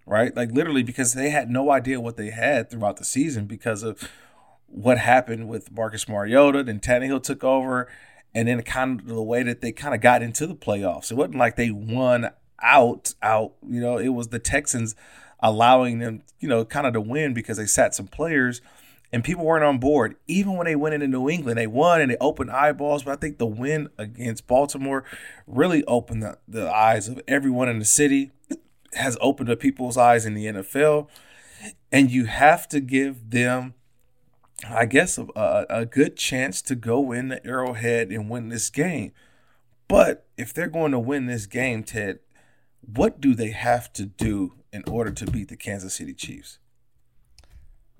right? 0.07 0.35
Like 0.35 0.53
literally 0.53 0.83
because 0.83 1.15
they 1.15 1.31
had 1.31 1.51
no 1.51 1.71
idea 1.71 2.01
what 2.01 2.17
they 2.17 2.31
had 2.31 2.71
throughout 2.71 2.97
the 2.97 3.05
season 3.05 3.47
because 3.47 3.83
of 3.83 4.09
what 4.67 4.99
happened 4.99 5.49
with 5.49 5.73
Marcus 5.73 6.09
Mariota. 6.09 6.63
Then 6.63 6.81
Tannehill 6.81 7.23
took 7.23 7.43
over, 7.45 7.89
and 8.35 8.49
then 8.49 8.63
kind 8.63 9.01
of 9.01 9.07
the 9.07 9.23
way 9.23 9.43
that 9.43 9.61
they 9.61 9.73
kind 9.73 9.95
of 9.95 10.01
got 10.01 10.23
into 10.23 10.47
the 10.47 10.55
playoffs. 10.55 11.11
It 11.11 11.17
wasn't 11.17 11.37
like 11.37 11.57
they 11.57 11.71
won 11.71 12.31
out 12.63 13.15
out. 13.23 13.55
You 13.69 13.81
know, 13.81 13.99
it 13.99 14.09
was 14.11 14.29
the 14.29 14.39
Texans 14.39 14.95
allowing 15.43 15.99
them, 15.99 16.23
you 16.39 16.49
know, 16.49 16.65
kind 16.65 16.87
of 16.87 16.93
to 16.93 17.01
win 17.01 17.35
because 17.35 17.57
they 17.57 17.67
sat 17.67 17.95
some 17.95 18.07
players 18.07 18.61
and 19.13 19.25
people 19.25 19.45
weren't 19.45 19.65
on 19.65 19.79
board. 19.79 20.17
Even 20.29 20.57
when 20.57 20.67
they 20.67 20.77
went 20.77 20.95
into 20.95 21.09
New 21.09 21.29
England, 21.29 21.59
they 21.59 21.67
won 21.67 22.01
and 22.01 22.11
they 22.11 22.17
opened 22.21 22.51
eyeballs. 22.51 23.03
But 23.03 23.13
I 23.13 23.17
think 23.17 23.39
the 23.39 23.47
win 23.47 23.89
against 23.99 24.47
Baltimore 24.47 25.05
really 25.47 25.85
opened 25.85 26.23
the, 26.23 26.39
the 26.47 26.73
eyes 26.73 27.09
of 27.09 27.21
everyone 27.27 27.69
in 27.69 27.79
the 27.79 27.85
city, 27.85 28.31
has 28.95 29.17
opened 29.21 29.51
up 29.51 29.59
people's 29.59 29.97
eyes 29.97 30.27
in 30.27 30.35
the 30.35 30.47
NFL. 30.47 31.09
And 31.91 32.11
you 32.11 32.27
have 32.27 32.69
to 32.69 32.81
give 32.81 33.31
them, 33.31 33.75
I 34.69 34.87
guess, 34.87 35.19
a, 35.19 35.67
a 35.69 35.87
good 35.87 36.17
chance 36.17 36.63
to 36.63 36.75
go 36.77 37.11
in 37.11 37.29
the 37.29 37.45
Arrowhead 37.45 38.11
and 38.11 38.31
win 38.31 38.49
this 38.49 38.71
game. 38.71 39.13
But 39.89 40.29
if 40.37 40.55
they're 40.55 40.69
going 40.69 40.93
to 40.93 41.01
win 41.01 41.27
this 41.27 41.47
game, 41.47 41.83
Ted, 41.83 42.21
what 42.81 43.21
do 43.21 43.35
they 43.35 43.51
have 43.51 43.93
to 43.95 44.07
do 44.07 44.55
in 44.73 44.85
order 44.89 45.11
to 45.11 45.27
beat 45.27 45.49
the 45.49 45.57
Kansas 45.57 45.95
City 45.95 46.15
Chiefs? 46.15 46.59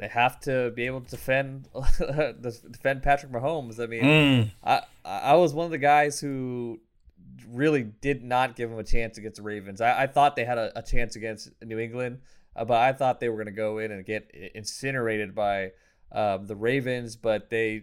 They 0.01 0.09
have 0.09 0.41
to 0.41 0.71
be 0.71 0.87
able 0.87 1.03
to 1.03 1.11
defend 1.11 1.69
defend 2.41 3.03
Patrick 3.03 3.31
Mahomes. 3.31 3.79
I 3.79 3.87
mean, 3.87 4.03
mm. 4.03 4.51
I 4.65 4.83
I 5.05 5.35
was 5.35 5.53
one 5.53 5.67
of 5.67 5.71
the 5.71 5.79
guys 5.79 6.19
who 6.19 6.81
really 7.47 7.83
did 7.83 8.25
not 8.25 8.57
give 8.57 8.71
him 8.71 8.79
a 8.79 8.85
chance 8.85 9.19
against 9.19 9.37
the 9.37 9.43
Ravens. 9.43 9.83
I, 9.83 10.05
I 10.05 10.07
thought 10.07 10.37
they 10.37 10.47
had 10.47 10.57
a, 10.57 10.79
a, 10.79 10.83
chance 10.83 11.17
against 11.17 11.51
New 11.63 11.79
England, 11.79 12.21
uh, 12.57 12.65
but 12.65 12.79
I 12.79 12.95
thought 12.95 13.21
they 13.21 13.29
were 13.29 13.37
going 13.37 13.47
to 13.47 13.53
go 13.53 13.79
in 13.79 13.93
and 13.93 14.05
get 14.07 14.31
incinerated 14.55 15.35
by 15.35 15.73
um, 16.13 16.47
the 16.47 16.57
Ravens. 16.57 17.17
But 17.17 17.51
they 17.51 17.83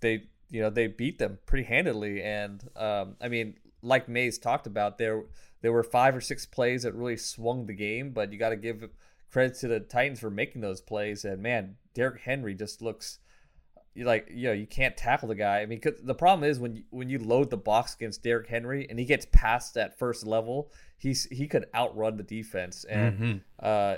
they 0.00 0.24
you 0.48 0.62
know 0.62 0.70
they 0.70 0.86
beat 0.86 1.18
them 1.18 1.38
pretty 1.44 1.64
handily, 1.64 2.22
and 2.22 2.66
um, 2.76 3.16
I 3.20 3.28
mean, 3.28 3.56
like 3.82 4.08
Mays 4.08 4.38
talked 4.38 4.66
about, 4.66 4.96
there 4.96 5.24
there 5.60 5.72
were 5.72 5.84
five 5.84 6.16
or 6.16 6.22
six 6.22 6.46
plays 6.46 6.84
that 6.84 6.94
really 6.94 7.18
swung 7.18 7.66
the 7.66 7.74
game. 7.74 8.12
But 8.12 8.32
you 8.32 8.38
got 8.38 8.50
to 8.50 8.56
give 8.56 8.88
credit 9.32 9.58
to 9.60 9.68
the 9.68 9.80
Titans 9.80 10.20
for 10.20 10.30
making 10.30 10.60
those 10.60 10.80
plays. 10.80 11.24
And 11.24 11.42
man, 11.42 11.76
Derrick 11.94 12.20
Henry 12.22 12.54
just 12.54 12.82
looks 12.82 13.18
like 13.96 14.28
you 14.30 14.48
know 14.48 14.52
you 14.52 14.66
can't 14.66 14.96
tackle 14.96 15.28
the 15.28 15.34
guy. 15.34 15.60
I 15.60 15.66
mean, 15.66 15.80
the 16.02 16.14
problem 16.14 16.48
is 16.48 16.58
when 16.58 16.76
you, 16.76 16.82
when 16.90 17.08
you 17.08 17.18
load 17.18 17.50
the 17.50 17.56
box 17.56 17.94
against 17.94 18.22
Derrick 18.22 18.48
Henry 18.48 18.86
and 18.88 18.98
he 18.98 19.04
gets 19.04 19.26
past 19.32 19.74
that 19.74 19.98
first 19.98 20.26
level, 20.26 20.70
he's 20.98 21.24
he 21.24 21.46
could 21.46 21.66
outrun 21.74 22.16
the 22.16 22.22
defense. 22.22 22.84
And 22.84 23.18
mm-hmm. 23.18 23.38
uh, 23.60 23.96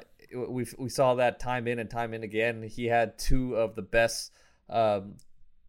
we 0.49 0.67
we 0.79 0.89
saw 0.89 1.15
that 1.17 1.41
time 1.41 1.69
in 1.69 1.79
and 1.79 1.91
time 1.91 2.15
in 2.15 2.23
again. 2.23 2.63
He 2.63 2.87
had 2.87 3.19
two 3.19 3.57
of 3.57 3.75
the 3.75 3.83
best 3.83 4.33
um, 4.69 5.17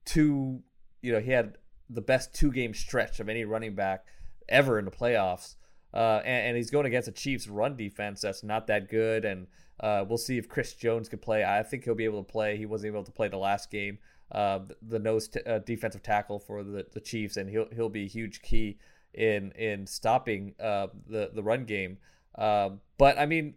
two. 0.06 0.62
You 1.02 1.14
know, 1.14 1.20
he 1.20 1.32
had 1.32 1.58
the 1.90 2.02
best 2.02 2.34
two 2.34 2.52
game 2.52 2.74
stretch 2.74 3.20
of 3.20 3.30
any 3.30 3.46
running 3.46 3.76
back 3.76 4.06
ever 4.50 4.80
in 4.80 4.86
the 4.86 4.92
playoffs. 4.92 5.56
Uh, 5.96 6.22
and, 6.26 6.48
and, 6.48 6.58
he's 6.58 6.70
going 6.70 6.86
against 6.86 7.08
a 7.08 7.12
Chiefs 7.12 7.48
run 7.48 7.78
defense 7.78 8.20
that's 8.20 8.44
not 8.44 8.68
that 8.68 8.90
good. 8.90 9.24
And 9.24 9.48
uh, 9.80 10.04
we'll 10.06 10.18
see 10.18 10.38
if 10.38 10.50
Chris 10.50 10.74
Jones 10.74 11.08
can 11.08 11.20
play. 11.20 11.46
I 11.46 11.64
think 11.64 11.86
he'll 11.86 11.96
be 11.96 12.04
able 12.04 12.22
to 12.22 12.30
play. 12.30 12.58
He 12.58 12.66
wasn't 12.66 12.94
able 12.94 13.06
to 13.06 13.12
play 13.12 13.30
the 13.30 13.38
last 13.38 13.72
game. 13.72 14.00
Uh, 14.32 14.60
the 14.82 15.00
nose 15.00 15.30
t- 15.30 15.40
uh, 15.46 15.60
defensive 15.60 16.04
tackle 16.04 16.40
for 16.40 16.64
the, 16.64 16.86
the 16.94 17.00
Chiefs, 17.00 17.38
and 17.38 17.50
he'll 17.50 17.68
he'll 17.74 17.90
be 17.90 18.04
a 18.04 18.08
huge 18.08 18.42
key 18.42 18.78
in 19.14 19.52
in 19.52 19.88
stopping 19.88 20.56
uh, 20.60 20.88
the 21.08 21.32
the 21.34 21.44
run 21.44 21.64
game. 21.64 21.98
Um, 22.38 22.82
but 22.98 23.18
I 23.18 23.26
mean, 23.26 23.54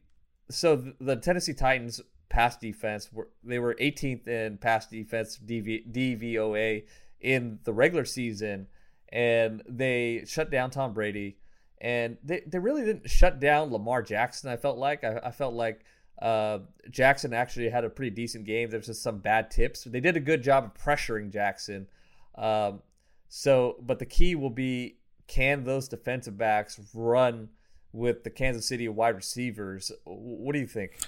so 0.50 0.76
the, 0.76 0.94
the 1.00 1.16
Tennessee 1.16 1.54
Titans 1.54 2.00
pass 2.28 2.56
defense 2.56 3.10
were 3.12 3.30
they 3.42 3.58
were 3.58 3.74
18th 3.74 4.28
in 4.28 4.58
pass 4.58 4.86
defense 4.86 5.38
DV, 5.44 5.90
DVOA 5.90 6.84
in 7.20 7.58
the 7.64 7.72
regular 7.72 8.04
season, 8.04 8.68
and 9.10 9.62
they 9.66 10.24
shut 10.26 10.50
down 10.50 10.70
Tom 10.70 10.92
Brady 10.92 11.38
and 11.80 12.16
they, 12.22 12.42
they 12.46 12.58
really 12.58 12.84
didn't 12.84 13.08
shut 13.08 13.40
down 13.40 13.72
Lamar 13.72 14.02
Jackson. 14.02 14.50
I 14.50 14.56
felt 14.56 14.78
like 14.78 15.04
I, 15.04 15.20
I 15.24 15.30
felt 15.30 15.54
like 15.54 15.84
uh, 16.20 16.58
Jackson 16.90 17.32
actually 17.32 17.68
had 17.68 17.84
a 17.84 17.90
pretty 17.90 18.10
decent 18.10 18.44
game. 18.44 18.70
There's 18.70 18.86
just 18.86 19.02
some 19.02 19.18
bad 19.18 19.50
tips. 19.50 19.84
They 19.84 20.00
did 20.00 20.16
a 20.16 20.20
good 20.20 20.42
job 20.42 20.64
of 20.64 20.74
pressuring 20.74 21.30
Jackson. 21.30 21.86
Um, 22.34 22.82
so, 23.28 23.76
but 23.80 23.98
the 23.98 24.06
key 24.06 24.34
will 24.34 24.50
be 24.50 24.96
can 25.26 25.64
those 25.64 25.88
defensive 25.88 26.38
backs 26.38 26.80
run 26.94 27.50
with 27.92 28.24
the 28.24 28.30
Kansas 28.30 28.66
City 28.66 28.88
wide 28.88 29.14
receivers? 29.14 29.92
What 30.04 30.52
do 30.52 30.58
you 30.58 30.66
think? 30.66 30.98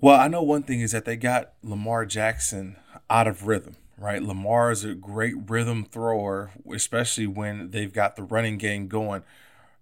Well, 0.00 0.18
I 0.18 0.28
know 0.28 0.42
one 0.42 0.62
thing 0.62 0.80
is 0.80 0.92
that 0.92 1.04
they 1.04 1.16
got 1.16 1.52
Lamar 1.62 2.06
Jackson 2.06 2.76
out 3.10 3.26
of 3.26 3.46
rhythm 3.46 3.76
right? 4.02 4.22
Lamar 4.22 4.70
is 4.72 4.84
a 4.84 4.94
great 4.94 5.34
rhythm 5.48 5.84
thrower, 5.84 6.50
especially 6.72 7.26
when 7.26 7.70
they've 7.70 7.92
got 7.92 8.16
the 8.16 8.22
running 8.22 8.58
game 8.58 8.88
going. 8.88 9.22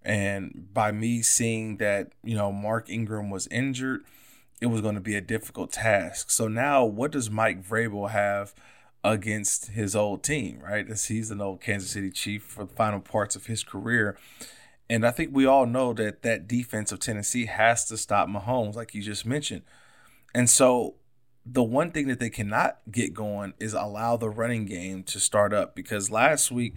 And 0.03 0.69
by 0.73 0.93
me 0.93 1.23
seeing 1.23 1.77
that, 1.77 2.13
you 2.25 2.37
know, 2.37 2.51
Mark 2.51 2.89
Ingram 2.89 3.31
was 3.31 3.47
injured, 3.49 4.03
it 4.61 4.67
was 4.67 4.81
going 4.81 4.95
to 4.95 5.01
be 5.01 5.15
a 5.15 5.21
difficult 5.21 5.73
task. 5.73 6.31
So 6.31 6.49
now, 6.49 6.85
what 6.85 7.11
does 7.11 7.31
Mike 7.31 7.63
Vrabel 7.63 8.11
have 8.11 8.55
against 9.03 9.69
his 9.69 9.97
old 9.97 10.23
team, 10.23 10.61
right? 10.63 10.89
As 10.89 11.07
he's 11.07 11.31
an 11.31 11.41
old 11.41 11.61
Kansas 11.61 11.91
City 11.91 12.11
Chief 12.11 12.43
for 12.43 12.65
the 12.65 12.75
final 12.75 13.01
parts 13.01 13.35
of 13.35 13.47
his 13.47 13.65
career. 13.65 14.17
And 14.89 15.07
I 15.07 15.11
think 15.11 15.31
we 15.33 15.47
all 15.47 15.67
know 15.67 15.93
that 15.95 16.23
that 16.23 16.49
defense 16.49 16.93
of 16.93 16.99
Tennessee 16.99 17.47
has 17.47 17.85
to 17.87 17.97
stop 17.97 18.29
Mahomes, 18.29 18.75
like 18.75 18.95
you 18.95 19.03
just 19.03 19.25
mentioned. 19.25 19.63
And 20.35 20.51
so 20.51 20.97
the 21.47 21.63
one 21.63 21.91
thing 21.91 22.09
that 22.09 22.21
they 22.21 22.31
cannot 22.31 22.79
get 22.91 23.15
going 23.15 23.55
is 23.59 23.73
allow 23.73 24.17
the 24.17 24.29
running 24.29 24.67
game 24.67 25.03
to 25.05 25.19
start 25.19 25.55
up 25.55 25.75
because 25.75 26.11
last 26.11 26.51
week 26.51 26.75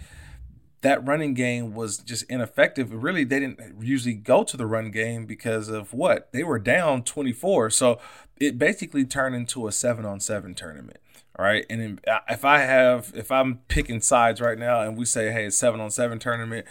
that 0.83 1.05
running 1.05 1.33
game 1.33 1.73
was 1.73 1.97
just 1.97 2.23
ineffective. 2.29 2.93
Really, 2.93 3.23
they 3.23 3.39
didn't 3.39 3.81
usually 3.81 4.13
go 4.13 4.43
to 4.43 4.55
the 4.55 4.65
run 4.65 4.91
game 4.91 5.25
because 5.25 5.69
of 5.69 5.93
what? 5.93 6.31
They 6.33 6.43
were 6.43 6.59
down 6.59 7.03
24. 7.03 7.71
So 7.71 7.99
it 8.39 8.57
basically 8.57 9.05
turned 9.05 9.33
into 9.33 9.67
a 9.67 9.71
seven 9.71 10.05
on 10.05 10.19
seven 10.19 10.53
tournament. 10.53 10.97
All 11.39 11.45
right. 11.45 11.65
And 11.69 11.99
uh, 12.05 12.19
if 12.29 12.45
I 12.45 12.59
have, 12.59 13.11
if 13.15 13.31
I'm 13.31 13.59
picking 13.69 14.01
sides 14.01 14.39
right 14.41 14.57
now 14.57 14.81
and 14.81 14.97
we 14.97 15.05
say, 15.05 15.31
hey, 15.31 15.45
it's 15.45 15.57
seven 15.57 15.79
on 15.79 15.89
seven 15.89 16.19
tournament, 16.19 16.67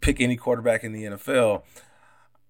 pick 0.00 0.20
any 0.20 0.36
quarterback 0.36 0.84
in 0.84 0.92
the 0.92 1.04
NFL, 1.04 1.62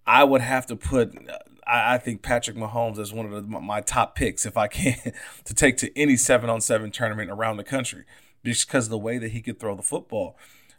I 0.07 0.25
would 0.25 0.41
have 0.41 0.67
to 0.67 0.77
put, 0.77 1.17
uh, 1.31 1.39
I, 1.67 1.99
think 1.99 2.23
Patrick 2.23 2.57
Mahomes 2.57 2.99
is 2.99 3.13
one 3.13 3.27
of 3.27 3.33
the, 3.33 3.43
my 3.43 3.81
top 3.81 4.17
picks 4.17 4.45
if 4.45 4.57
I 4.57 4.67
can 4.69 5.13
to 5.45 5.55
take 5.55 5.77
to 5.79 5.99
any 5.99 6.17
seven 6.17 6.51
on 6.51 6.61
seven 6.61 6.91
tournament 6.91 7.31
around 7.31 7.59
the 7.59 7.65
country 7.65 8.05
just 8.45 8.67
because 8.67 8.87
of 8.87 8.91
the 8.91 8.99
way 8.99 9.19
that 9.19 9.31
he 9.31 9.41
could 9.41 9.59
throw 9.59 9.75
the 9.75 9.83
football. 9.83 10.37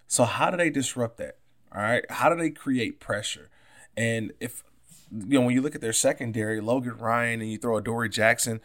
So, 0.08 0.24
how 0.24 0.50
do 0.50 0.58
they 0.58 0.70
disrupt 0.70 1.18
that? 1.18 1.38
All 1.74 1.82
right. 1.82 2.10
How 2.10 2.30
do 2.30 2.36
they 2.36 2.50
create 2.50 3.00
pressure? 3.00 3.50
And 3.96 4.32
if, 4.40 4.64
you 5.12 5.40
know, 5.40 5.46
when 5.46 5.54
you 5.54 5.62
look 5.62 5.76
at 5.76 5.82
their 5.82 5.94
secondary, 5.94 6.62
Logan 6.62 6.98
Ryan 6.98 7.42
and 7.42 7.52
you 7.52 7.58
throw 7.58 7.78
Adoree' 7.78 8.10
Jackson, 8.10 8.62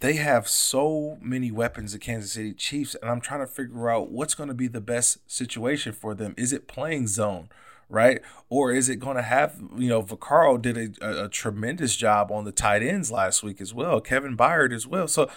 they 0.00 0.14
have 0.14 0.48
so 0.48 1.18
many 1.20 1.50
weapons, 1.50 1.92
the 1.92 1.98
Kansas 1.98 2.32
City 2.32 2.52
Chiefs, 2.52 2.94
and 2.96 3.10
I'm 3.10 3.20
trying 3.20 3.40
to 3.40 3.46
figure 3.46 3.88
out 3.88 4.10
what's 4.10 4.34
going 4.34 4.48
to 4.48 4.54
be 4.54 4.68
the 4.68 4.80
best 4.80 5.18
situation 5.30 5.92
for 5.92 6.14
them. 6.14 6.34
Is 6.36 6.52
it 6.52 6.66
playing 6.66 7.06
zone, 7.06 7.48
right? 7.88 8.20
Or 8.48 8.72
is 8.72 8.88
it 8.88 8.96
going 8.96 9.16
to 9.16 9.22
have, 9.22 9.62
you 9.76 9.88
know, 9.88 10.02
Vaccaro 10.02 10.60
did 10.60 10.76
a, 10.76 11.06
a, 11.06 11.24
a 11.24 11.28
tremendous 11.28 11.96
job 11.96 12.30
on 12.30 12.44
the 12.44 12.52
tight 12.52 12.82
ends 12.82 13.10
last 13.10 13.42
week 13.42 13.60
as 13.60 13.72
well, 13.72 14.00
Kevin 14.00 14.36
Byard 14.36 14.72
as 14.72 14.86
well. 14.86 15.06
So 15.08 15.30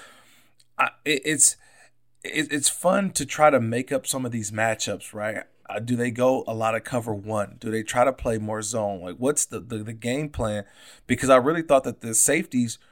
I, 0.78 0.90
it, 1.06 1.22
it's 1.24 1.56
it, 2.24 2.52
it's 2.52 2.70
fun 2.70 3.12
to 3.12 3.26
try 3.26 3.50
to 3.50 3.60
make 3.60 3.92
up 3.92 4.08
some 4.08 4.26
of 4.26 4.32
these 4.32 4.52
matchups, 4.52 5.14
right? 5.14 5.44
Uh, 5.70 5.80
do 5.80 5.96
they 5.96 6.12
go 6.12 6.44
a 6.48 6.54
lot 6.54 6.76
of 6.76 6.84
cover 6.84 7.14
one? 7.14 7.58
Do 7.60 7.70
they 7.70 7.84
try 7.84 8.06
to 8.06 8.14
play 8.14 8.38
more 8.38 8.62
zone? 8.62 9.02
Like, 9.02 9.18
what's 9.18 9.46
the, 9.46 9.60
the, 9.60 9.80
the 9.80 9.94
game 9.94 10.30
plan? 10.30 10.64
Because 11.08 11.30
I 11.30 11.36
really 11.38 11.62
thought 11.62 11.84
that 11.84 12.02
the 12.02 12.14
safeties– 12.14 12.80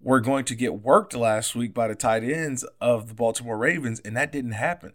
were 0.00 0.20
going 0.20 0.44
to 0.44 0.54
get 0.54 0.82
worked 0.82 1.14
last 1.14 1.54
week 1.54 1.74
by 1.74 1.88
the 1.88 1.94
tight 1.94 2.22
ends 2.24 2.64
of 2.80 3.08
the 3.08 3.14
Baltimore 3.14 3.58
Ravens, 3.58 4.00
and 4.00 4.16
that 4.16 4.32
didn't 4.32 4.52
happen. 4.52 4.92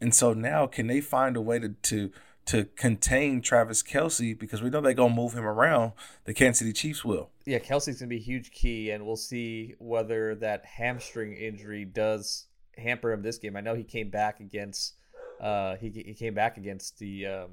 And 0.00 0.14
so 0.14 0.32
now, 0.32 0.66
can 0.66 0.86
they 0.86 1.00
find 1.00 1.36
a 1.36 1.40
way 1.40 1.58
to 1.58 1.70
to 1.70 2.10
to 2.46 2.64
contain 2.76 3.40
Travis 3.40 3.82
Kelce? 3.82 4.38
because 4.38 4.62
we 4.62 4.70
know 4.70 4.80
they're 4.80 4.94
gonna 4.94 5.14
move 5.14 5.32
him 5.32 5.44
around. 5.44 5.92
The 6.24 6.34
Kansas 6.34 6.60
City 6.60 6.72
Chiefs 6.72 7.04
will. 7.04 7.30
Yeah, 7.44 7.58
Kelce's 7.58 7.98
gonna 7.98 8.08
be 8.08 8.16
a 8.16 8.20
huge 8.20 8.50
key, 8.50 8.90
and 8.90 9.06
we'll 9.06 9.16
see 9.16 9.74
whether 9.78 10.34
that 10.36 10.64
hamstring 10.64 11.34
injury 11.34 11.84
does 11.84 12.46
hamper 12.76 13.12
him 13.12 13.22
this 13.22 13.38
game. 13.38 13.56
I 13.56 13.60
know 13.60 13.74
he 13.74 13.84
came 13.84 14.10
back 14.10 14.40
against 14.40 14.94
uh 15.40 15.76
he 15.76 15.90
he 15.90 16.14
came 16.14 16.34
back 16.34 16.56
against 16.56 16.98
the 16.98 17.26
um 17.26 17.50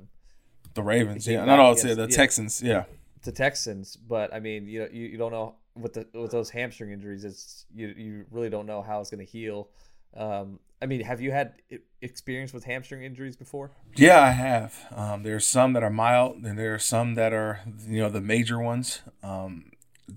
the 0.74 0.84
Ravens. 0.84 1.28
Yeah, 1.28 1.46
no, 1.46 1.58
no, 1.58 1.72
it's 1.72 1.84
the 1.84 2.08
Texans. 2.08 2.62
Yeah, 2.62 2.86
the 3.24 3.32
Texans. 3.32 3.96
But 3.96 4.34
I 4.34 4.40
mean, 4.40 4.68
you 4.68 4.82
know, 4.82 4.88
you, 4.92 5.08
you 5.08 5.18
don't 5.18 5.32
know 5.32 5.56
with 5.76 5.94
the 5.94 6.08
with 6.14 6.32
those 6.32 6.50
hamstring 6.50 6.92
injuries, 6.92 7.24
it's 7.24 7.66
you 7.74 7.88
you 7.98 8.26
really 8.32 8.50
don't 8.50 8.66
know 8.66 8.82
how 8.82 9.02
it's 9.02 9.10
going 9.10 9.26
to 9.26 9.32
heal. 9.32 9.70
Um, 10.16 10.60
I 10.82 10.86
mean, 10.86 11.02
have 11.02 11.22
you 11.22 11.32
had 11.32 11.54
experience 12.02 12.54
with 12.54 12.66
hamstring 12.66 13.04
injuries 13.04 13.36
before? 13.36 13.72
Yeah, 13.96 14.22
I 14.22 14.32
have. 14.32 14.86
Um, 14.92 15.24
there 15.24 15.36
are 15.36 15.40
some 15.40 15.74
that 15.74 15.84
are 15.84 15.90
mild, 15.90 16.44
and 16.44 16.60
there 16.60 16.74
are 16.74 16.80
some 16.80 17.16
that 17.16 17.34
are 17.34 17.62
you 17.88 18.02
know 18.02 18.10
the 18.10 18.22
major 18.22 18.60
ones. 18.60 19.02
Um, 19.24 19.72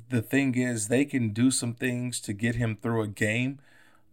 the 0.09 0.23
thing 0.23 0.57
is, 0.57 0.89
they 0.89 1.05
can 1.05 1.31
do 1.31 1.51
some 1.51 1.75
things 1.75 2.21
to 2.23 2.33
get 2.33 2.57
him 2.57 2.77
through 2.81 3.03
a 3.03 3.09
game, 3.09 3.61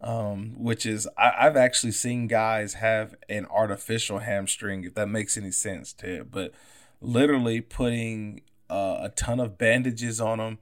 um, 0.04 0.52
which 0.58 0.84
is 0.84 1.08
I, 1.16 1.44
have 1.44 1.56
actually 1.56 1.92
seen 1.92 2.26
guys 2.26 2.74
have 2.74 3.14
an 3.30 3.46
artificial 3.46 4.18
hamstring, 4.18 4.84
if 4.84 4.94
that 4.94 5.08
makes 5.08 5.38
any 5.38 5.50
sense, 5.50 5.94
to 5.94 6.18
Ted. 6.18 6.30
But 6.30 6.52
literally 7.00 7.62
putting 7.62 8.42
uh, 8.68 8.98
a 9.00 9.08
ton 9.16 9.40
of 9.40 9.56
bandages 9.56 10.20
on 10.20 10.38
them 10.38 10.58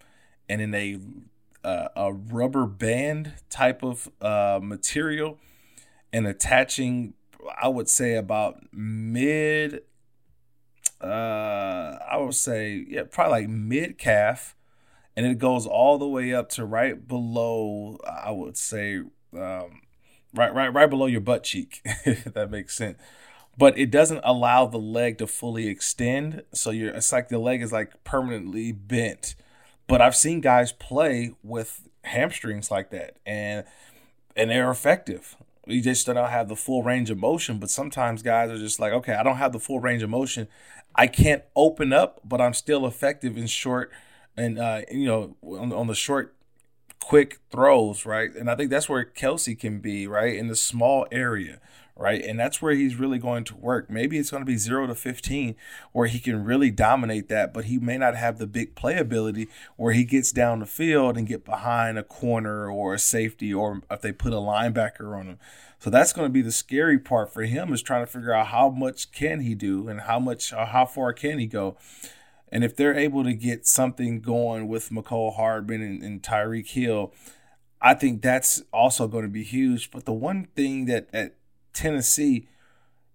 and 0.49 0.63
in 0.63 0.75
a 0.75 0.99
uh, 1.65 1.89
a 1.95 2.13
rubber 2.13 2.67
band 2.67 3.35
type 3.51 3.83
of 3.83 4.09
uh, 4.21 4.61
material 4.63 5.39
and 6.13 6.27
attaching 6.27 7.15
i 7.61 7.69
would 7.69 7.89
say 7.89 8.17
about 8.17 8.59
mid 8.73 9.83
uh, 11.01 11.97
i 12.11 12.17
would 12.17 12.35
say 12.35 12.85
yeah 12.89 13.03
probably 13.09 13.43
like 13.43 13.49
mid 13.49 13.97
calf 13.97 14.57
and 15.17 15.25
it 15.25 15.39
goes 15.39 15.65
all 15.65 15.99
the 15.99 16.09
way 16.09 16.35
up 16.35 16.49
to 16.49 16.65
right 16.65 17.07
below 17.07 17.97
i 18.05 18.33
would 18.33 18.57
say 18.57 19.03
um, 19.35 19.81
right 20.35 20.55
right 20.55 20.73
right 20.73 20.91
below 20.91 21.07
your 21.07 21.21
butt 21.21 21.45
cheek 21.45 21.81
if 21.85 22.25
that 22.25 22.51
makes 22.51 22.75
sense 22.77 22.99
but 23.59 23.77
it 23.79 23.91
doesn't 23.91 24.21
allow 24.25 24.67
the 24.67 24.79
leg 24.79 25.19
to 25.19 25.27
fully 25.27 25.69
extend 25.69 26.43
so 26.53 26.71
you're 26.71 26.91
it's 26.95 27.13
like 27.13 27.29
the 27.29 27.39
leg 27.39 27.63
is 27.63 27.73
like 27.73 28.03
permanently 28.05 28.73
bent 28.73 29.35
but 29.87 30.01
I've 30.01 30.17
seen 30.17 30.41
guys 30.41 30.73
play 30.73 31.33
with 31.43 31.89
hamstrings 32.05 32.71
like 32.71 32.91
that, 32.91 33.17
and 33.27 33.65
and 34.37 34.51
they're 34.51 34.71
effective. 34.71 35.37
You 35.67 35.83
just 35.83 36.07
don't 36.07 36.17
have 36.17 36.49
the 36.49 36.57
full 36.57 36.83
range 36.83 37.11
of 37.11 37.19
motion. 37.19 37.59
But 37.59 37.71
sometimes 37.71 38.23
guys 38.23 38.51
are 38.51 38.59
just 38.59 38.81
like, 38.81 38.93
okay, 38.93 39.13
I 39.13 39.23
don't 39.23 39.37
have 39.37 39.53
the 39.53 39.61
full 39.61 39.81
range 39.81 40.03
of 40.03 40.11
motion. 40.11 40.49
I 40.95 41.07
can't 41.07 41.43
open 41.55 41.93
up, 41.93 42.21
but 42.25 42.41
I'm 42.41 42.55
still 42.55 42.87
effective 42.87 43.37
in 43.37 43.47
short 43.47 43.93
and 44.35 44.59
uh, 44.59 44.81
you 44.91 45.07
know 45.07 45.37
on, 45.43 45.73
on 45.73 45.87
the 45.87 45.95
short, 45.95 46.35
quick 47.03 47.41
throws, 47.51 48.07
right? 48.07 48.35
And 48.35 48.51
I 48.51 48.57
think 48.57 48.71
that's 48.71 48.89
where 48.89 49.05
Kelce 49.05 49.59
can 49.59 49.81
be, 49.81 50.07
right, 50.07 50.35
in 50.35 50.49
the 50.49 50.57
small 50.57 51.07
area 51.11 51.61
right? 51.97 52.25
And 52.25 52.39
that's 52.39 52.63
where 52.63 52.75
he's 52.75 52.97
really 52.97 53.19
going 53.19 53.45
to 53.45 53.57
work. 53.57 53.91
Maybe 53.91 54.19
it's 54.19 54.31
going 54.31 54.43
to 54.43 54.51
be 54.51 54.57
0 54.57 54.87
to 54.89 54.95
15 54.95 55.55
where 55.93 56.09
he 56.09 56.19
can 56.19 56.45
really 56.45 56.71
dominate 56.71 57.29
that, 57.29 57.53
but 57.53 57.67
he 57.67 57.79
may 57.79 57.99
not 57.99 58.17
have 58.17 58.39
the 58.39 58.47
big 58.47 58.75
playability 58.75 59.49
where 59.77 59.93
he 59.93 60.05
gets 60.05 60.33
down 60.33 60.61
the 60.61 60.67
field 60.67 61.17
and 61.17 61.29
get 61.29 61.45
behind 61.45 61.99
a 61.99 62.03
corner 62.03 62.71
or 62.71 62.95
a 62.95 62.99
safety 62.99 63.53
or 63.53 63.83
if 63.91 64.01
they 64.01 64.13
put 64.13 64.33
a 64.33 64.37
linebacker 64.37 65.17
on 65.17 65.27
him. 65.27 65.39
So 65.79 65.91
that's 65.91 66.13
going 66.13 66.27
to 66.27 66.33
be 66.33 66.43
the 66.43 66.53
scary 66.53 66.99
part 66.99 67.33
for 67.33 67.43
him 67.43 67.73
is 67.73 67.83
trying 67.83 68.07
to 68.07 68.11
figure 68.11 68.33
out 68.33 68.49
how 68.49 68.71
much 68.71 69.13
can 69.13 69.41
he 69.41 69.55
do 69.55 69.89
and 69.89 70.03
how 70.03 70.19
much 70.19 70.53
how 70.53 70.87
far 70.87 71.13
can 71.13 71.39
he 71.39 71.47
go. 71.47 71.77
And 72.53 72.63
if 72.63 72.77
they're 72.77 72.95
able 72.95 73.25
to 73.25 73.33
get 73.33 73.67
something 73.67 74.21
going 74.21 74.69
with 74.69 74.91
Mecole 74.91 75.37
Hardman 75.37 75.81
and, 75.81 76.03
and 76.03 76.23
Tyreek 76.23 76.69
Hill, 76.69 77.15
I 77.81 77.95
think 77.95 78.21
that's 78.21 78.63
also 78.75 79.09
going 79.09 79.25
to 79.25 79.31
be 79.31 79.43
huge. 79.43 79.91
But 79.91 80.05
the 80.05 80.13
one 80.13 80.49
thing 80.55 80.85
that, 80.85 81.11
that 81.13 81.37
Tennessee 81.73 82.47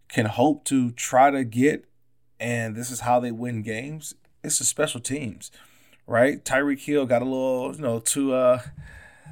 can 0.08 0.26
hope 0.26 0.66
to 0.66 0.92
try 0.92 1.30
to 1.30 1.44
get, 1.44 1.86
and 2.40 2.76
this 2.76 2.90
is 2.90 3.02
how 3.02 3.20
they 3.20 3.32
win 3.32 3.62
games, 3.62 4.16
it's 4.44 4.58
the 4.58 4.66
special 4.66 5.00
teams, 5.00 5.52
right? 6.08 6.44
Tyreek 6.44 6.80
Hill 6.80 7.06
got 7.06 7.22
a 7.22 7.26
little, 7.26 7.76
you 7.76 7.82
know, 7.82 8.00
too 8.00 8.34
uh, 8.34 8.62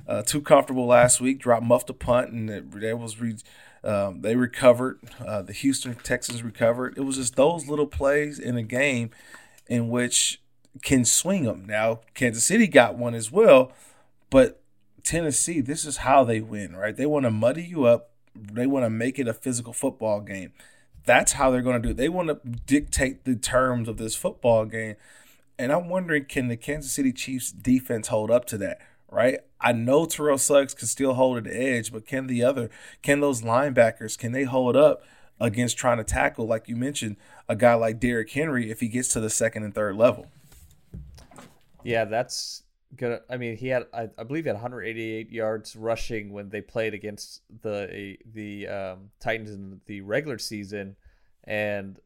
uh 0.07 0.21
too 0.21 0.41
comfortable 0.41 0.85
last 0.85 1.19
week, 1.19 1.39
dropped 1.39 1.65
muffed 1.65 1.89
a 1.89 1.93
punt, 1.93 2.31
and 2.31 2.49
it, 2.51 2.65
it 2.83 2.99
was 2.99 3.19
re- 3.19 3.37
um, 3.83 4.21
they 4.21 4.35
recovered. 4.35 4.99
Uh, 5.25 5.41
the 5.41 5.53
Houston 5.53 5.95
Texans 5.95 6.43
recovered. 6.43 6.95
It 6.97 7.01
was 7.01 7.15
just 7.15 7.35
those 7.35 7.67
little 7.67 7.87
plays 7.87 8.37
in 8.37 8.55
a 8.57 8.63
game 8.63 9.09
in 9.67 9.89
which 9.89 10.41
can 10.81 11.05
swing 11.05 11.43
them. 11.43 11.65
Now 11.65 12.01
Kansas 12.13 12.43
City 12.43 12.67
got 12.67 12.97
one 12.97 13.15
as 13.15 13.31
well, 13.31 13.71
but 14.29 14.61
Tennessee, 15.03 15.61
this 15.61 15.85
is 15.85 15.97
how 15.97 16.23
they 16.23 16.41
win, 16.41 16.75
right? 16.75 16.95
They 16.95 17.05
want 17.05 17.25
to 17.25 17.31
muddy 17.31 17.63
you 17.63 17.85
up 17.85 18.09
they 18.35 18.67
want 18.67 18.85
to 18.85 18.89
make 18.89 19.17
it 19.17 19.27
a 19.27 19.33
physical 19.33 19.73
football 19.73 20.21
game. 20.21 20.51
That's 21.05 21.33
how 21.33 21.51
they're 21.51 21.61
going 21.61 21.81
to 21.81 21.87
do 21.87 21.91
it. 21.91 21.97
They 21.97 22.09
want 22.09 22.29
to 22.29 22.49
dictate 22.65 23.23
the 23.23 23.35
terms 23.35 23.87
of 23.87 23.97
this 23.97 24.15
football 24.15 24.65
game. 24.65 24.95
And 25.57 25.71
I'm 25.71 25.87
wondering, 25.87 26.25
can 26.25 26.47
the 26.47 26.57
Kansas 26.57 26.91
City 26.91 27.13
Chiefs 27.13 27.51
defense 27.51 28.07
hold 28.07 28.31
up 28.31 28.45
to 28.45 28.57
that? 28.57 28.81
Right? 29.09 29.39
I 29.61 29.71
know 29.71 30.05
Terrell 30.05 30.37
Suggs 30.37 30.73
can 30.73 30.87
still 30.87 31.13
hold 31.13 31.37
at 31.37 31.43
the 31.45 31.55
edge, 31.55 31.93
but 31.93 32.05
can 32.05 32.27
the 32.27 32.43
other, 32.43 32.69
can 33.01 33.19
those 33.21 33.41
linebackers, 33.41 34.17
can 34.17 34.31
they 34.31 34.43
hold 34.43 34.75
up 34.75 35.03
against 35.39 35.77
trying 35.77 35.97
to 35.97 36.03
tackle, 36.03 36.45
like 36.45 36.67
you 36.67 36.75
mentioned, 36.75 37.17
a 37.47 37.55
guy 37.55 37.73
like 37.73 37.99
Derrick 37.99 38.31
Henry 38.31 38.71
if 38.71 38.79
he 38.79 38.87
gets 38.87 39.09
to 39.09 39.19
the 39.19 39.29
second 39.29 39.63
and 39.63 39.73
third 39.73 39.95
level? 39.95 40.27
Yeah, 41.83 42.05
that's 42.05 42.63
gonna. 42.95 43.19
I 43.29 43.37
mean, 43.37 43.57
he 43.57 43.67
had 43.67 43.85
I, 43.93 44.09
I 44.17 44.23
believe 44.23 44.45
he 44.45 44.49
had 44.49 44.55
188 44.55 45.31
yards 45.31 45.75
rushing 45.75 46.31
when 46.31 46.49
they 46.49 46.61
played 46.61 46.93
against 46.93 47.41
the 47.61 48.17
the 48.33 48.67
um, 48.67 49.09
Titans 49.19 49.51
in 49.51 49.81
the 49.85 50.01
regular 50.01 50.37
season, 50.37 50.95
and 51.43 51.99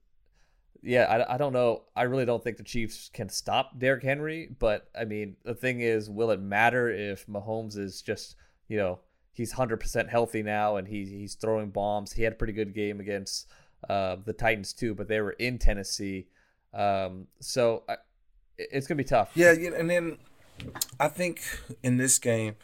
yeah, 0.82 1.04
I, 1.04 1.36
I 1.36 1.38
don't 1.38 1.54
know. 1.54 1.84
I 1.96 2.04
really 2.04 2.26
don't 2.26 2.44
think 2.44 2.58
the 2.58 2.64
Chiefs 2.64 3.10
can 3.14 3.30
stop 3.30 3.78
Derrick 3.80 4.04
Henry, 4.04 4.50
but 4.60 4.90
I 4.98 5.06
mean, 5.06 5.36
the 5.44 5.56
thing 5.56 5.82
is, 5.82 6.10
will 6.10 6.32
it 6.32 6.42
matter 6.42 6.90
if 6.90 7.28
Mahomes 7.28 7.78
is 7.78 8.02
just 8.02 8.36
you 8.68 8.78
know 8.78 9.00
he's 9.40 9.54
100% 9.54 10.10
healthy 10.10 10.44
now 10.44 10.76
and 10.76 10.88
he, 10.88 11.06
he's 11.06 11.36
throwing 11.36 11.70
bombs. 11.70 12.12
He 12.14 12.24
had 12.24 12.34
a 12.34 12.36
pretty 12.36 12.54
good 12.54 12.74
game 12.74 13.00
against 13.00 13.48
uh, 13.90 14.18
the 14.26 14.34
Titans 14.34 14.74
too, 14.74 14.94
but 14.94 15.08
they 15.08 15.22
were 15.22 15.32
in 15.32 15.58
Tennessee. 15.58 16.28
Um, 16.74 17.28
so 17.40 17.84
I, 17.88 17.96
it's 18.58 18.86
going 18.86 18.98
to 18.98 19.04
be 19.04 19.08
tough. 19.08 19.32
Yeah, 19.36 19.52
and 19.52 19.90
then 19.90 20.18
I 21.00 21.08
think 21.08 21.42
in 21.82 21.98
this 21.98 22.20
game, 22.20 22.56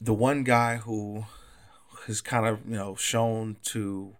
the 0.00 0.14
one 0.14 0.42
guy 0.44 0.76
who 0.76 1.24
has 2.06 2.22
kind 2.22 2.46
of, 2.46 2.60
you 2.66 2.76
know, 2.76 2.94
shown 2.94 3.58
to 3.64 4.16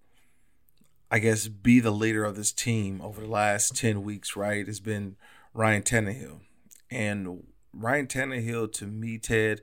I 1.11 1.19
guess, 1.19 1.49
be 1.49 1.81
the 1.81 1.91
leader 1.91 2.25
of 2.25 2.37
this 2.37 2.53
team 2.53 3.01
over 3.01 3.23
the 3.23 3.27
last 3.27 3.75
10 3.77 4.05
weeks, 4.05 4.37
right, 4.37 4.65
has 4.65 4.79
been 4.79 5.17
Ryan 5.53 5.83
Tannehill. 5.83 6.41
And 6.89 7.49
Ryan 7.73 8.07
Tannehill, 8.07 8.73
to 8.75 8.87
me, 8.87 9.19
Ted, 9.19 9.63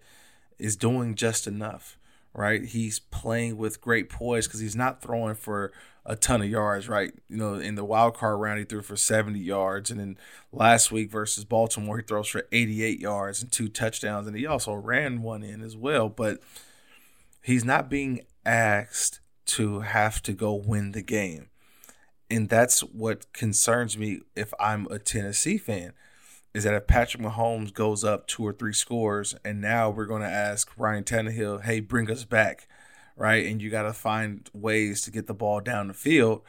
is 0.60 0.76
doing 0.76 1.16
just 1.16 1.48
enough, 1.48 1.98
right? 2.34 2.64
He's 2.64 3.00
playing 3.00 3.58
with 3.58 3.82
great 3.82 4.10
poise 4.10 4.48
because 4.48 4.60
he's 4.60 4.76
not 4.76 5.02
throwing 5.02 5.36
for 5.36 5.72
a 6.06 6.16
ton 6.16 6.42
of 6.42 6.50
yards, 6.50 6.88
right? 6.88 7.14
You 7.28 7.38
know, 7.38 7.56
in 7.56 7.76
the 7.76 7.84
wild 7.84 8.16
card 8.16 8.40
round, 8.40 8.60
he 8.60 8.66
threw 8.66 8.82
for 8.82 8.96
70 8.96 9.38
yards. 9.40 9.92
And 9.92 10.00
then 10.00 10.18
last 10.54 10.92
week 10.92 11.12
versus 11.12 11.44
Baltimore, 11.44 11.98
he 11.98 12.04
throws 12.04 12.30
for 12.30 12.48
88 12.52 13.00
yards 13.00 13.42
and 13.42 13.52
two 13.52 13.68
touchdowns. 13.68 14.26
And 14.26 14.36
he 14.36 14.46
also 14.46 14.74
ran 14.74 15.22
one 15.22 15.44
in 15.44 15.62
as 15.62 15.76
well. 15.76 16.08
But 16.08 16.40
he's 17.44 17.66
not 17.66 17.90
being 17.90 18.22
asked 18.46 19.20
to 19.48 19.82
have 19.82 20.22
to 20.24 20.32
go 20.32 20.54
win 20.54 20.94
the 20.94 21.02
game. 21.02 21.50
And 22.30 22.48
that's 22.48 22.82
what 22.82 23.32
concerns 23.34 23.98
me 23.98 24.22
if 24.36 24.54
I'm 24.60 24.88
a 24.88 25.00
Tennessee 25.00 25.58
fan 25.58 25.94
is 26.58 26.64
that 26.64 26.74
if 26.74 26.88
Patrick 26.88 27.22
Mahomes 27.22 27.72
goes 27.72 28.04
up 28.04 28.26
two 28.26 28.44
or 28.44 28.52
three 28.52 28.74
scores 28.74 29.36
and 29.46 29.62
now 29.62 29.92
we're 29.92 30.08
going 30.08 30.24
to 30.24 30.28
ask 30.28 30.72
Ryan 30.76 31.04
Tannehill, 31.04 31.64
hey, 31.64 31.82
bring 31.82 32.10
us 32.10 32.26
back, 32.26 32.68
right? 33.16 33.46
And 33.46 33.62
you 33.62 33.70
got 33.70 33.84
to 33.84 33.94
find 33.94 34.50
ways 34.56 35.04
to 35.04 35.12
get 35.12 35.28
the 35.28 35.36
ball 35.36 35.62
down 35.62 35.88
the 35.88 35.94
field. 35.94 36.42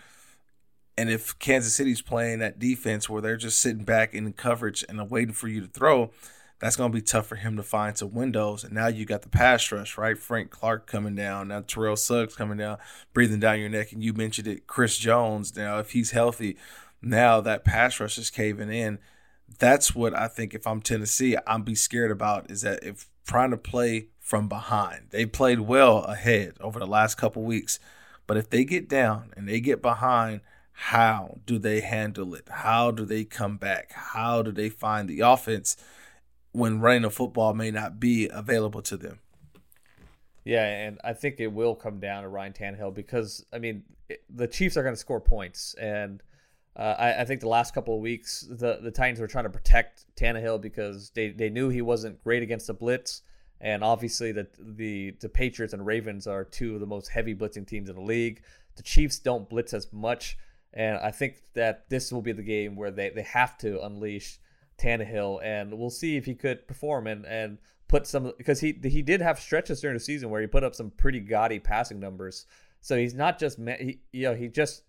And 0.97 1.11
if 1.11 1.39
Kansas 1.39 1.75
City's 1.75 2.01
playing 2.01 2.39
that 2.39 2.59
defense 2.59 3.07
where 3.07 3.21
they're 3.21 3.37
just 3.37 3.61
sitting 3.61 3.85
back 3.85 4.15
in 4.15 4.33
coverage 4.33 4.83
and 4.89 5.11
waiting 5.11 5.35
for 5.35 5.47
you 5.47 5.61
to 5.61 5.67
throw, 5.67 6.11
that's 6.59 6.75
going 6.75 6.91
to 6.91 6.97
be 6.97 7.03
tough 7.03 7.27
for 7.27 7.37
him 7.37 7.59
to 7.59 7.63
find 7.63 7.99
some 7.99 8.15
windows. 8.15 8.65
And 8.65 8.73
now 8.73 8.87
you 8.87 9.05
got 9.05 9.21
the 9.21 9.29
pass 9.29 9.71
rush, 9.71 9.99
right? 9.99 10.17
Frank 10.17 10.49
Clark 10.49 10.87
coming 10.87 11.17
down, 11.17 11.49
now 11.49 11.61
Terrell 11.61 11.97
Suggs 11.97 12.35
coming 12.35 12.57
down, 12.57 12.79
breathing 13.13 13.41
down 13.41 13.61
your 13.61 13.69
neck. 13.69 13.93
And 13.93 14.03
you 14.03 14.15
mentioned 14.15 14.49
it, 14.49 14.67
Chris 14.67 14.97
Jones. 14.97 15.55
Now, 15.55 15.81
if 15.81 15.91
he's 15.91 16.13
healthy, 16.13 16.57
now 17.03 17.43
that 17.43 17.67
pass 17.67 18.01
rush 18.01 18.17
is 18.17 18.31
caving 18.31 18.73
in. 18.73 18.99
That's 19.59 19.95
what 19.95 20.15
I 20.15 20.29
think 20.29 20.55
if 20.55 20.67
I'm 20.67 20.81
Tennessee, 20.81 21.37
I'm 21.47 21.63
be 21.63 21.75
scared 21.75 22.11
about 22.11 22.51
is 22.51 22.63
that 22.63 22.83
if 22.83 23.09
trying 23.27 23.51
to 23.51 23.57
play 23.57 24.09
from 24.21 24.49
behind. 24.49 25.09
They 25.11 25.27
played 25.27 25.61
well 25.61 25.99
ahead 26.05 26.55
over 26.61 26.79
the 26.79 26.87
last 26.87 27.17
couple 27.17 27.43
weeks. 27.43 27.79
But 28.27 28.37
if 28.37 28.51
they 28.51 28.65
get 28.65 28.89
down 28.89 29.33
and 29.37 29.49
they 29.49 29.61
get 29.61 29.83
behind, 29.83 30.43
how 30.73 31.39
do 31.47 31.59
they 31.59 31.81
handle 31.81 32.35
it? 32.35 32.47
How 32.49 32.91
do 32.91 33.05
they 33.05 33.25
come 33.25 33.57
back? 33.57 33.93
How 33.93 34.43
do 34.43 34.53
they 34.53 34.69
find 34.69 35.09
the 35.09 35.21
offense? 35.21 35.77
when 36.53 36.81
running 36.81 37.05
a 37.05 37.11
football 37.11 37.55
may 37.55 37.71
not 37.71 38.01
be 38.01 38.29
available 38.29 38.83
to 38.83 38.97
them. 38.97 39.21
Yeah, 40.45 40.65
and 40.65 40.99
I 41.05 41.13
think 41.13 41.41
it 41.41 41.53
will 41.53 41.75
come 41.75 42.01
down 42.01 42.23
to 42.23 42.29
Ryan 42.29 42.53
Tannehill 42.53 42.95
because 42.95 43.45
I 43.53 43.59
mean 43.59 43.85
the 44.31 44.47
Chiefs 44.47 44.77
are 44.77 44.83
going 44.83 44.95
to 44.95 45.01
score 45.01 45.21
points, 45.21 45.75
and 45.75 46.23
uh, 46.79 46.95
I, 46.97 47.23
I, 47.23 47.25
think 47.25 47.41
the 47.41 47.49
last 47.49 47.75
couple 47.75 47.95
of 47.95 48.01
weeks 48.01 48.47
the 48.49 48.79
the 48.81 48.93
Titans 48.93 49.19
were 49.19 49.27
trying 49.27 49.45
to 49.45 49.51
protect 49.51 50.05
Tannehill 50.17 50.61
because 50.61 51.11
they, 51.11 51.31
they 51.31 51.51
knew 51.51 51.69
he 51.69 51.83
wasn't 51.83 52.23
great 52.23 52.43
against 52.43 52.69
the 52.69 52.75
blitz, 52.75 53.23
and 53.61 53.83
obviously 53.83 54.31
the 54.31 54.47
the 54.59 55.17
the 55.21 55.29
Patriots 55.29 55.75
and 55.75 55.85
Ravens 55.85 56.29
are 56.29 56.45
two 56.45 56.75
of 56.75 56.81
the 56.81 56.87
most 56.87 57.09
heavy 57.09 57.35
blitzing 57.35 57.67
teams 57.67 57.89
in 57.89 57.97
the 57.97 58.03
league. 58.03 58.43
The 58.77 58.85
Chiefs 58.85 59.19
don't 59.19 59.49
blitz 59.49 59.75
as 59.75 59.93
much, 59.93 60.39
and 60.73 60.99
I 60.99 61.11
think 61.11 61.43
that 61.55 61.91
this 61.91 62.13
will 62.13 62.23
be 62.23 62.31
the 62.31 62.45
game 62.45 62.77
where 62.77 62.93
they, 62.93 63.11
they 63.11 63.23
have 63.23 63.59
to 63.59 63.85
unleash 63.85 64.39
Tannehill, 64.79 65.43
and 65.43 65.77
we'll 65.77 65.91
see 65.91 66.17
if 66.17 66.27
he 66.27 66.35
could 66.37 66.69
perform 66.69 67.09
and 67.09 67.27
and 67.27 67.59
put 67.89 68.07
some 68.07 68.33
because 68.39 68.61
he 68.61 68.79
he 68.85 69.03
did 69.03 69.21
have 69.21 69.41
stretches 69.41 69.81
during 69.81 69.97
the 69.97 70.01
season 70.01 70.31
where 70.31 70.41
he 70.41 70.47
put 70.47 70.63
up 70.63 70.77
some 70.77 70.93
pretty 70.93 71.19
gaudy 71.19 71.59
passing 71.59 71.99
numbers. 71.99 72.47
So 72.81 72.97
he's 72.97 73.15
not 73.15 73.41
just 73.41 73.59
he, 73.59 73.99
you 74.13 74.23
know 74.23 74.35
he 74.35 74.47
just 74.47 74.83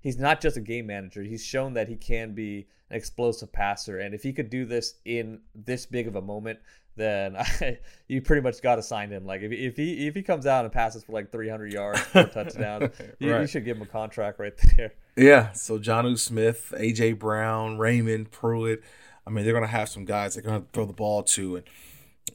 he's 0.00 0.18
not 0.18 0.40
just 0.40 0.56
a 0.56 0.60
game 0.60 0.86
manager. 0.86 1.22
He's 1.22 1.44
shown 1.44 1.74
that 1.74 1.88
he 1.88 1.96
can 1.96 2.34
be 2.34 2.66
an 2.90 2.96
explosive 2.96 3.52
passer, 3.52 3.98
and 3.98 4.14
if 4.14 4.22
he 4.22 4.32
could 4.32 4.50
do 4.50 4.64
this 4.64 4.94
in 5.04 5.40
this 5.54 5.86
big 5.86 6.08
of 6.08 6.16
a 6.16 6.22
moment, 6.22 6.58
then 6.96 7.36
I, 7.38 7.78
you 8.08 8.20
pretty 8.22 8.42
much 8.42 8.60
got 8.62 8.76
to 8.76 8.82
sign 8.82 9.10
him. 9.10 9.24
Like 9.24 9.42
if, 9.42 9.52
if 9.52 9.76
he 9.76 10.06
if 10.06 10.14
he 10.14 10.22
comes 10.22 10.46
out 10.46 10.64
and 10.64 10.72
passes 10.72 11.04
for 11.04 11.12
like 11.12 11.30
300 11.30 11.72
yards, 11.72 12.00
four 12.00 12.24
touchdowns, 12.34 12.82
right. 12.82 13.14
you, 13.18 13.38
you, 13.38 13.46
should 13.46 13.64
give 13.64 13.76
him 13.76 13.82
a 13.82 13.86
contract 13.86 14.38
right 14.38 14.54
there. 14.76 14.94
Yeah. 15.16 15.52
So 15.52 15.78
Jonnu 15.78 16.18
Smith, 16.18 16.72
AJ 16.76 17.18
Brown, 17.18 17.78
Raymond 17.78 18.30
Pruitt. 18.30 18.82
I 19.26 19.30
mean, 19.30 19.44
they're 19.44 19.52
going 19.52 19.64
to 19.64 19.70
have 19.70 19.88
some 19.88 20.04
guys 20.04 20.34
they're 20.34 20.42
going 20.42 20.62
to 20.62 20.68
throw 20.72 20.86
the 20.86 20.92
ball 20.92 21.22
to, 21.22 21.56
and 21.56 21.64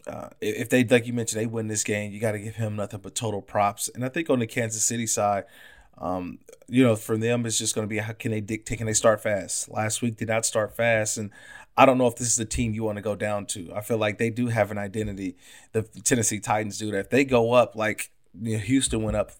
uh, 0.07 0.29
if 0.39 0.69
they, 0.69 0.83
like 0.83 1.07
you 1.07 1.13
mentioned, 1.13 1.41
they 1.41 1.47
win 1.47 1.67
this 1.67 1.83
game, 1.83 2.11
you 2.11 2.19
got 2.19 2.33
to 2.33 2.39
give 2.39 2.55
him 2.55 2.75
nothing 2.75 2.99
but 3.01 3.15
total 3.15 3.41
props. 3.41 3.89
And 3.93 4.05
I 4.05 4.09
think 4.09 4.29
on 4.29 4.39
the 4.39 4.47
Kansas 4.47 4.85
City 4.85 5.07
side, 5.07 5.45
um, 5.97 6.39
you 6.67 6.83
know, 6.83 6.95
for 6.95 7.17
them, 7.17 7.45
it's 7.45 7.57
just 7.57 7.75
going 7.75 7.85
to 7.85 7.89
be 7.89 7.99
how 7.99 8.13
can 8.13 8.31
they 8.31 8.41
dictate? 8.41 8.77
Can 8.77 8.87
they 8.87 8.93
start 8.93 9.21
fast? 9.21 9.69
Last 9.69 10.01
week 10.01 10.17
did 10.17 10.27
not 10.27 10.45
start 10.45 10.75
fast, 10.75 11.17
and 11.17 11.31
I 11.77 11.85
don't 11.85 11.97
know 11.97 12.07
if 12.07 12.15
this 12.15 12.27
is 12.27 12.35
the 12.35 12.45
team 12.45 12.73
you 12.73 12.83
want 12.83 12.97
to 12.97 13.01
go 13.01 13.15
down 13.15 13.45
to. 13.47 13.71
I 13.73 13.81
feel 13.81 13.97
like 13.97 14.17
they 14.17 14.29
do 14.29 14.47
have 14.47 14.71
an 14.71 14.77
identity. 14.77 15.35
The 15.71 15.83
Tennessee 15.83 16.39
Titans 16.39 16.77
do 16.77 16.91
that. 16.91 16.99
If 16.99 17.09
they 17.09 17.23
go 17.23 17.53
up 17.53 17.75
like 17.75 18.11
you 18.39 18.53
know, 18.57 18.63
Houston 18.63 19.03
went 19.03 19.17
up 19.17 19.31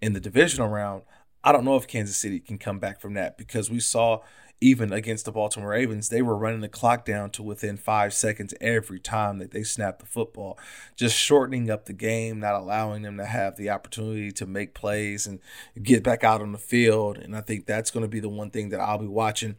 in 0.00 0.12
the 0.12 0.20
divisional 0.20 0.68
round, 0.68 1.02
I 1.44 1.52
don't 1.52 1.64
know 1.64 1.76
if 1.76 1.86
Kansas 1.86 2.16
City 2.16 2.40
can 2.40 2.58
come 2.58 2.78
back 2.78 3.00
from 3.00 3.14
that 3.14 3.38
because 3.38 3.70
we 3.70 3.80
saw 3.80 4.20
even 4.60 4.92
against 4.92 5.24
the 5.24 5.32
Baltimore 5.32 5.70
Ravens, 5.70 6.08
they 6.08 6.20
were 6.20 6.36
running 6.36 6.60
the 6.60 6.68
clock 6.68 7.04
down 7.06 7.30
to 7.30 7.42
within 7.42 7.76
five 7.78 8.12
seconds 8.12 8.52
every 8.60 9.00
time 9.00 9.38
that 9.38 9.52
they 9.52 9.62
snapped 9.62 10.00
the 10.00 10.06
football, 10.06 10.58
just 10.96 11.16
shortening 11.16 11.70
up 11.70 11.86
the 11.86 11.94
game, 11.94 12.40
not 12.40 12.54
allowing 12.54 13.02
them 13.02 13.16
to 13.16 13.24
have 13.24 13.56
the 13.56 13.70
opportunity 13.70 14.30
to 14.32 14.46
make 14.46 14.74
plays 14.74 15.26
and 15.26 15.40
get 15.82 16.02
back 16.02 16.22
out 16.22 16.42
on 16.42 16.52
the 16.52 16.58
field. 16.58 17.16
And 17.16 17.34
I 17.34 17.40
think 17.40 17.64
that's 17.64 17.90
going 17.90 18.02
to 18.02 18.08
be 18.08 18.20
the 18.20 18.28
one 18.28 18.50
thing 18.50 18.68
that 18.68 18.80
I'll 18.80 18.98
be 18.98 19.06
watching. 19.06 19.56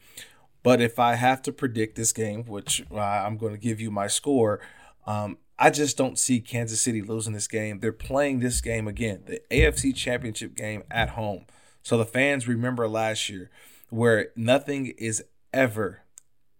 But 0.63 0.81
if 0.81 0.99
I 0.99 1.15
have 1.15 1.41
to 1.43 1.51
predict 1.51 1.95
this 1.95 2.13
game, 2.13 2.45
which 2.45 2.83
uh, 2.91 2.99
I'm 2.99 3.37
going 3.37 3.53
to 3.53 3.59
give 3.59 3.81
you 3.81 3.89
my 3.89 4.05
score, 4.05 4.59
um, 5.07 5.37
I 5.57 5.71
just 5.71 5.97
don't 5.97 6.19
see 6.19 6.39
Kansas 6.39 6.81
City 6.81 7.01
losing 7.01 7.33
this 7.33 7.47
game. 7.47 7.79
They're 7.79 7.91
playing 7.91 8.39
this 8.39 8.61
game 8.61 8.87
again, 8.87 9.23
the 9.25 9.41
AFC 9.49 9.95
Championship 9.95 10.55
game 10.55 10.83
at 10.91 11.09
home. 11.09 11.45
So 11.81 11.97
the 11.97 12.05
fans 12.05 12.47
remember 12.47 12.87
last 12.87 13.29
year 13.29 13.49
where 13.91 14.29
nothing 14.35 14.87
is 14.97 15.23
ever 15.53 16.01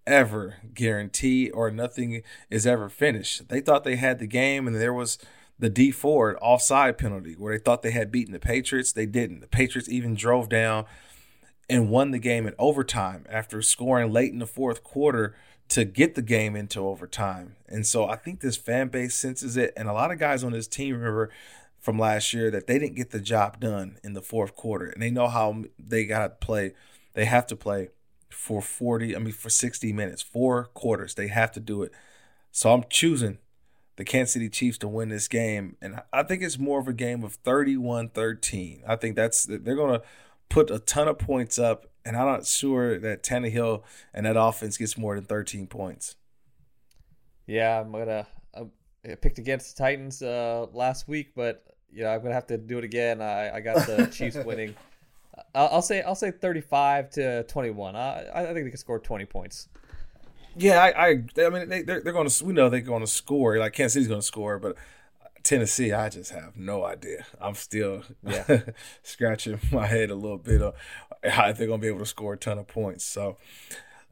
ever 0.08 0.56
guaranteed 0.74 1.52
or 1.54 1.70
nothing 1.70 2.24
is 2.50 2.66
ever 2.66 2.90
finished. 2.90 3.48
They 3.50 3.62
thought 3.62 3.84
they 3.84 3.96
had 3.96 4.20
the 4.20 4.28
game 4.28 4.68
and 4.68 4.76
there 4.76 4.94
was 4.94 5.18
the 5.60 5.70
Dee 5.70 5.92
Ford 5.92 6.38
offside 6.42 6.98
penalty 6.98 7.34
where 7.34 7.56
they 7.56 7.64
thought 7.64 7.82
they 7.82 7.92
had 7.92 8.12
beaten 8.12 8.34
the 8.34 8.40
Patriots. 8.40 8.92
They 8.92 9.06
didn't. 9.06 9.42
The 9.42 9.48
Patriots 9.48 9.90
even 9.90 10.16
drove 10.16 10.50
down 10.50 10.86
and 11.70 11.90
won 11.90 12.12
the 12.12 12.20
game 12.20 12.48
in 12.48 12.56
overtime 12.58 13.26
after 13.30 13.62
scoring 13.62 14.12
late 14.12 14.34
in 14.34 14.40
the 14.40 14.48
fourth 14.48 14.84
quarter 14.84 15.36
to 15.70 15.86
get 15.86 16.16
the 16.16 16.22
game 16.22 16.56
into 16.56 16.82
overtime. 16.82 17.56
And 17.70 17.86
so 17.86 18.10
I 18.10 18.18
think 18.18 18.42
this 18.42 18.58
fan 18.58 18.90
base 18.90 19.16
senses 19.16 19.56
it. 19.56 19.72
And 19.78 19.88
a 19.88 19.94
lot 19.94 20.12
of 20.12 20.20
guys 20.20 20.44
on 20.44 20.52
this 20.52 20.68
team 20.68 20.96
remember 20.96 21.30
from 21.80 21.98
last 21.98 22.34
year 22.34 22.52
that 22.52 22.68
they 22.68 22.78
didn't 22.78 22.98
get 22.98 23.12
the 23.12 23.22
job 23.22 23.60
done 23.60 23.98
in 24.04 24.14
the 24.14 24.22
fourth 24.22 24.56
quarter. 24.56 24.88
And 24.88 25.02
they 25.02 25.12
know 25.12 25.28
how 25.28 25.64
they 25.80 26.06
got 26.06 26.24
to 26.24 26.30
play 26.46 26.74
they 27.14 27.26
have 27.26 27.48
to 27.48 27.56
play 27.56 27.90
for 28.30 28.62
40, 28.62 29.16
I 29.16 29.20
mean, 29.20 29.34
for 29.34 29.50
60 29.50 29.94
minutes, 29.94 30.22
four 30.22 30.66
quarters. 30.74 31.14
They 31.16 31.28
have 31.28 31.52
to 31.54 31.60
do 31.60 31.84
it. 31.84 31.92
So 32.52 32.74
I'm 32.74 32.84
choosing 32.90 33.38
the 33.98 34.04
Kansas 34.04 34.34
City 34.34 34.50
Chiefs 34.50 34.78
to 34.80 34.88
win 34.88 35.10
this 35.10 35.28
game. 35.28 35.76
And 35.82 36.02
I 36.12 36.24
think 36.24 36.42
it's 36.42 36.58
more 36.58 36.80
of 36.80 36.88
a 36.88 36.94
game 36.94 37.24
of 37.24 37.36
31 37.36 38.10
13. 38.10 38.84
I 38.88 38.96
think 38.96 39.16
that's, 39.16 39.46
they're 39.46 39.76
going 39.76 40.00
to 40.00 40.02
put 40.50 40.72
a 40.72 40.80
ton 40.80 41.08
of 41.08 41.20
points 41.20 41.60
up. 41.60 41.88
And 42.04 42.18
I'm 42.18 42.26
not 42.26 42.46
sure 42.46 43.00
that 43.00 43.24
Tannehill 43.24 43.84
and 44.14 44.26
that 44.26 44.36
offense 44.38 44.78
gets 44.78 44.98
more 44.98 45.16
than 45.16 45.26
13 45.26 45.68
points. 45.68 46.16
Yeah, 47.46 47.80
I'm 47.80 47.92
going 47.92 48.08
to, 48.08 48.26
I 48.56 49.16
picked 49.16 49.40
against 49.40 49.76
the 49.76 49.84
Titans 49.84 50.22
uh, 50.22 50.68
last 50.74 51.08
week, 51.08 51.34
but, 51.36 51.64
you 51.92 52.04
know, 52.04 52.10
I'm 52.10 52.20
going 52.20 52.30
to 52.30 52.36
have 52.36 52.48
to 52.48 52.58
do 52.58 52.78
it 52.78 52.84
again. 52.84 53.22
I, 53.22 53.56
I 53.56 53.60
got 53.60 53.86
the 53.88 54.08
Chiefs 54.12 54.38
winning. 54.38 54.76
I'll 55.54 55.82
say 55.82 56.02
I'll 56.02 56.16
say 56.16 56.32
35 56.32 57.10
to 57.12 57.44
21. 57.44 57.96
I 57.96 58.30
I 58.34 58.46
think 58.46 58.66
they 58.66 58.70
can 58.70 58.78
score 58.78 59.00
20 59.00 59.26
points. 59.26 59.68
Yeah, 60.56 60.82
I 60.82 60.90
I, 60.90 61.24
I 61.46 61.50
mean 61.50 61.70
they 61.70 61.82
they're, 61.82 62.02
they're 62.02 62.14
going 62.14 62.28
to 62.28 62.46
we 62.46 62.54
know 62.54 62.70
they're 62.70 62.82
going 62.82 63.02
to 63.02 63.08
score. 63.08 63.58
Like 63.58 63.74
Kansas 63.74 63.94
City's 63.94 64.08
going 64.08 64.22
to 64.22 64.26
score, 64.26 64.60
but 64.60 64.76
Tennessee, 65.44 65.92
I 65.92 66.10
just 66.10 66.32
have 66.32 66.56
no 66.56 66.86
idea. 66.86 67.26
I'm 67.40 67.56
still 67.56 68.04
yeah 68.24 68.62
scratching 69.04 69.60
my 69.72 69.88
head 69.88 70.10
a 70.10 70.16
little 70.16 70.38
bit 70.38 70.62
on 70.62 70.74
how 71.24 71.52
they're 71.52 71.68
going 71.68 71.80
to 71.80 71.86
be 71.86 71.90
able 71.90 72.00
to 72.00 72.06
score 72.06 72.34
a 72.34 72.38
ton 72.38 72.58
of 72.58 72.68
points. 72.68 73.06
So 73.06 73.38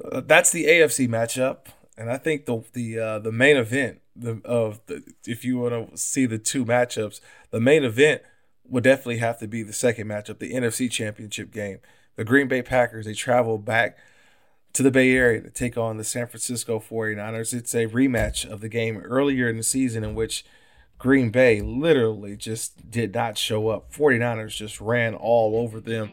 uh, 0.04 0.22
that's 0.22 0.52
the 0.52 0.66
AFC 0.66 1.08
matchup. 1.08 1.68
And 1.98 2.10
I 2.10 2.18
think 2.18 2.46
the 2.46 2.64
the 2.74 3.00
uh, 3.00 3.20
the 3.20 3.32
main 3.32 3.58
event 3.58 4.02
the, 4.16 4.42
of 4.46 4.80
the 4.88 5.04
if 5.26 5.44
you 5.44 5.60
want 5.60 5.92
to 5.92 5.98
see 5.98 6.26
the 6.26 6.38
two 6.38 6.66
matchups, 6.66 7.20
the 7.52 7.60
main 7.60 7.84
event 7.84 8.22
would 8.70 8.84
definitely 8.84 9.18
have 9.18 9.40
to 9.40 9.48
be 9.48 9.64
the 9.64 9.74
second 9.74 10.08
matchup, 10.08 10.40
the 10.40 10.54
NFC 10.54 10.90
Championship 10.90 11.52
game. 11.52 11.80
The 12.16 12.26
Green 12.26 12.48
Bay 12.48 12.62
Packers 12.62 13.06
they 13.06 13.14
travel 13.14 13.58
back 13.58 13.98
to 14.74 14.84
the 14.84 14.92
Bay 14.92 15.12
Area 15.12 15.42
to 15.42 15.50
take 15.50 15.78
on 15.78 15.98
the 15.98 16.04
San 16.04 16.28
Francisco 16.28 16.80
49ers. 16.80 17.54
It's 17.54 17.74
a 17.74 17.88
rematch 17.88 18.50
of 18.50 18.62
the 18.62 18.70
game 18.70 18.98
earlier 18.98 19.50
in 19.50 19.58
the 19.58 19.64
season 19.64 20.04
in 20.04 20.16
which 20.16 20.46
Green 20.98 21.30
Bay 21.30 21.62
literally 21.62 22.36
just 22.36 22.92
did 22.92 23.14
not 23.14 23.38
show 23.38 23.70
up. 23.70 23.92
49ers 23.92 24.56
just 24.56 24.82
ran 24.82 25.16
all 25.16 25.56
over 25.56 25.80
them 25.80 26.12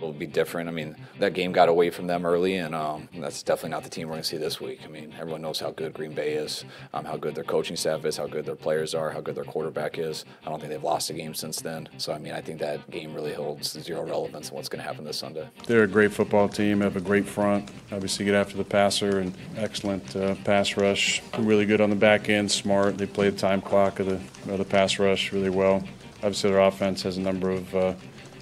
will 0.00 0.12
be 0.12 0.26
different. 0.26 0.68
I 0.68 0.72
mean, 0.72 0.94
that 1.18 1.32
game 1.32 1.52
got 1.52 1.68
away 1.68 1.90
from 1.90 2.06
them 2.06 2.26
early, 2.26 2.56
and 2.56 2.74
um, 2.74 3.08
that's 3.18 3.42
definitely 3.42 3.70
not 3.70 3.84
the 3.84 3.90
team 3.90 4.08
we're 4.08 4.14
going 4.14 4.22
to 4.22 4.28
see 4.28 4.36
this 4.36 4.60
week. 4.60 4.80
I 4.84 4.88
mean, 4.88 5.14
everyone 5.18 5.42
knows 5.42 5.58
how 5.58 5.70
good 5.70 5.94
Green 5.94 6.12
Bay 6.12 6.34
is, 6.34 6.64
um, 6.92 7.04
how 7.04 7.16
good 7.16 7.34
their 7.34 7.44
coaching 7.44 7.76
staff 7.76 8.04
is, 8.04 8.16
how 8.16 8.26
good 8.26 8.44
their 8.44 8.56
players 8.56 8.94
are, 8.94 9.10
how 9.10 9.20
good 9.20 9.34
their 9.34 9.44
quarterback 9.44 9.98
is. 9.98 10.24
I 10.44 10.50
don't 10.50 10.60
think 10.60 10.70
they've 10.70 10.82
lost 10.82 11.08
a 11.10 11.14
game 11.14 11.34
since 11.34 11.60
then. 11.60 11.88
So, 11.96 12.12
I 12.12 12.18
mean, 12.18 12.34
I 12.34 12.40
think 12.40 12.60
that 12.60 12.88
game 12.90 13.14
really 13.14 13.32
holds 13.32 13.72
zero 13.80 14.04
relevance 14.04 14.50
in 14.50 14.56
what's 14.56 14.68
going 14.68 14.82
to 14.82 14.86
happen 14.86 15.04
this 15.04 15.16
Sunday. 15.16 15.48
They're 15.66 15.84
a 15.84 15.88
great 15.88 16.12
football 16.12 16.48
team, 16.48 16.80
have 16.82 16.96
a 16.96 17.00
great 17.00 17.26
front, 17.26 17.70
obviously 17.90 18.26
get 18.26 18.34
after 18.34 18.56
the 18.56 18.64
passer, 18.64 19.20
and 19.20 19.34
excellent 19.56 20.14
uh, 20.14 20.34
pass 20.44 20.76
rush. 20.76 21.22
Really 21.38 21.64
good 21.64 21.80
on 21.80 21.90
the 21.90 21.96
back 21.96 22.28
end, 22.28 22.50
smart. 22.50 22.98
They 22.98 23.06
play 23.06 23.30
the 23.30 23.38
time 23.38 23.62
clock 23.62 23.98
of 24.00 24.06
the, 24.06 24.52
of 24.52 24.58
the 24.58 24.64
pass 24.64 24.98
rush 24.98 25.32
really 25.32 25.50
well. 25.50 25.82
Obviously, 26.16 26.50
their 26.50 26.60
offense 26.60 27.02
has 27.02 27.16
a 27.16 27.20
number 27.20 27.50
of 27.50 27.74
uh, 27.74 27.94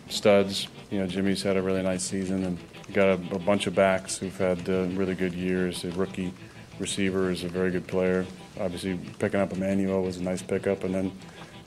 studs 0.09 0.69
you 0.95 1.01
know, 1.01 1.09
Jimmy's 1.09 1.43
had 1.43 1.57
a 1.57 1.63
really 1.63 1.83
nice 1.83 2.05
season 2.05 2.45
and 2.45 2.59
got 2.93 3.09
a, 3.09 3.15
a 3.35 3.39
bunch 3.41 3.67
of 3.67 3.75
backs 3.75 4.17
who've 4.17 4.39
had 4.39 4.69
uh, 4.71 4.85
really 4.93 5.17
good 5.17 5.35
years. 5.35 5.83
A 5.83 5.91
rookie 5.91 6.33
receiver 6.79 7.33
is 7.33 7.43
a 7.43 7.49
very 7.49 7.73
good 7.73 7.89
player. 7.89 8.25
Obviously, 8.61 8.97
picking 9.19 9.41
up 9.41 9.53
Emmanuel 9.53 10.03
was 10.03 10.19
a 10.19 10.23
nice 10.23 10.41
pickup, 10.41 10.85
and 10.85 10.95
then 10.95 11.13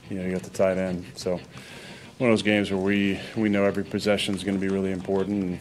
you 0.08 0.16
know 0.16 0.24
you 0.24 0.32
got 0.32 0.44
the 0.44 0.50
tight 0.50 0.78
end. 0.78 1.04
So 1.14 1.32
one 1.32 2.30
of 2.30 2.32
those 2.32 2.42
games 2.42 2.70
where 2.70 2.80
we 2.80 3.20
we 3.36 3.50
know 3.50 3.64
every 3.64 3.84
possession 3.84 4.34
is 4.34 4.44
going 4.44 4.58
to 4.58 4.66
be 4.66 4.72
really 4.72 4.92
important 4.92 5.42
and 5.42 5.58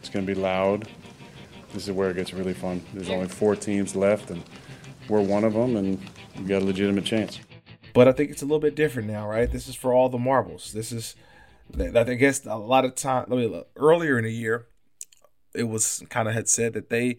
it's 0.00 0.08
going 0.08 0.26
to 0.26 0.34
be 0.34 0.38
loud. 0.38 0.88
This 1.72 1.86
is 1.86 1.92
where 1.92 2.10
it 2.10 2.16
gets 2.16 2.34
really 2.34 2.52
fun. 2.52 2.84
There's 2.94 3.10
only 3.10 3.28
four 3.28 3.54
teams 3.54 3.94
left, 3.94 4.30
and 4.30 4.42
we're 5.08 5.22
one 5.22 5.44
of 5.44 5.52
them, 5.52 5.76
and 5.76 6.00
we've 6.36 6.48
got 6.48 6.62
a 6.62 6.64
legitimate 6.64 7.04
chance. 7.04 7.38
But 7.92 8.08
I 8.08 8.12
think 8.12 8.32
it's 8.32 8.42
a 8.42 8.44
little 8.44 8.58
bit 8.58 8.74
different 8.74 9.08
now, 9.08 9.28
right? 9.28 9.48
This 9.48 9.68
is 9.68 9.76
for 9.76 9.92
all 9.92 10.08
the 10.08 10.18
marbles. 10.18 10.72
This 10.72 10.90
is 10.90 11.14
I 11.78 12.14
guess 12.14 12.44
a 12.46 12.56
lot 12.56 12.84
of 12.84 12.94
time 12.94 13.26
earlier 13.76 14.18
in 14.18 14.24
the 14.24 14.32
year, 14.32 14.66
it 15.54 15.64
was 15.64 16.02
kind 16.08 16.28
of 16.28 16.34
had 16.34 16.48
said 16.48 16.72
that 16.74 16.90
they 16.90 17.18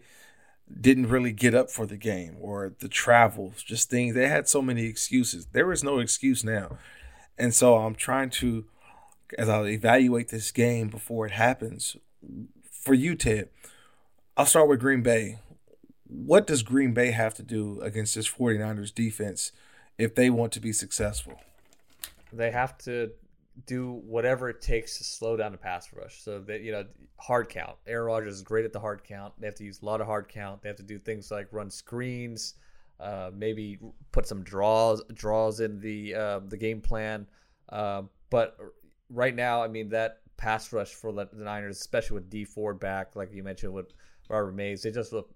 didn't 0.80 1.08
really 1.08 1.32
get 1.32 1.54
up 1.54 1.70
for 1.70 1.86
the 1.86 1.96
game 1.96 2.36
or 2.40 2.74
the 2.80 2.88
travels, 2.88 3.62
just 3.62 3.88
things. 3.90 4.14
They 4.14 4.28
had 4.28 4.48
so 4.48 4.60
many 4.60 4.86
excuses. 4.86 5.46
There 5.52 5.72
is 5.72 5.84
no 5.84 5.98
excuse 5.98 6.42
now, 6.42 6.78
and 7.38 7.54
so 7.54 7.76
I'm 7.76 7.94
trying 7.94 8.30
to, 8.30 8.64
as 9.38 9.48
I 9.48 9.62
evaluate 9.64 10.28
this 10.28 10.50
game 10.50 10.88
before 10.88 11.26
it 11.26 11.32
happens, 11.32 11.96
for 12.70 12.94
you, 12.94 13.14
Ted. 13.14 13.48
I'll 14.36 14.46
start 14.46 14.68
with 14.68 14.80
Green 14.80 15.02
Bay. 15.02 15.38
What 16.06 16.46
does 16.46 16.62
Green 16.62 16.92
Bay 16.92 17.10
have 17.10 17.34
to 17.34 17.42
do 17.42 17.80
against 17.80 18.14
this 18.14 18.28
49ers 18.28 18.94
defense 18.94 19.52
if 19.98 20.14
they 20.14 20.30
want 20.30 20.52
to 20.52 20.60
be 20.60 20.72
successful? 20.72 21.40
They 22.32 22.50
have 22.50 22.76
to 22.78 23.12
do 23.64 23.92
whatever 24.04 24.50
it 24.50 24.60
takes 24.60 24.98
to 24.98 25.04
slow 25.04 25.36
down 25.36 25.52
the 25.52 25.58
pass 25.58 25.92
rush. 25.92 26.20
So 26.22 26.40
that 26.40 26.60
you 26.60 26.72
know, 26.72 26.84
hard 27.18 27.48
count. 27.48 27.76
Aaron 27.86 28.06
Rodgers 28.06 28.34
is 28.34 28.42
great 28.42 28.64
at 28.64 28.72
the 28.72 28.80
hard 28.80 29.02
count. 29.04 29.32
They 29.38 29.46
have 29.46 29.54
to 29.56 29.64
use 29.64 29.80
a 29.80 29.84
lot 29.84 30.00
of 30.00 30.06
hard 30.06 30.28
count. 30.28 30.62
They 30.62 30.68
have 30.68 30.76
to 30.76 30.82
do 30.82 30.98
things 30.98 31.30
like 31.30 31.48
run 31.52 31.70
screens, 31.70 32.54
uh, 33.00 33.30
maybe 33.34 33.78
put 34.12 34.26
some 34.26 34.42
draws 34.42 35.02
draws 35.14 35.60
in 35.60 35.80
the 35.80 36.14
uh, 36.14 36.40
the 36.46 36.56
game 36.56 36.80
plan. 36.80 37.26
Uh, 37.70 38.02
but 38.30 38.58
right 39.08 39.34
now, 39.34 39.62
I 39.62 39.68
mean 39.68 39.88
that 39.90 40.20
pass 40.36 40.72
rush 40.72 40.92
for 40.92 41.12
the, 41.12 41.28
Niners, 41.32 41.78
especially 41.78 42.16
with 42.16 42.30
Dee 42.30 42.44
Ford 42.44 42.78
back, 42.78 43.16
like 43.16 43.32
you 43.32 43.42
mentioned 43.42 43.72
with 43.72 43.92
Robert 44.28 44.52
Mays, 44.52 44.82
they 44.82 44.90
just 44.90 45.12
look 45.12 45.30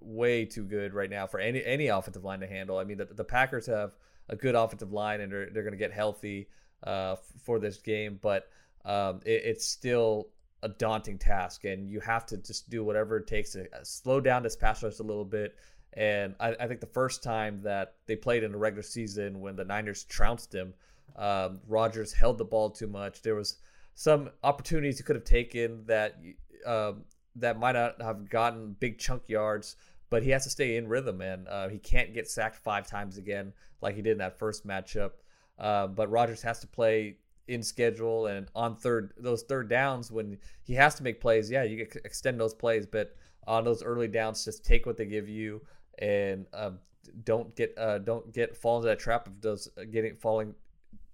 way 0.00 0.44
too 0.44 0.64
good 0.64 0.94
right 0.94 1.10
now 1.10 1.26
for 1.26 1.40
any 1.40 1.64
any 1.64 1.88
offensive 1.88 2.24
line 2.24 2.40
to 2.40 2.46
handle. 2.46 2.78
I 2.78 2.84
mean, 2.84 2.98
the, 2.98 3.06
the 3.06 3.24
Packers 3.24 3.66
have 3.66 3.96
a 4.28 4.36
good 4.36 4.54
offensive 4.54 4.92
line 4.92 5.20
and 5.20 5.32
they're, 5.32 5.50
they're 5.50 5.62
going 5.62 5.72
to 5.72 5.78
get 5.78 5.92
healthy 5.92 6.48
uh, 6.84 7.16
for 7.42 7.58
this 7.58 7.78
game, 7.78 8.18
but 8.22 8.48
um, 8.84 9.20
it, 9.24 9.42
it's 9.44 9.66
still 9.66 10.28
a 10.62 10.68
daunting 10.68 11.18
task, 11.18 11.64
and 11.64 11.90
you 11.90 12.00
have 12.00 12.24
to 12.26 12.36
just 12.36 12.70
do 12.70 12.84
whatever 12.84 13.18
it 13.18 13.26
takes 13.26 13.52
to 13.52 13.62
uh, 13.62 13.80
slow 13.82 14.20
down 14.20 14.42
this 14.42 14.56
pass 14.56 14.82
rush 14.82 14.98
a 14.98 15.02
little 15.02 15.24
bit. 15.24 15.56
And 15.92 16.34
I, 16.40 16.56
I 16.58 16.66
think 16.66 16.80
the 16.80 16.86
first 16.86 17.22
time 17.22 17.60
that 17.62 17.94
they 18.06 18.16
played 18.16 18.42
in 18.42 18.52
the 18.52 18.58
regular 18.58 18.82
season, 18.82 19.40
when 19.40 19.56
the 19.56 19.64
Niners 19.64 20.04
trounced 20.04 20.54
him, 20.54 20.74
um, 21.16 21.60
Rodgers 21.68 22.12
held 22.12 22.38
the 22.38 22.44
ball 22.44 22.70
too 22.70 22.88
much. 22.88 23.22
There 23.22 23.34
was 23.34 23.58
some 23.94 24.30
opportunities 24.42 24.98
he 24.98 25.04
could 25.04 25.16
have 25.16 25.24
taken 25.24 25.84
that 25.86 26.18
um, 26.66 27.04
that 27.36 27.58
might 27.58 27.72
not 27.72 28.00
have 28.00 28.28
gotten 28.28 28.76
big 28.80 28.98
chunk 28.98 29.22
yards, 29.28 29.76
but 30.10 30.22
he 30.22 30.30
has 30.30 30.44
to 30.44 30.50
stay 30.50 30.76
in 30.76 30.88
rhythm, 30.88 31.20
and 31.20 31.46
uh, 31.48 31.68
he 31.68 31.78
can't 31.78 32.14
get 32.14 32.28
sacked 32.28 32.56
five 32.56 32.86
times 32.86 33.18
again 33.18 33.52
like 33.80 33.94
he 33.94 34.02
did 34.02 34.12
in 34.12 34.18
that 34.18 34.38
first 34.38 34.66
matchup. 34.66 35.12
Uh, 35.58 35.86
but 35.86 36.10
Rodgers 36.10 36.42
has 36.42 36.60
to 36.60 36.66
play 36.66 37.16
in 37.46 37.62
schedule 37.62 38.26
and 38.26 38.48
on 38.54 38.74
third 38.74 39.12
those 39.18 39.42
third 39.42 39.68
downs 39.68 40.10
when 40.10 40.38
he 40.62 40.74
has 40.74 40.94
to 40.96 41.02
make 41.02 41.20
plays. 41.20 41.50
Yeah, 41.50 41.62
you 41.62 41.84
can 41.86 42.00
extend 42.04 42.40
those 42.40 42.54
plays, 42.54 42.86
but 42.86 43.14
on 43.46 43.64
those 43.64 43.82
early 43.82 44.08
downs, 44.08 44.44
just 44.44 44.64
take 44.64 44.86
what 44.86 44.96
they 44.96 45.06
give 45.06 45.28
you 45.28 45.60
and 45.98 46.46
um, 46.54 46.78
don't 47.24 47.54
get 47.54 47.74
uh, 47.78 47.98
don't 47.98 48.32
get 48.32 48.56
fall 48.56 48.76
into 48.78 48.88
that 48.88 48.98
trap 48.98 49.26
of 49.26 49.40
those 49.40 49.68
uh, 49.78 49.84
getting 49.84 50.14
falling 50.14 50.54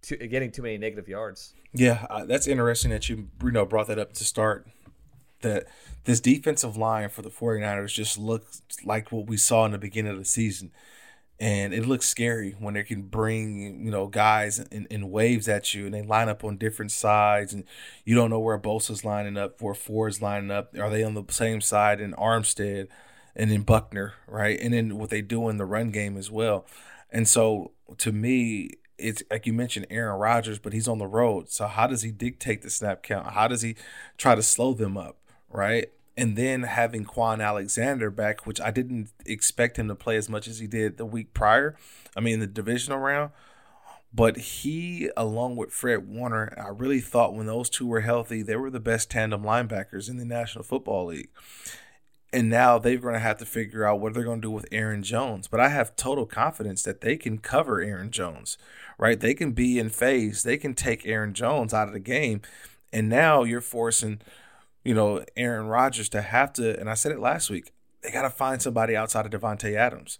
to, 0.02 0.16
getting 0.16 0.50
too 0.50 0.62
many 0.62 0.78
negative 0.78 1.08
yards. 1.08 1.54
Yeah, 1.72 2.06
uh, 2.08 2.24
that's 2.24 2.46
interesting 2.46 2.90
that 2.90 3.08
you 3.08 3.28
you 3.42 3.50
know 3.50 3.66
brought 3.66 3.88
that 3.88 3.98
up 3.98 4.12
to 4.14 4.24
start. 4.24 4.66
That 5.42 5.68
this 6.04 6.20
defensive 6.20 6.76
line 6.76 7.08
for 7.08 7.22
the 7.22 7.30
49ers 7.30 7.94
just 7.94 8.18
looks 8.18 8.60
like 8.84 9.10
what 9.10 9.26
we 9.26 9.38
saw 9.38 9.64
in 9.64 9.72
the 9.72 9.78
beginning 9.78 10.12
of 10.12 10.18
the 10.18 10.24
season 10.26 10.70
and 11.40 11.72
it 11.72 11.86
looks 11.86 12.06
scary 12.06 12.54
when 12.58 12.74
they 12.74 12.82
can 12.82 13.02
bring 13.02 13.82
you 13.84 13.90
know 13.90 14.06
guys 14.06 14.58
in, 14.58 14.86
in 14.90 15.10
waves 15.10 15.48
at 15.48 15.72
you 15.72 15.86
and 15.86 15.94
they 15.94 16.02
line 16.02 16.28
up 16.28 16.44
on 16.44 16.58
different 16.58 16.92
sides 16.92 17.54
and 17.54 17.64
you 18.04 18.14
don't 18.14 18.30
know 18.30 18.38
where 18.38 18.58
Bosa's 18.58 19.04
lining 19.04 19.38
up 19.38 19.60
where 19.62 19.74
Ford's 19.74 20.20
lining 20.20 20.50
up. 20.50 20.76
Are 20.78 20.90
they 20.90 21.02
on 21.02 21.14
the 21.14 21.24
same 21.30 21.60
side 21.60 22.00
in 22.00 22.12
Armstead 22.12 22.88
and 23.34 23.50
in 23.50 23.62
Buckner 23.62 24.14
right? 24.28 24.60
And 24.60 24.74
then 24.74 24.98
what 24.98 25.10
they 25.10 25.22
do 25.22 25.48
in 25.48 25.56
the 25.56 25.64
run 25.64 25.90
game 25.90 26.16
as 26.16 26.30
well. 26.30 26.66
And 27.10 27.26
so 27.26 27.72
to 27.98 28.12
me 28.12 28.72
it's 28.98 29.22
like 29.30 29.46
you 29.46 29.54
mentioned 29.54 29.86
Aaron 29.88 30.20
Rodgers 30.20 30.58
but 30.58 30.74
he's 30.74 30.88
on 30.88 30.98
the 30.98 31.06
road. 31.06 31.48
So 31.48 31.66
how 31.66 31.86
does 31.86 32.02
he 32.02 32.10
dictate 32.10 32.60
the 32.60 32.70
snap 32.70 33.02
count? 33.02 33.32
How 33.32 33.48
does 33.48 33.62
he 33.62 33.76
try 34.18 34.34
to 34.34 34.42
slow 34.42 34.74
them 34.74 34.98
up 34.98 35.16
right 35.48 35.90
and 36.16 36.36
then 36.36 36.64
having 36.64 37.04
Kwon 37.04 37.42
Alexander 37.42 38.10
back, 38.10 38.46
which 38.46 38.60
I 38.60 38.70
didn't 38.70 39.10
expect 39.24 39.78
him 39.78 39.88
to 39.88 39.94
play 39.94 40.16
as 40.16 40.28
much 40.28 40.48
as 40.48 40.58
he 40.58 40.66
did 40.66 40.96
the 40.96 41.06
week 41.06 41.32
prior. 41.32 41.76
I 42.16 42.20
mean, 42.20 42.40
the 42.40 42.46
divisional 42.46 42.98
round. 42.98 43.30
But 44.12 44.36
he, 44.38 45.08
along 45.16 45.56
with 45.56 45.72
Fred 45.72 46.08
Warner, 46.08 46.52
I 46.58 46.70
really 46.70 47.00
thought 47.00 47.34
when 47.34 47.46
those 47.46 47.70
two 47.70 47.86
were 47.86 48.00
healthy, 48.00 48.42
they 48.42 48.56
were 48.56 48.70
the 48.70 48.80
best 48.80 49.08
tandem 49.10 49.44
linebackers 49.44 50.10
in 50.10 50.16
the 50.16 50.24
National 50.24 50.64
Football 50.64 51.06
League. 51.06 51.30
And 52.32 52.48
now 52.48 52.78
they're 52.78 52.98
going 52.98 53.14
to 53.14 53.20
have 53.20 53.38
to 53.38 53.46
figure 53.46 53.84
out 53.84 54.00
what 54.00 54.14
they're 54.14 54.24
going 54.24 54.40
to 54.40 54.46
do 54.46 54.50
with 54.50 54.66
Aaron 54.72 55.02
Jones. 55.02 55.46
But 55.46 55.60
I 55.60 55.68
have 55.68 55.96
total 55.96 56.26
confidence 56.26 56.82
that 56.82 57.00
they 57.00 57.16
can 57.16 57.38
cover 57.38 57.80
Aaron 57.80 58.10
Jones, 58.10 58.58
right? 58.98 59.18
They 59.18 59.34
can 59.34 59.52
be 59.52 59.78
in 59.78 59.88
phase. 59.90 60.42
They 60.42 60.56
can 60.56 60.74
take 60.74 61.06
Aaron 61.06 61.34
Jones 61.34 61.72
out 61.72 61.88
of 61.88 61.94
the 61.94 62.00
game. 62.00 62.42
And 62.92 63.08
now 63.08 63.44
you're 63.44 63.60
forcing 63.60 64.20
you 64.84 64.94
know, 64.94 65.24
Aaron 65.36 65.66
Rodgers 65.66 66.08
to 66.10 66.22
have 66.22 66.52
to, 66.54 66.78
and 66.78 66.88
I 66.88 66.94
said 66.94 67.12
it 67.12 67.20
last 67.20 67.50
week, 67.50 67.72
they 68.02 68.10
got 68.10 68.22
to 68.22 68.30
find 68.30 68.62
somebody 68.62 68.96
outside 68.96 69.26
of 69.26 69.40
Davante 69.40 69.74
Adams. 69.74 70.18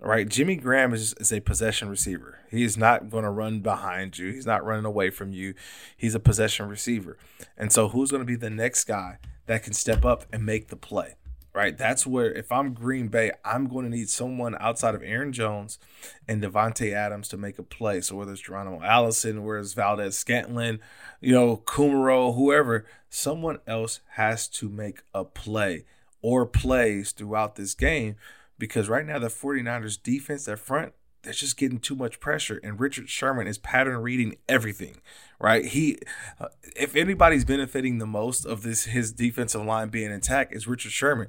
Right, 0.00 0.28
Jimmy 0.28 0.54
Graham 0.54 0.94
is, 0.94 1.12
is 1.14 1.32
a 1.32 1.40
possession 1.40 1.88
receiver. 1.88 2.38
He 2.52 2.62
is 2.62 2.76
not 2.76 3.10
going 3.10 3.24
to 3.24 3.30
run 3.30 3.60
behind 3.60 4.16
you. 4.16 4.30
He's 4.30 4.46
not 4.46 4.64
running 4.64 4.84
away 4.84 5.10
from 5.10 5.32
you. 5.32 5.54
He's 5.96 6.14
a 6.14 6.20
possession 6.20 6.68
receiver. 6.68 7.18
And 7.56 7.72
so, 7.72 7.88
who's 7.88 8.12
going 8.12 8.22
to 8.22 8.26
be 8.26 8.36
the 8.36 8.48
next 8.48 8.84
guy 8.84 9.18
that 9.46 9.64
can 9.64 9.72
step 9.72 10.04
up 10.04 10.24
and 10.32 10.46
make 10.46 10.68
the 10.68 10.76
play? 10.76 11.16
Right, 11.58 11.76
that's 11.76 12.06
where 12.06 12.32
if 12.32 12.52
I'm 12.52 12.72
Green 12.72 13.08
Bay, 13.08 13.32
I'm 13.44 13.66
going 13.66 13.84
to 13.84 13.90
need 13.90 14.08
someone 14.08 14.56
outside 14.60 14.94
of 14.94 15.02
Aaron 15.02 15.32
Jones 15.32 15.80
and 16.28 16.40
Davante 16.40 16.92
Adams 16.92 17.26
to 17.30 17.36
make 17.36 17.58
a 17.58 17.64
play. 17.64 18.00
So 18.00 18.14
whether 18.14 18.30
it's 18.30 18.42
Geronimo 18.42 18.80
Allison, 18.80 19.42
whether 19.42 19.58
it's 19.58 19.72
Valdes-Scantling, 19.72 20.78
you 21.20 21.32
know, 21.32 21.56
Kumerow, 21.56 22.36
whoever, 22.36 22.86
someone 23.10 23.58
else 23.66 23.98
has 24.10 24.46
to 24.50 24.68
make 24.68 25.02
a 25.12 25.24
play 25.24 25.84
or 26.22 26.46
plays 26.46 27.10
throughout 27.10 27.56
this 27.56 27.74
game 27.74 28.14
because 28.56 28.88
right 28.88 29.04
now 29.04 29.18
the 29.18 29.26
49ers 29.26 30.00
defense 30.00 30.46
at 30.46 30.60
front 30.60 30.92
they're 31.22 31.32
just 31.32 31.56
getting 31.56 31.78
too 31.78 31.96
much 31.96 32.20
pressure 32.20 32.60
and 32.62 32.78
Richard 32.80 33.08
Sherman 33.08 33.46
is 33.46 33.58
pattern 33.58 33.98
reading 33.98 34.36
everything 34.48 35.00
right 35.40 35.64
he 35.64 35.98
uh, 36.40 36.48
if 36.76 36.96
anybody's 36.96 37.44
benefiting 37.44 37.98
the 37.98 38.06
most 38.06 38.44
of 38.44 38.62
this 38.62 38.84
his 38.84 39.12
defensive 39.12 39.64
line 39.64 39.88
being 39.88 40.10
intact 40.10 40.54
is 40.54 40.66
Richard 40.66 40.92
Sherman 40.92 41.28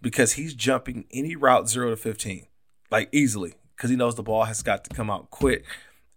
because 0.00 0.32
he's 0.32 0.54
jumping 0.54 1.06
any 1.10 1.36
route 1.36 1.68
zero 1.68 1.90
to 1.90 1.96
15, 1.96 2.46
like 2.90 3.08
easily, 3.12 3.54
because 3.76 3.90
he 3.90 3.96
knows 3.96 4.14
the 4.14 4.22
ball 4.22 4.44
has 4.44 4.62
got 4.62 4.84
to 4.84 4.94
come 4.94 5.10
out 5.10 5.30
quick. 5.30 5.64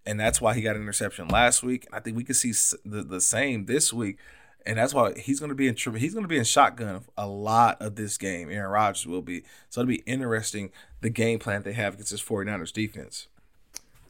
And 0.06 0.20
that's 0.20 0.42
why 0.42 0.54
he 0.54 0.62
got 0.62 0.76
an 0.76 0.82
interception 0.82 1.30
last 1.30 1.64
week. 1.64 1.88
I 1.94 2.00
think 2.00 2.18
we 2.18 2.24
could 2.24 2.36
see 2.36 2.52
the, 2.84 3.04
the 3.04 3.22
same 3.22 3.66
this 3.66 3.94
week. 3.94 4.18
And 4.66 4.78
that's 4.78 4.94
why 4.94 5.14
he's 5.18 5.40
going 5.40 5.50
to 5.50 5.56
be 5.56 5.68
in 5.68 5.76
he's 5.76 6.14
going 6.14 6.24
to 6.24 6.30
be 6.30 6.38
in 6.38 6.44
shotgun 6.44 7.04
a 7.18 7.28
lot 7.28 7.82
of 7.82 7.96
this 7.96 8.18
game. 8.18 8.50
Aaron 8.50 8.72
Rodgers 8.72 9.06
will 9.06 9.22
be. 9.22 9.44
So 9.70 9.82
it'll 9.82 9.90
be 9.90 10.04
interesting 10.06 10.72
the 11.02 11.10
game 11.10 11.40
plan 11.40 11.64
they 11.64 11.74
have 11.74 11.96
against 11.96 12.12
this 12.12 12.24
49ers 12.24 12.72
defense. 12.72 13.28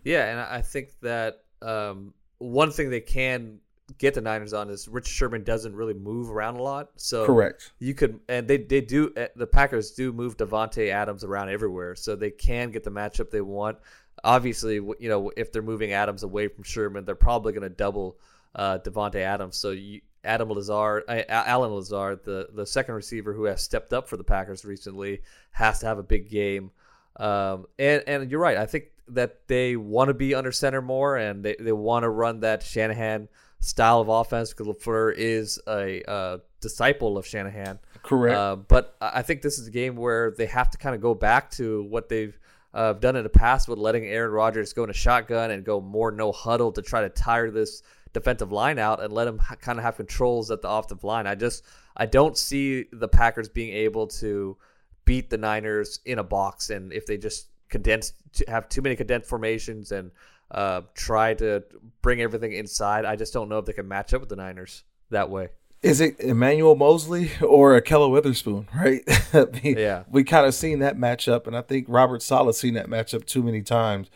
Yeah, 0.03 0.29
and 0.29 0.39
I 0.39 0.61
think 0.61 0.89
that 1.01 1.43
um, 1.61 2.13
one 2.37 2.71
thing 2.71 2.89
they 2.89 3.01
can 3.01 3.59
get 3.97 4.13
the 4.13 4.21
Niners 4.21 4.53
on 4.53 4.69
is 4.69 4.87
Rich 4.87 5.07
Sherman 5.07 5.43
doesn't 5.43 5.75
really 5.75 5.93
move 5.93 6.29
around 6.29 6.55
a 6.55 6.61
lot. 6.61 6.89
So 6.95 7.25
correct. 7.25 7.71
You 7.79 7.93
could 7.93 8.19
and 8.27 8.47
they 8.47 8.57
they 8.57 8.81
do 8.81 9.11
eh, 9.15 9.27
the 9.35 9.47
Packers 9.47 9.91
do 9.91 10.11
move 10.11 10.37
Davante 10.37 10.89
Adams 10.89 11.23
around 11.23 11.49
everywhere, 11.49 11.95
so 11.95 12.15
they 12.15 12.31
can 12.31 12.71
get 12.71 12.83
the 12.83 12.91
matchup 12.91 13.29
they 13.29 13.41
want. 13.41 13.77
Obviously, 14.23 14.75
you 14.75 15.09
know 15.09 15.31
if 15.35 15.51
they're 15.51 15.61
moving 15.61 15.93
Adams 15.93 16.23
away 16.23 16.47
from 16.47 16.63
Sherman, 16.63 17.05
they're 17.05 17.15
probably 17.15 17.53
going 17.53 17.63
to 17.63 17.69
double 17.69 18.17
uh, 18.55 18.79
Davante 18.79 19.15
Adams. 19.15 19.57
So 19.57 19.71
you, 19.71 20.01
Adam 20.23 20.49
Lazard, 20.49 21.03
uh, 21.07 21.21
Allen 21.27 21.71
Lazard, 21.73 22.23
the 22.23 22.47
the 22.53 22.65
second 22.65 22.95
receiver 22.95 23.33
who 23.33 23.45
has 23.45 23.61
stepped 23.61 23.93
up 23.93 24.07
for 24.07 24.17
the 24.17 24.23
Packers 24.23 24.63
recently, 24.63 25.21
has 25.51 25.79
to 25.79 25.85
have 25.85 25.97
a 25.97 26.03
big 26.03 26.29
game. 26.29 26.71
Um, 27.17 27.65
and 27.77 28.03
and 28.07 28.31
you're 28.31 28.39
right. 28.39 28.57
I 28.57 28.65
think 28.65 28.85
that 29.09 29.47
they 29.47 29.75
want 29.75 30.07
to 30.07 30.13
be 30.13 30.33
under 30.33 30.51
center 30.51 30.81
more, 30.81 31.17
and 31.17 31.43
they, 31.43 31.55
they 31.59 31.71
want 31.71 32.03
to 32.03 32.09
run 32.09 32.39
that 32.41 32.63
Shanahan 32.63 33.27
style 33.59 34.01
of 34.01 34.09
offense 34.09 34.53
because 34.53 34.67
LaFleur 34.67 35.13
is 35.15 35.59
a 35.67 36.01
uh, 36.09 36.37
disciple 36.61 37.17
of 37.17 37.25
Shanahan. 37.25 37.79
Correct. 38.01 38.37
Uh, 38.37 38.55
but 38.55 38.95
I 39.01 39.21
think 39.21 39.41
this 39.41 39.57
is 39.57 39.67
a 39.67 39.71
game 39.71 39.95
where 39.95 40.31
they 40.31 40.45
have 40.47 40.69
to 40.71 40.77
kind 40.77 40.95
of 40.95 41.01
go 41.01 41.13
back 41.13 41.51
to 41.51 41.83
what 41.83 42.09
they've 42.09 42.37
uh, 42.73 42.93
done 42.93 43.15
in 43.15 43.23
the 43.23 43.29
past 43.29 43.67
with 43.67 43.77
letting 43.77 44.05
Aaron 44.05 44.31
Rodgers 44.31 44.73
go 44.73 44.83
in 44.83 44.89
a 44.89 44.93
shotgun 44.93 45.51
and 45.51 45.63
go 45.63 45.79
more 45.79 46.11
no 46.11 46.31
huddle 46.31 46.71
to 46.71 46.81
try 46.81 47.01
to 47.01 47.09
tire 47.09 47.51
this 47.51 47.83
defensive 48.13 48.51
line 48.51 48.79
out 48.79 49.01
and 49.01 49.11
let 49.11 49.27
him 49.27 49.39
ha- 49.39 49.55
kind 49.55 49.79
of 49.79 49.83
have 49.83 49.97
controls 49.97 50.51
at 50.51 50.61
the 50.61 50.69
offensive 50.69 51.03
line. 51.03 51.27
I 51.27 51.35
just 51.35 51.63
I 51.97 52.05
don't 52.05 52.37
see 52.37 52.85
the 52.91 53.07
Packers 53.07 53.49
being 53.49 53.73
able 53.73 54.07
to 54.07 54.57
beat 55.05 55.29
the 55.29 55.37
Niners 55.37 55.99
in 56.05 56.19
a 56.19 56.23
box 56.23 56.69
and 56.69 56.93
if 56.93 57.05
they 57.05 57.17
just 57.17 57.47
condense 57.69 58.13
have 58.47 58.69
too 58.69 58.81
many 58.81 58.95
condensed 58.95 59.27
formations 59.27 59.91
and 59.91 60.11
uh, 60.51 60.81
try 60.93 61.33
to 61.33 61.63
bring 62.01 62.21
everything 62.21 62.53
inside. 62.53 63.05
I 63.05 63.15
just 63.15 63.33
don't 63.33 63.49
know 63.49 63.57
if 63.57 63.65
they 63.65 63.73
can 63.73 63.87
match 63.87 64.13
up 64.13 64.21
with 64.21 64.29
the 64.29 64.35
Niners 64.35 64.83
that 65.09 65.29
way. 65.29 65.49
Is 65.81 65.99
it 65.99 66.17
Emmanuel 66.19 66.75
Moseley 66.75 67.31
or 67.41 67.79
Ahkello 67.79 68.09
Witherspoon, 68.09 68.69
right? 68.73 69.01
yeah. 69.63 70.03
We 70.09 70.23
kind 70.23 70.45
of 70.45 70.53
seen 70.53 70.79
that 70.79 70.97
matchup, 70.97 71.45
and 71.45 71.57
I 71.57 71.61
think 71.61 71.87
Robert 71.89 72.21
Saleh 72.21 72.55
seen 72.55 72.75
that 72.75 72.87
matchup 72.87 73.25
too 73.25 73.43
many 73.43 73.61
times, 73.61 74.09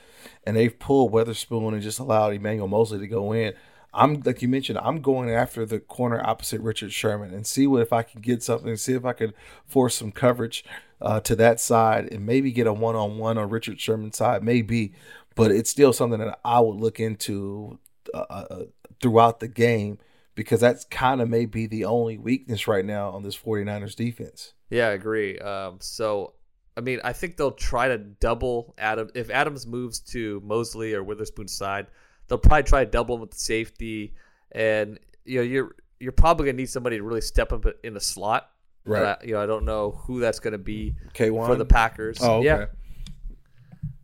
and 0.45 0.55
they've 0.55 0.77
pulled 0.79 1.11
Witherspoon 1.11 1.73
and 1.73 1.83
just 1.83 1.99
allowed 1.99 2.33
Emmanuel 2.33 2.69
Moseley 2.69 2.99
to 2.99 3.07
go 3.07 3.33
in. 3.33 3.53
I'm 3.97 4.21
like 4.21 4.41
you 4.41 4.47
mentioned, 4.47 4.79
I'm 4.81 5.01
going 5.01 5.29
after 5.29 5.65
the 5.65 5.79
corner 5.79 6.21
opposite 6.25 6.61
Richard 6.61 6.93
Sherman 6.93 7.33
and 7.33 7.45
see 7.45 7.67
what 7.67 7.81
if 7.81 7.91
I 7.91 8.03
can 8.03 8.21
get 8.21 8.43
something, 8.43 8.75
see 8.77 8.93
if 8.93 9.05
I 9.05 9.13
could 9.13 9.33
force 9.65 9.95
some 9.95 10.11
coverage 10.11 10.63
uh, 11.01 11.19
to 11.21 11.35
that 11.35 11.59
side 11.59 12.09
and 12.11 12.25
maybe 12.25 12.51
get 12.51 12.67
a 12.67 12.73
one 12.73 12.95
on 12.95 13.17
one 13.17 13.37
on 13.37 13.49
Richard 13.49 13.81
Sherman's 13.81 14.17
side, 14.17 14.43
maybe 14.43 14.93
but 15.37 15.51
it's 15.51 15.69
still 15.69 15.93
something 15.93 16.19
that 16.19 16.39
I 16.43 16.59
would 16.59 16.77
look 16.77 16.99
into 16.99 17.79
uh, 18.13 18.25
uh, 18.29 18.45
uh 18.49 18.63
throughout 18.99 19.39
the 19.39 19.47
game 19.47 19.99
because 20.33 20.59
that's 20.59 20.85
kind 20.85 21.21
of 21.21 21.29
maybe 21.29 21.67
the 21.67 21.85
only 21.85 22.17
weakness 22.17 22.67
right 22.67 22.83
now 22.83 23.09
on 23.09 23.23
this 23.23 23.37
49ers 23.37 23.95
defense. 23.95 24.53
Yeah, 24.69 24.87
I 24.87 24.91
agree. 24.91 25.37
Um, 25.39 25.77
so, 25.79 26.33
I 26.75 26.81
mean, 26.81 26.99
I 27.03 27.13
think 27.13 27.37
they'll 27.37 27.51
try 27.51 27.87
to 27.87 27.97
double 27.97 28.73
Adam. 28.77 29.09
If 29.15 29.29
Adams 29.29 29.65
moves 29.65 29.99
to 30.11 30.41
Moseley 30.43 30.93
or 30.93 31.03
Witherspoon's 31.03 31.53
side, 31.53 31.87
they'll 32.27 32.37
probably 32.37 32.63
try 32.63 32.83
to 32.85 32.89
double 32.91 33.15
him 33.15 33.21
with 33.21 33.31
the 33.31 33.39
safety. 33.39 34.13
And, 34.51 34.99
you 35.25 35.37
know, 35.37 35.43
you're 35.43 35.75
you're 35.99 36.11
probably 36.11 36.45
going 36.45 36.55
to 36.57 36.61
need 36.61 36.69
somebody 36.69 36.97
to 36.97 37.03
really 37.03 37.21
step 37.21 37.51
up 37.51 37.65
in 37.83 37.93
the 37.93 37.99
slot. 37.99 38.49
Right. 38.85 39.17
I, 39.21 39.25
you 39.25 39.33
know, 39.33 39.41
I 39.41 39.45
don't 39.47 39.65
know 39.65 39.91
who 39.91 40.19
that's 40.19 40.39
going 40.39 40.51
to 40.53 40.57
be 40.59 40.95
K1? 41.13 41.45
for 41.47 41.55
the 41.55 41.65
Packers. 41.65 42.19
Oh, 42.21 42.35
okay. 42.37 42.45
Yeah. 42.45 42.65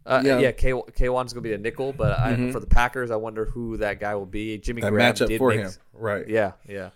Uh, 0.05 0.21
Yeah. 0.26 0.39
yeah, 0.39 0.51
K 0.51 0.71
K1's 0.74 1.32
gonna 1.32 1.41
be 1.43 1.53
a 1.53 1.57
nickel, 1.57 1.93
but 1.93 2.19
I, 2.19 2.34
Mhm. 2.34 2.51
for 2.51 2.59
the 2.59 2.67
Packers, 2.67 3.09
I 3.09 3.15
wonder 3.15 3.45
who 3.45 3.78
that 3.78 4.01
guy 4.01 4.15
will 4.15 4.26
be. 4.26 4.57
Jimmy 4.57 4.82
That 4.82 4.91
Graham 4.91 5.13
matchup 5.13 5.28
did 5.28 5.38
for 5.38 5.49
make- 5.51 5.61
him, 5.61 5.71
right. 5.93 6.28
Yeah, 6.28 6.53
yeah. 6.67 6.89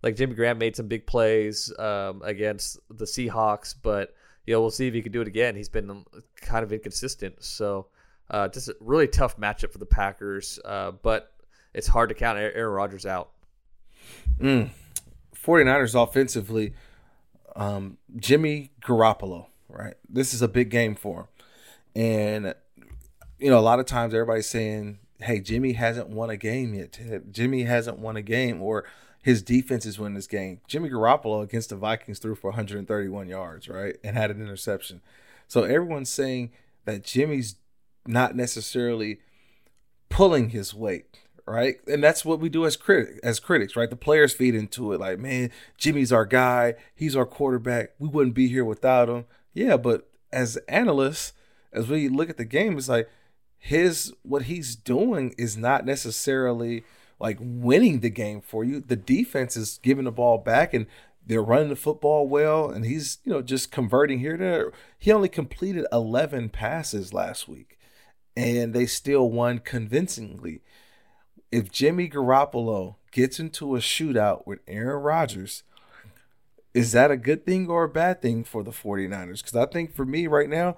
Like 0.00 0.14
Jimmy 0.14 0.34
Graham 0.36 0.58
made 0.58 0.76
some 0.76 0.86
big 0.86 1.06
plays 1.08 1.76
um, 1.76 2.22
against 2.22 2.78
the 2.88 3.04
Seahawks, 3.04 3.74
but 3.82 4.14
you 4.46 4.54
know 4.54 4.60
we'll 4.60 4.70
see 4.70 4.86
if 4.86 4.94
he 4.94 5.02
can 5.02 5.10
do 5.10 5.22
it 5.22 5.26
again. 5.26 5.56
He's 5.56 5.68
been 5.68 6.04
kind 6.36 6.62
of 6.62 6.72
inconsistent, 6.72 7.42
so 7.42 7.88
uh, 8.34 8.48
just 8.48 8.68
a 8.68 8.76
really 8.80 9.06
tough 9.06 9.36
matchup 9.36 9.70
for 9.70 9.78
the 9.78 9.86
Packers. 9.86 10.58
Uh, 10.64 10.90
but 10.90 11.32
it's 11.72 11.86
hard 11.86 12.08
to 12.08 12.16
count 12.16 12.36
Aaron 12.36 12.74
Rodgers 12.74 13.06
out. 13.06 13.30
Mm. 14.40 14.70
49ers 15.36 15.94
offensively, 16.02 16.74
um, 17.54 17.96
Jimmy 18.16 18.72
Garoppolo, 18.82 19.46
right? 19.68 19.94
This 20.08 20.34
is 20.34 20.42
a 20.42 20.48
big 20.48 20.68
game 20.68 20.96
for 20.96 21.20
him. 21.20 21.26
And, 21.94 22.54
you 23.38 23.50
know, 23.50 23.58
a 23.58 23.60
lot 23.60 23.78
of 23.78 23.86
times 23.86 24.12
everybody's 24.12 24.48
saying, 24.48 24.98
hey, 25.20 25.38
Jimmy 25.38 25.74
hasn't 25.74 26.08
won 26.08 26.28
a 26.28 26.36
game 26.36 26.74
yet. 26.74 26.98
Jimmy 27.30 27.62
hasn't 27.62 28.00
won 28.00 28.16
a 28.16 28.22
game, 28.22 28.60
or 28.60 28.84
his 29.22 29.42
defense 29.42 29.86
is 29.86 29.96
winning 29.96 30.16
this 30.16 30.26
game. 30.26 30.60
Jimmy 30.66 30.90
Garoppolo 30.90 31.44
against 31.44 31.68
the 31.70 31.76
Vikings 31.76 32.18
threw 32.18 32.34
for 32.34 32.50
131 32.50 33.28
yards, 33.28 33.68
right? 33.68 33.96
And 34.02 34.16
had 34.16 34.32
an 34.32 34.40
interception. 34.40 35.02
So 35.46 35.62
everyone's 35.62 36.10
saying 36.10 36.50
that 36.84 37.04
Jimmy's 37.04 37.54
not 38.06 38.36
necessarily 38.36 39.18
pulling 40.08 40.50
his 40.50 40.74
weight, 40.74 41.06
right? 41.46 41.76
And 41.86 42.02
that's 42.02 42.24
what 42.24 42.40
we 42.40 42.48
do 42.48 42.66
as 42.66 42.76
critic 42.76 43.18
as 43.22 43.40
critics, 43.40 43.76
right? 43.76 43.90
The 43.90 43.96
players 43.96 44.32
feed 44.32 44.54
into 44.54 44.92
it 44.92 45.00
like, 45.00 45.18
man, 45.18 45.50
Jimmy's 45.78 46.12
our 46.12 46.24
guy, 46.24 46.74
he's 46.94 47.16
our 47.16 47.26
quarterback. 47.26 47.90
We 47.98 48.08
wouldn't 48.08 48.34
be 48.34 48.48
here 48.48 48.64
without 48.64 49.08
him. 49.08 49.24
Yeah, 49.52 49.76
but 49.76 50.08
as 50.32 50.56
analysts, 50.68 51.32
as 51.72 51.88
we 51.88 52.08
look 52.08 52.30
at 52.30 52.36
the 52.36 52.44
game, 52.44 52.78
it's 52.78 52.88
like 52.88 53.08
his 53.58 54.12
what 54.22 54.42
he's 54.42 54.76
doing 54.76 55.34
is 55.38 55.56
not 55.56 55.86
necessarily 55.86 56.84
like 57.18 57.38
winning 57.40 58.00
the 58.00 58.10
game 58.10 58.40
for 58.40 58.64
you. 58.64 58.80
The 58.80 58.96
defense 58.96 59.56
is 59.56 59.80
giving 59.82 60.04
the 60.04 60.12
ball 60.12 60.38
back 60.38 60.74
and 60.74 60.86
they're 61.26 61.42
running 61.42 61.70
the 61.70 61.76
football 61.76 62.28
well 62.28 62.68
and 62.68 62.84
he's, 62.84 63.18
you 63.24 63.32
know, 63.32 63.40
just 63.40 63.72
converting 63.72 64.18
here 64.18 64.36
there. 64.36 64.72
He 64.98 65.10
only 65.10 65.28
completed 65.28 65.86
11 65.90 66.50
passes 66.50 67.14
last 67.14 67.48
week 67.48 67.73
and 68.36 68.74
they 68.74 68.86
still 68.86 69.30
won 69.30 69.58
convincingly. 69.58 70.62
If 71.52 71.70
Jimmy 71.70 72.08
Garoppolo 72.08 72.96
gets 73.12 73.38
into 73.38 73.76
a 73.76 73.78
shootout 73.78 74.46
with 74.46 74.60
Aaron 74.66 75.02
Rodgers, 75.02 75.62
is 76.72 76.92
that 76.92 77.12
a 77.12 77.16
good 77.16 77.46
thing 77.46 77.68
or 77.68 77.84
a 77.84 77.88
bad 77.88 78.20
thing 78.20 78.42
for 78.42 78.64
the 78.64 78.72
49ers? 78.72 79.38
Because 79.38 79.54
I 79.54 79.66
think 79.66 79.94
for 79.94 80.04
me 80.04 80.26
right 80.26 80.48
now, 80.48 80.76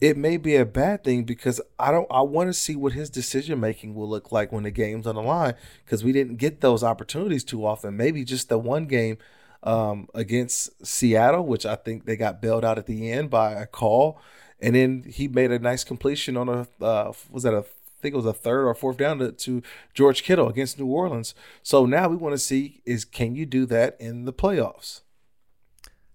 it 0.00 0.16
may 0.16 0.36
be 0.36 0.56
a 0.56 0.64
bad 0.64 1.04
thing 1.04 1.24
because 1.24 1.60
I 1.78 1.90
don't 1.90 2.06
I 2.10 2.22
want 2.22 2.48
to 2.48 2.54
see 2.54 2.74
what 2.74 2.94
his 2.94 3.10
decision 3.10 3.60
making 3.60 3.94
will 3.94 4.08
look 4.08 4.32
like 4.32 4.50
when 4.50 4.62
the 4.62 4.70
game's 4.70 5.06
on 5.06 5.14
the 5.14 5.22
line 5.22 5.54
because 5.84 6.02
we 6.02 6.12
didn't 6.12 6.36
get 6.36 6.60
those 6.60 6.82
opportunities 6.82 7.44
too 7.44 7.66
often. 7.66 7.96
Maybe 7.96 8.24
just 8.24 8.48
the 8.48 8.58
one 8.58 8.86
game 8.86 9.18
um, 9.62 10.08
against 10.14 10.86
Seattle, 10.86 11.44
which 11.44 11.66
I 11.66 11.76
think 11.76 12.06
they 12.06 12.16
got 12.16 12.40
bailed 12.40 12.64
out 12.64 12.78
at 12.78 12.86
the 12.86 13.10
end 13.10 13.28
by 13.28 13.52
a 13.52 13.66
call, 13.66 14.20
and 14.62 14.74
then 14.74 15.04
he 15.06 15.28
made 15.28 15.50
a 15.50 15.58
nice 15.58 15.84
completion 15.84 16.36
on 16.36 16.48
a 16.48 16.84
uh, 16.84 17.12
was 17.30 17.42
that 17.42 17.54
a 17.54 17.64
I 18.00 18.02
think 18.02 18.14
it 18.14 18.16
was 18.16 18.26
a 18.26 18.32
third 18.32 18.66
or 18.66 18.74
fourth 18.74 18.96
down 18.96 19.18
to, 19.18 19.30
to 19.30 19.62
George 19.92 20.22
Kittle 20.22 20.48
against 20.48 20.78
New 20.78 20.86
Orleans. 20.86 21.34
So 21.62 21.84
now 21.84 22.08
we 22.08 22.16
want 22.16 22.32
to 22.32 22.38
see 22.38 22.80
is 22.86 23.04
can 23.04 23.34
you 23.34 23.44
do 23.44 23.66
that 23.66 23.96
in 24.00 24.24
the 24.24 24.32
playoffs? 24.32 25.02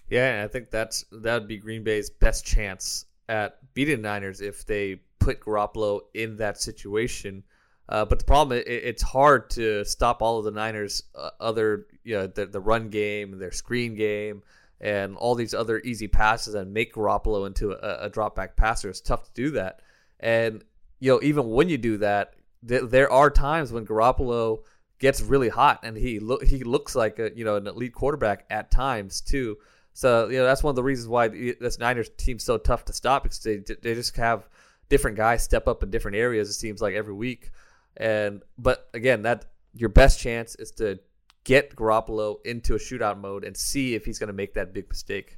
Yeah, 0.10 0.42
I 0.44 0.48
think 0.48 0.72
that's 0.72 1.06
that 1.12 1.34
would 1.42 1.48
be 1.48 1.58
Green 1.58 1.84
Bay's 1.84 2.10
best 2.10 2.46
chance 2.46 3.06
at 3.30 3.58
beating 3.74 3.98
the 3.98 4.08
Niners 4.08 4.42
if 4.42 4.66
they 4.66 5.02
put 5.20 5.40
Garoppolo 5.40 6.02
in 6.14 6.38
that 6.38 6.60
situation. 6.60 7.44
Uh, 7.88 8.06
but 8.06 8.20
the 8.20 8.26
problem, 8.26 8.58
it, 8.58 8.68
it's 8.68 9.04
hard 9.04 9.50
to 9.52 9.86
stop 9.86 10.22
all 10.22 10.40
of 10.40 10.46
the 10.46 10.52
Niners' 10.52 11.04
uh, 11.16 11.30
other, 11.40 11.86
you 12.04 12.16
know, 12.16 12.28
the, 12.28 12.48
the 12.48 12.60
run 12.60 12.90
game, 12.90 13.38
their 13.38 13.52
screen 13.52 13.96
game, 13.96 14.42
and 14.82 15.16
all 15.16 15.36
these 15.36 15.54
other 15.54 15.80
easy 15.80 16.08
passes 16.08 16.54
and 16.54 16.74
make 16.74 16.94
Garoppolo 16.94 17.48
into 17.48 17.72
a, 17.72 18.06
a 18.06 18.10
drop 18.10 18.36
back 18.36 18.56
passer. 18.56 18.90
It's 18.90 19.02
tough 19.02 19.24
to 19.24 19.32
do 19.34 19.52
that. 19.52 19.82
And, 20.20 20.64
you 21.00 21.12
know, 21.12 21.20
even 21.24 21.50
when 21.50 21.70
you 21.70 21.78
do 21.78 21.98
that, 21.98 22.36
th- 22.68 22.84
there 22.90 23.12
are 23.12 23.30
times 23.30 23.72
when 23.72 23.86
Garoppolo 23.86 24.60
gets 25.00 25.22
really 25.22 25.50
hot 25.50 25.82
and 25.84 25.98
he 25.98 26.20
he 26.46 26.64
looks 26.64 26.96
like 26.96 27.20
a 27.20 27.30
you 27.36 27.44
know 27.44 27.58
an 27.58 27.68
elite 27.68 27.94
quarterback 27.94 28.46
at 28.50 28.72
times 28.72 29.22
too. 29.22 29.58
So 29.94 30.28
you 30.30 30.38
know 30.38 30.46
that's 30.46 30.64
one 30.64 30.72
of 30.72 30.76
the 30.76 30.84
reasons 30.84 31.08
why 31.08 31.28
this 31.28 31.80
Niners 31.80 32.10
team's 32.18 32.44
so 32.44 32.58
tough 32.58 32.86
to 32.86 32.94
stop 32.94 33.24
because 33.24 33.40
they 33.40 33.58
they 33.58 33.94
just 33.94 34.16
have 34.18 34.48
different 34.90 35.18
guys 35.18 35.44
step 35.44 35.68
up 35.68 35.84
in 35.84 35.90
different 35.90 36.18
areas. 36.18 36.50
It 36.50 36.54
seems 36.54 36.82
like 36.82 36.96
every 36.96 37.14
week, 37.14 37.52
and 37.98 38.42
but 38.58 38.90
again 38.94 39.24
that 39.24 39.46
your 39.74 39.90
best 39.90 40.20
chance 40.20 40.56
is 40.56 40.72
to 40.72 41.00
get 41.46 41.76
Garoppolo 41.76 42.46
into 42.46 42.76
a 42.76 42.80
shootout 42.80 43.18
mode 43.18 43.46
and 43.46 43.56
see 43.56 43.96
if 43.96 44.04
he's 44.04 44.20
going 44.20 44.28
to 44.28 44.34
make 44.34 44.56
that 44.56 44.74
big 44.74 44.90
mistake. 44.90 45.38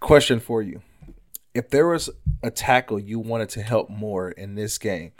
Question 0.00 0.40
for 0.40 0.62
you: 0.62 0.80
If 1.52 1.68
there 1.68 1.88
was 1.88 2.08
a 2.42 2.50
tackle 2.50 2.98
you 2.98 3.18
wanted 3.18 3.50
to 3.50 3.62
help 3.62 3.90
more 3.90 4.30
in 4.30 4.54
this 4.54 4.78
game, 4.78 5.12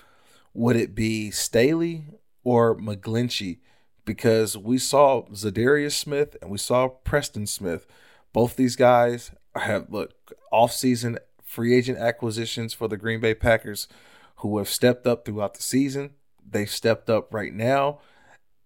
would 0.55 0.77
it 0.77 0.95
be 0.95 1.31
Staley 1.31 2.07
or 2.43 2.75
McGlinchey? 2.79 3.59
Because 4.07 4.57
we 4.57 4.79
saw 4.79 5.27
Za'Darius 5.33 5.93
Smith 5.93 6.37
and 6.41 6.51
we 6.51 6.59
saw 6.59 6.89
Preston 6.89 7.47
Smith. 7.47 7.87
Both 8.33 8.55
these 8.55 8.77
guys 8.77 9.33
have 9.57 9.91
look 9.91 10.13
off-season 10.53 11.19
free 11.43 11.75
agent 11.75 11.99
acquisitions 11.99 12.73
for 12.73 12.87
the 12.87 12.97
Green 12.97 13.21
Bay 13.21 13.35
Packers, 13.35 13.89
who 14.37 14.59
have 14.59 14.69
stepped 14.69 15.07
up 15.07 15.25
throughout 15.25 15.55
the 15.55 15.63
season. 15.63 16.11
They've 16.49 16.71
stepped 16.71 17.11
up 17.11 17.35
right 17.35 17.53
now, 17.53 17.99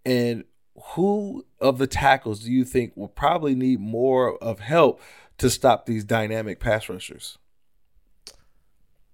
and 0.05 0.45
who 0.95 1.45
of 1.61 1.79
the 1.79 1.87
tackles 1.87 2.41
do 2.41 2.51
you 2.51 2.65
think 2.65 2.97
will 2.97 3.09
probably 3.09 3.55
need 3.55 3.81
more 3.81 4.37
of 4.43 4.61
help 4.61 5.01
to 5.39 5.51
stop 5.51 5.87
these 5.87 6.05
dynamic 6.05 6.61
pass 6.61 6.89
rushers? 6.89 7.39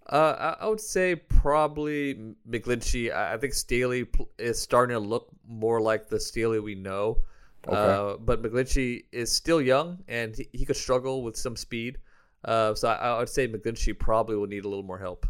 Uh, 0.08 0.56
I, 0.60 0.68
would 0.68 0.80
say 0.80 1.16
probably 1.16 2.34
McGlinchey. 2.48 3.12
I, 3.12 3.34
I 3.34 3.36
think 3.38 3.54
Staley 3.54 4.06
is 4.38 4.60
starting 4.60 4.94
to 4.94 5.00
look 5.00 5.28
more 5.48 5.80
like 5.80 6.08
the 6.08 6.20
Staley 6.20 6.60
we 6.60 6.76
know. 6.76 7.18
Okay. 7.66 7.76
Uh, 7.76 8.16
but 8.18 8.40
McGlinchey 8.40 9.04
is 9.10 9.32
still 9.32 9.60
young 9.60 9.98
and 10.06 10.36
he, 10.36 10.48
he 10.52 10.64
could 10.64 10.76
struggle 10.76 11.24
with 11.24 11.36
some 11.36 11.56
speed. 11.56 11.98
Uh, 12.44 12.74
so 12.74 12.88
I, 12.88 12.94
I 12.94 13.18
would 13.18 13.28
say 13.28 13.48
McGlinchey 13.48 13.98
probably 13.98 14.36
will 14.36 14.46
need 14.46 14.64
a 14.64 14.68
little 14.68 14.84
more 14.84 14.98
help. 14.98 15.26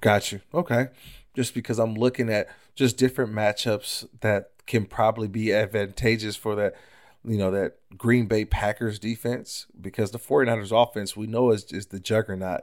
Got 0.00 0.32
you. 0.32 0.40
Okay. 0.54 0.88
Just 1.34 1.52
because 1.52 1.78
I'm 1.78 1.94
looking 1.94 2.30
at 2.30 2.48
just 2.74 2.96
different 2.96 3.32
matchups 3.32 4.06
that 4.20 4.50
can 4.66 4.86
probably 4.86 5.28
be 5.28 5.52
advantageous 5.52 6.36
for 6.36 6.54
that, 6.56 6.74
you 7.24 7.36
know, 7.36 7.50
that 7.50 7.76
Green 7.96 8.26
Bay 8.26 8.44
Packers 8.44 8.98
defense 8.98 9.66
because 9.80 10.10
the 10.10 10.18
49ers 10.18 10.72
offense 10.72 11.16
we 11.16 11.26
know 11.26 11.50
is, 11.50 11.64
is 11.72 11.86
the 11.86 12.00
juggernaut. 12.00 12.62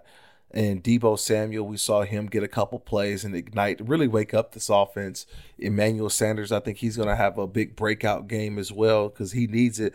And 0.53 0.83
Deebo 0.83 1.17
Samuel, 1.17 1.65
we 1.65 1.77
saw 1.77 2.01
him 2.01 2.25
get 2.25 2.43
a 2.43 2.47
couple 2.47 2.77
plays 2.77 3.23
and 3.23 3.33
ignite, 3.33 3.87
really 3.87 4.07
wake 4.07 4.33
up 4.33 4.51
this 4.51 4.69
offense. 4.69 5.25
Emmanuel 5.57 6.09
Sanders, 6.09 6.51
I 6.51 6.59
think 6.59 6.79
he's 6.79 6.97
going 6.97 7.07
to 7.07 7.15
have 7.15 7.37
a 7.37 7.47
big 7.47 7.77
breakout 7.77 8.27
game 8.27 8.57
as 8.57 8.69
well 8.69 9.07
because 9.07 9.31
he 9.31 9.47
needs 9.47 9.79
it. 9.79 9.93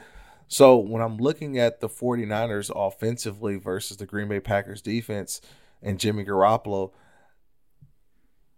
So 0.48 0.76
when 0.76 1.02
I'm 1.02 1.18
looking 1.18 1.58
at 1.58 1.80
the 1.80 1.88
49ers 1.88 2.70
offensively 2.74 3.56
versus 3.56 3.98
the 3.98 4.06
Green 4.06 4.28
Bay 4.28 4.40
Packers 4.40 4.80
defense 4.80 5.42
and 5.82 5.98
Jimmy 5.98 6.24
Garoppolo, 6.24 6.92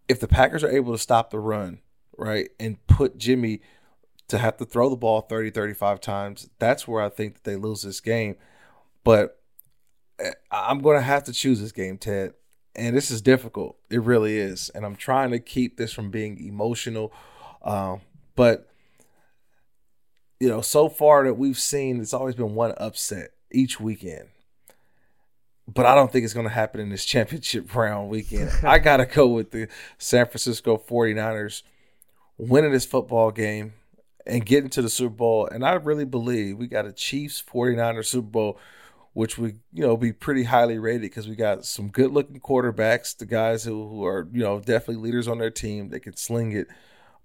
if 0.08 0.20
the 0.20 0.28
Packers 0.28 0.64
are 0.64 0.70
able 0.70 0.92
to 0.92 0.98
stop 0.98 1.30
the 1.30 1.38
run, 1.38 1.80
right, 2.16 2.50
and 2.58 2.84
put 2.86 3.18
Jimmy 3.18 3.60
to 4.28 4.38
have 4.38 4.56
to 4.56 4.64
throw 4.64 4.88
the 4.90 4.96
ball 4.96 5.22
30, 5.22 5.50
35 5.50 6.00
times, 6.00 6.48
that's 6.58 6.88
where 6.88 7.02
I 7.02 7.08
think 7.08 7.34
that 7.34 7.44
they 7.44 7.56
lose 7.56 7.82
this 7.82 8.00
game. 8.00 8.36
But 9.04 9.40
eh, 10.18 10.32
I'm 10.50 10.80
going 10.80 10.96
to 10.96 11.02
have 11.02 11.24
to 11.24 11.32
choose 11.32 11.60
this 11.60 11.72
game, 11.72 11.98
Ted. 11.98 12.34
And 12.74 12.96
this 12.96 13.10
is 13.10 13.20
difficult. 13.22 13.76
It 13.90 14.02
really 14.02 14.38
is. 14.38 14.70
And 14.70 14.84
I'm 14.84 14.96
trying 14.96 15.30
to 15.32 15.40
keep 15.40 15.76
this 15.76 15.92
from 15.92 16.10
being 16.10 16.38
emotional. 16.46 17.12
Um, 17.62 18.02
but, 18.36 18.68
you 20.38 20.48
know, 20.48 20.60
so 20.60 20.88
far 20.88 21.24
that 21.24 21.34
we've 21.34 21.58
seen, 21.58 22.00
it's 22.00 22.14
always 22.14 22.34
been 22.34 22.54
one 22.54 22.74
upset 22.76 23.30
each 23.50 23.80
weekend 23.80 24.28
but 25.68 25.84
I 25.84 25.94
don't 25.94 26.10
think 26.10 26.24
it's 26.24 26.34
going 26.34 26.46
to 26.46 26.52
happen 26.52 26.80
in 26.80 26.88
this 26.88 27.04
championship 27.04 27.74
round 27.74 28.08
weekend. 28.08 28.50
I 28.62 28.78
got 28.78 28.96
to 28.96 29.06
go 29.06 29.28
with 29.28 29.50
the 29.50 29.68
San 29.98 30.26
Francisco 30.26 30.78
49ers 30.78 31.62
winning 32.38 32.72
this 32.72 32.86
football 32.86 33.30
game 33.30 33.74
and 34.26 34.46
getting 34.46 34.70
to 34.70 34.82
the 34.82 34.88
Super 34.88 35.14
Bowl. 35.14 35.46
And 35.46 35.64
I 35.64 35.74
really 35.74 36.06
believe 36.06 36.56
we 36.56 36.68
got 36.68 36.86
a 36.86 36.92
Chiefs 36.92 37.42
49ers 37.42 38.06
Super 38.06 38.28
Bowl, 38.28 38.58
which 39.12 39.36
would, 39.36 39.60
you 39.72 39.86
know, 39.86 39.96
be 39.96 40.12
pretty 40.12 40.44
highly 40.44 40.78
rated 40.78 41.02
because 41.02 41.28
we 41.28 41.36
got 41.36 41.66
some 41.66 41.88
good 41.88 42.12
looking 42.12 42.40
quarterbacks, 42.40 43.16
the 43.16 43.26
guys 43.26 43.64
who, 43.64 43.88
who 43.88 44.06
are, 44.06 44.26
you 44.32 44.40
know, 44.40 44.60
definitely 44.60 45.02
leaders 45.02 45.28
on 45.28 45.38
their 45.38 45.50
team. 45.50 45.90
They 45.90 46.00
can 46.00 46.16
sling 46.16 46.52
it. 46.52 46.68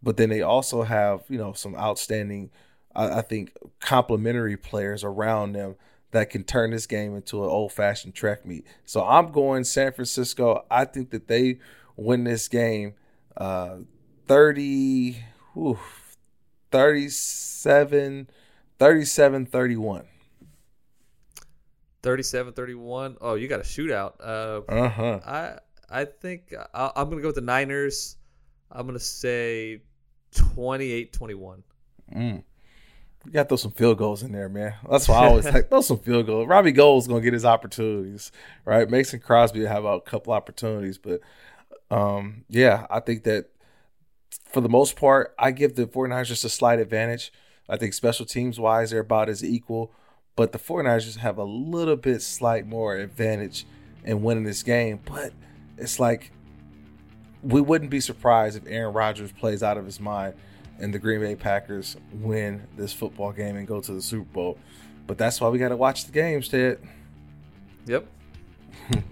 But 0.01 0.17
then 0.17 0.29
they 0.29 0.41
also 0.41 0.83
have, 0.83 1.21
you 1.29 1.37
know, 1.37 1.53
some 1.53 1.75
outstanding, 1.75 2.49
I, 2.93 3.19
I 3.19 3.21
think, 3.21 3.53
complementary 3.79 4.57
players 4.57 5.05
around 5.05 5.53
them 5.53 5.75
that 6.13 6.29
can 6.29 6.43
turn 6.43 6.69
this 6.69 6.85
game 6.85 7.15
into 7.15 7.43
an 7.43 7.49
old 7.49 7.73
fashioned 7.73 8.13
track 8.13 8.45
meet. 8.45 8.65
So 8.85 9.03
I'm 9.03 9.31
going 9.31 9.63
San 9.63 9.91
Francisco. 9.91 10.63
I 10.69 10.85
think 10.85 11.09
that 11.09 11.27
they 11.27 11.57
win 11.97 12.23
this 12.23 12.47
game 12.47 12.93
uh, 13.35 13.77
30, 14.27 15.17
whew, 15.53 15.79
37, 16.71 18.29
37 18.79 19.45
31. 19.47 20.05
37 22.03 22.53
31. 22.53 23.17
Oh, 23.19 23.33
you 23.33 23.47
got 23.47 23.59
a 23.59 23.63
shootout. 23.63 24.13
Uh 24.19 24.61
Uh-huh. 24.71 25.19
I 25.25 25.57
I 25.89 26.05
think 26.05 26.53
I, 26.73 26.91
I'm 26.95 27.05
going 27.05 27.17
to 27.17 27.21
go 27.23 27.29
with 27.29 27.35
the 27.35 27.41
Niners. 27.41 28.17
I'm 28.71 28.85
going 28.85 28.97
to 28.97 29.03
say 29.03 29.81
28 30.35 31.11
21. 31.11 31.63
Mm. 32.15 32.43
You 33.25 33.31
got 33.31 33.43
to 33.43 33.49
throw 33.49 33.57
some 33.57 33.71
field 33.71 33.97
goals 33.97 34.21
in 34.21 34.31
there, 34.31 34.49
man. 34.49 34.73
That's 34.89 35.07
why 35.07 35.19
I 35.19 35.27
always 35.27 35.45
like 35.53 35.69
throw 35.69 35.81
some 35.81 35.99
field 35.99 36.25
goals. 36.25 36.47
Robbie 36.47 36.71
Gould's 36.71 37.07
gonna 37.07 37.21
get 37.21 37.33
his 37.33 37.45
opportunities, 37.45 38.31
right? 38.65 38.89
Mason 38.89 39.19
Crosby 39.19 39.61
will 39.61 39.67
have 39.67 39.85
a 39.85 40.01
couple 40.01 40.33
opportunities, 40.33 40.97
but 40.97 41.21
um, 41.89 42.43
yeah, 42.49 42.85
I 42.89 42.99
think 42.99 43.23
that 43.23 43.49
for 44.45 44.61
the 44.61 44.69
most 44.69 44.95
part, 44.95 45.33
I 45.37 45.51
give 45.51 45.75
the 45.75 45.85
49ers 45.85 46.27
just 46.27 46.43
a 46.43 46.49
slight 46.49 46.79
advantage. 46.79 47.31
I 47.69 47.77
think 47.77 47.93
special 47.93 48.25
teams 48.25 48.59
wise, 48.59 48.91
they're 48.91 48.99
about 48.99 49.29
as 49.29 49.43
equal, 49.43 49.93
but 50.35 50.51
the 50.51 50.59
49ers 50.59 51.05
just 51.05 51.19
have 51.19 51.37
a 51.37 51.43
little 51.43 51.95
bit 51.95 52.21
slight 52.21 52.65
more 52.65 52.97
advantage 52.97 53.65
in 54.03 54.21
winning 54.21 54.43
this 54.43 54.63
game. 54.63 54.99
But 55.05 55.33
it's 55.77 55.99
like 55.99 56.31
we 57.41 57.61
wouldn't 57.61 57.91
be 57.91 57.99
surprised 57.99 58.57
if 58.57 58.63
Aaron 58.67 58.93
Rodgers 58.93 59.31
plays 59.31 59.63
out 59.63 59.77
of 59.77 59.85
his 59.85 59.99
mind 59.99 60.33
and 60.79 60.93
the 60.93 60.99
Green 60.99 61.21
Bay 61.21 61.35
Packers 61.35 61.97
win 62.13 62.67
this 62.75 62.93
football 62.93 63.31
game 63.31 63.55
and 63.55 63.67
go 63.67 63.81
to 63.81 63.93
the 63.93 64.01
Super 64.01 64.31
Bowl. 64.31 64.57
But 65.07 65.17
that's 65.17 65.39
why 65.41 65.49
we 65.49 65.59
got 65.59 65.69
to 65.69 65.77
watch 65.77 66.05
the 66.05 66.11
games, 66.11 66.47
Ted. 66.47 66.79
Yep. 67.85 68.05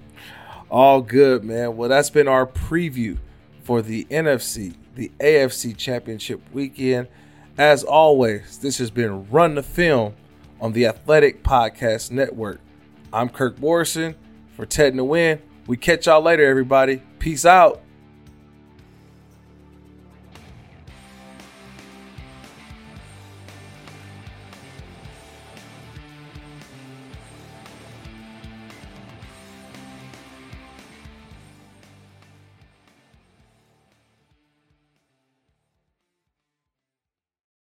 All 0.70 1.02
good, 1.02 1.44
man. 1.44 1.76
Well, 1.76 1.90
that's 1.90 2.10
been 2.10 2.28
our 2.28 2.48
preview 2.48 3.18
for 3.64 3.82
the 3.82 4.06
NFC, 4.06 4.76
the 4.96 5.12
AFC 5.20 5.76
Championship 5.76 6.42
weekend. 6.54 7.08
As 7.58 7.84
always, 7.84 8.58
this 8.60 8.78
has 8.78 8.90
been 8.90 9.30
Run 9.30 9.56
the 9.56 9.64
Film 9.64 10.16
on 10.62 10.72
the 10.72 10.86
Athletic 10.86 11.44
Podcast 11.44 12.10
Network. 12.10 12.62
I'm 13.12 13.28
Kirk 13.28 13.60
Morrison 13.60 14.16
for 14.56 14.66
Ted 14.66 14.88
and 14.94 15.00
the 15.00 15.04
Win. 15.04 15.42
We 15.68 15.76
catch 15.76 16.06
y'all 16.06 16.22
later, 16.22 16.46
everybody. 16.46 17.02
Peace 17.20 17.46
out. 17.46 17.82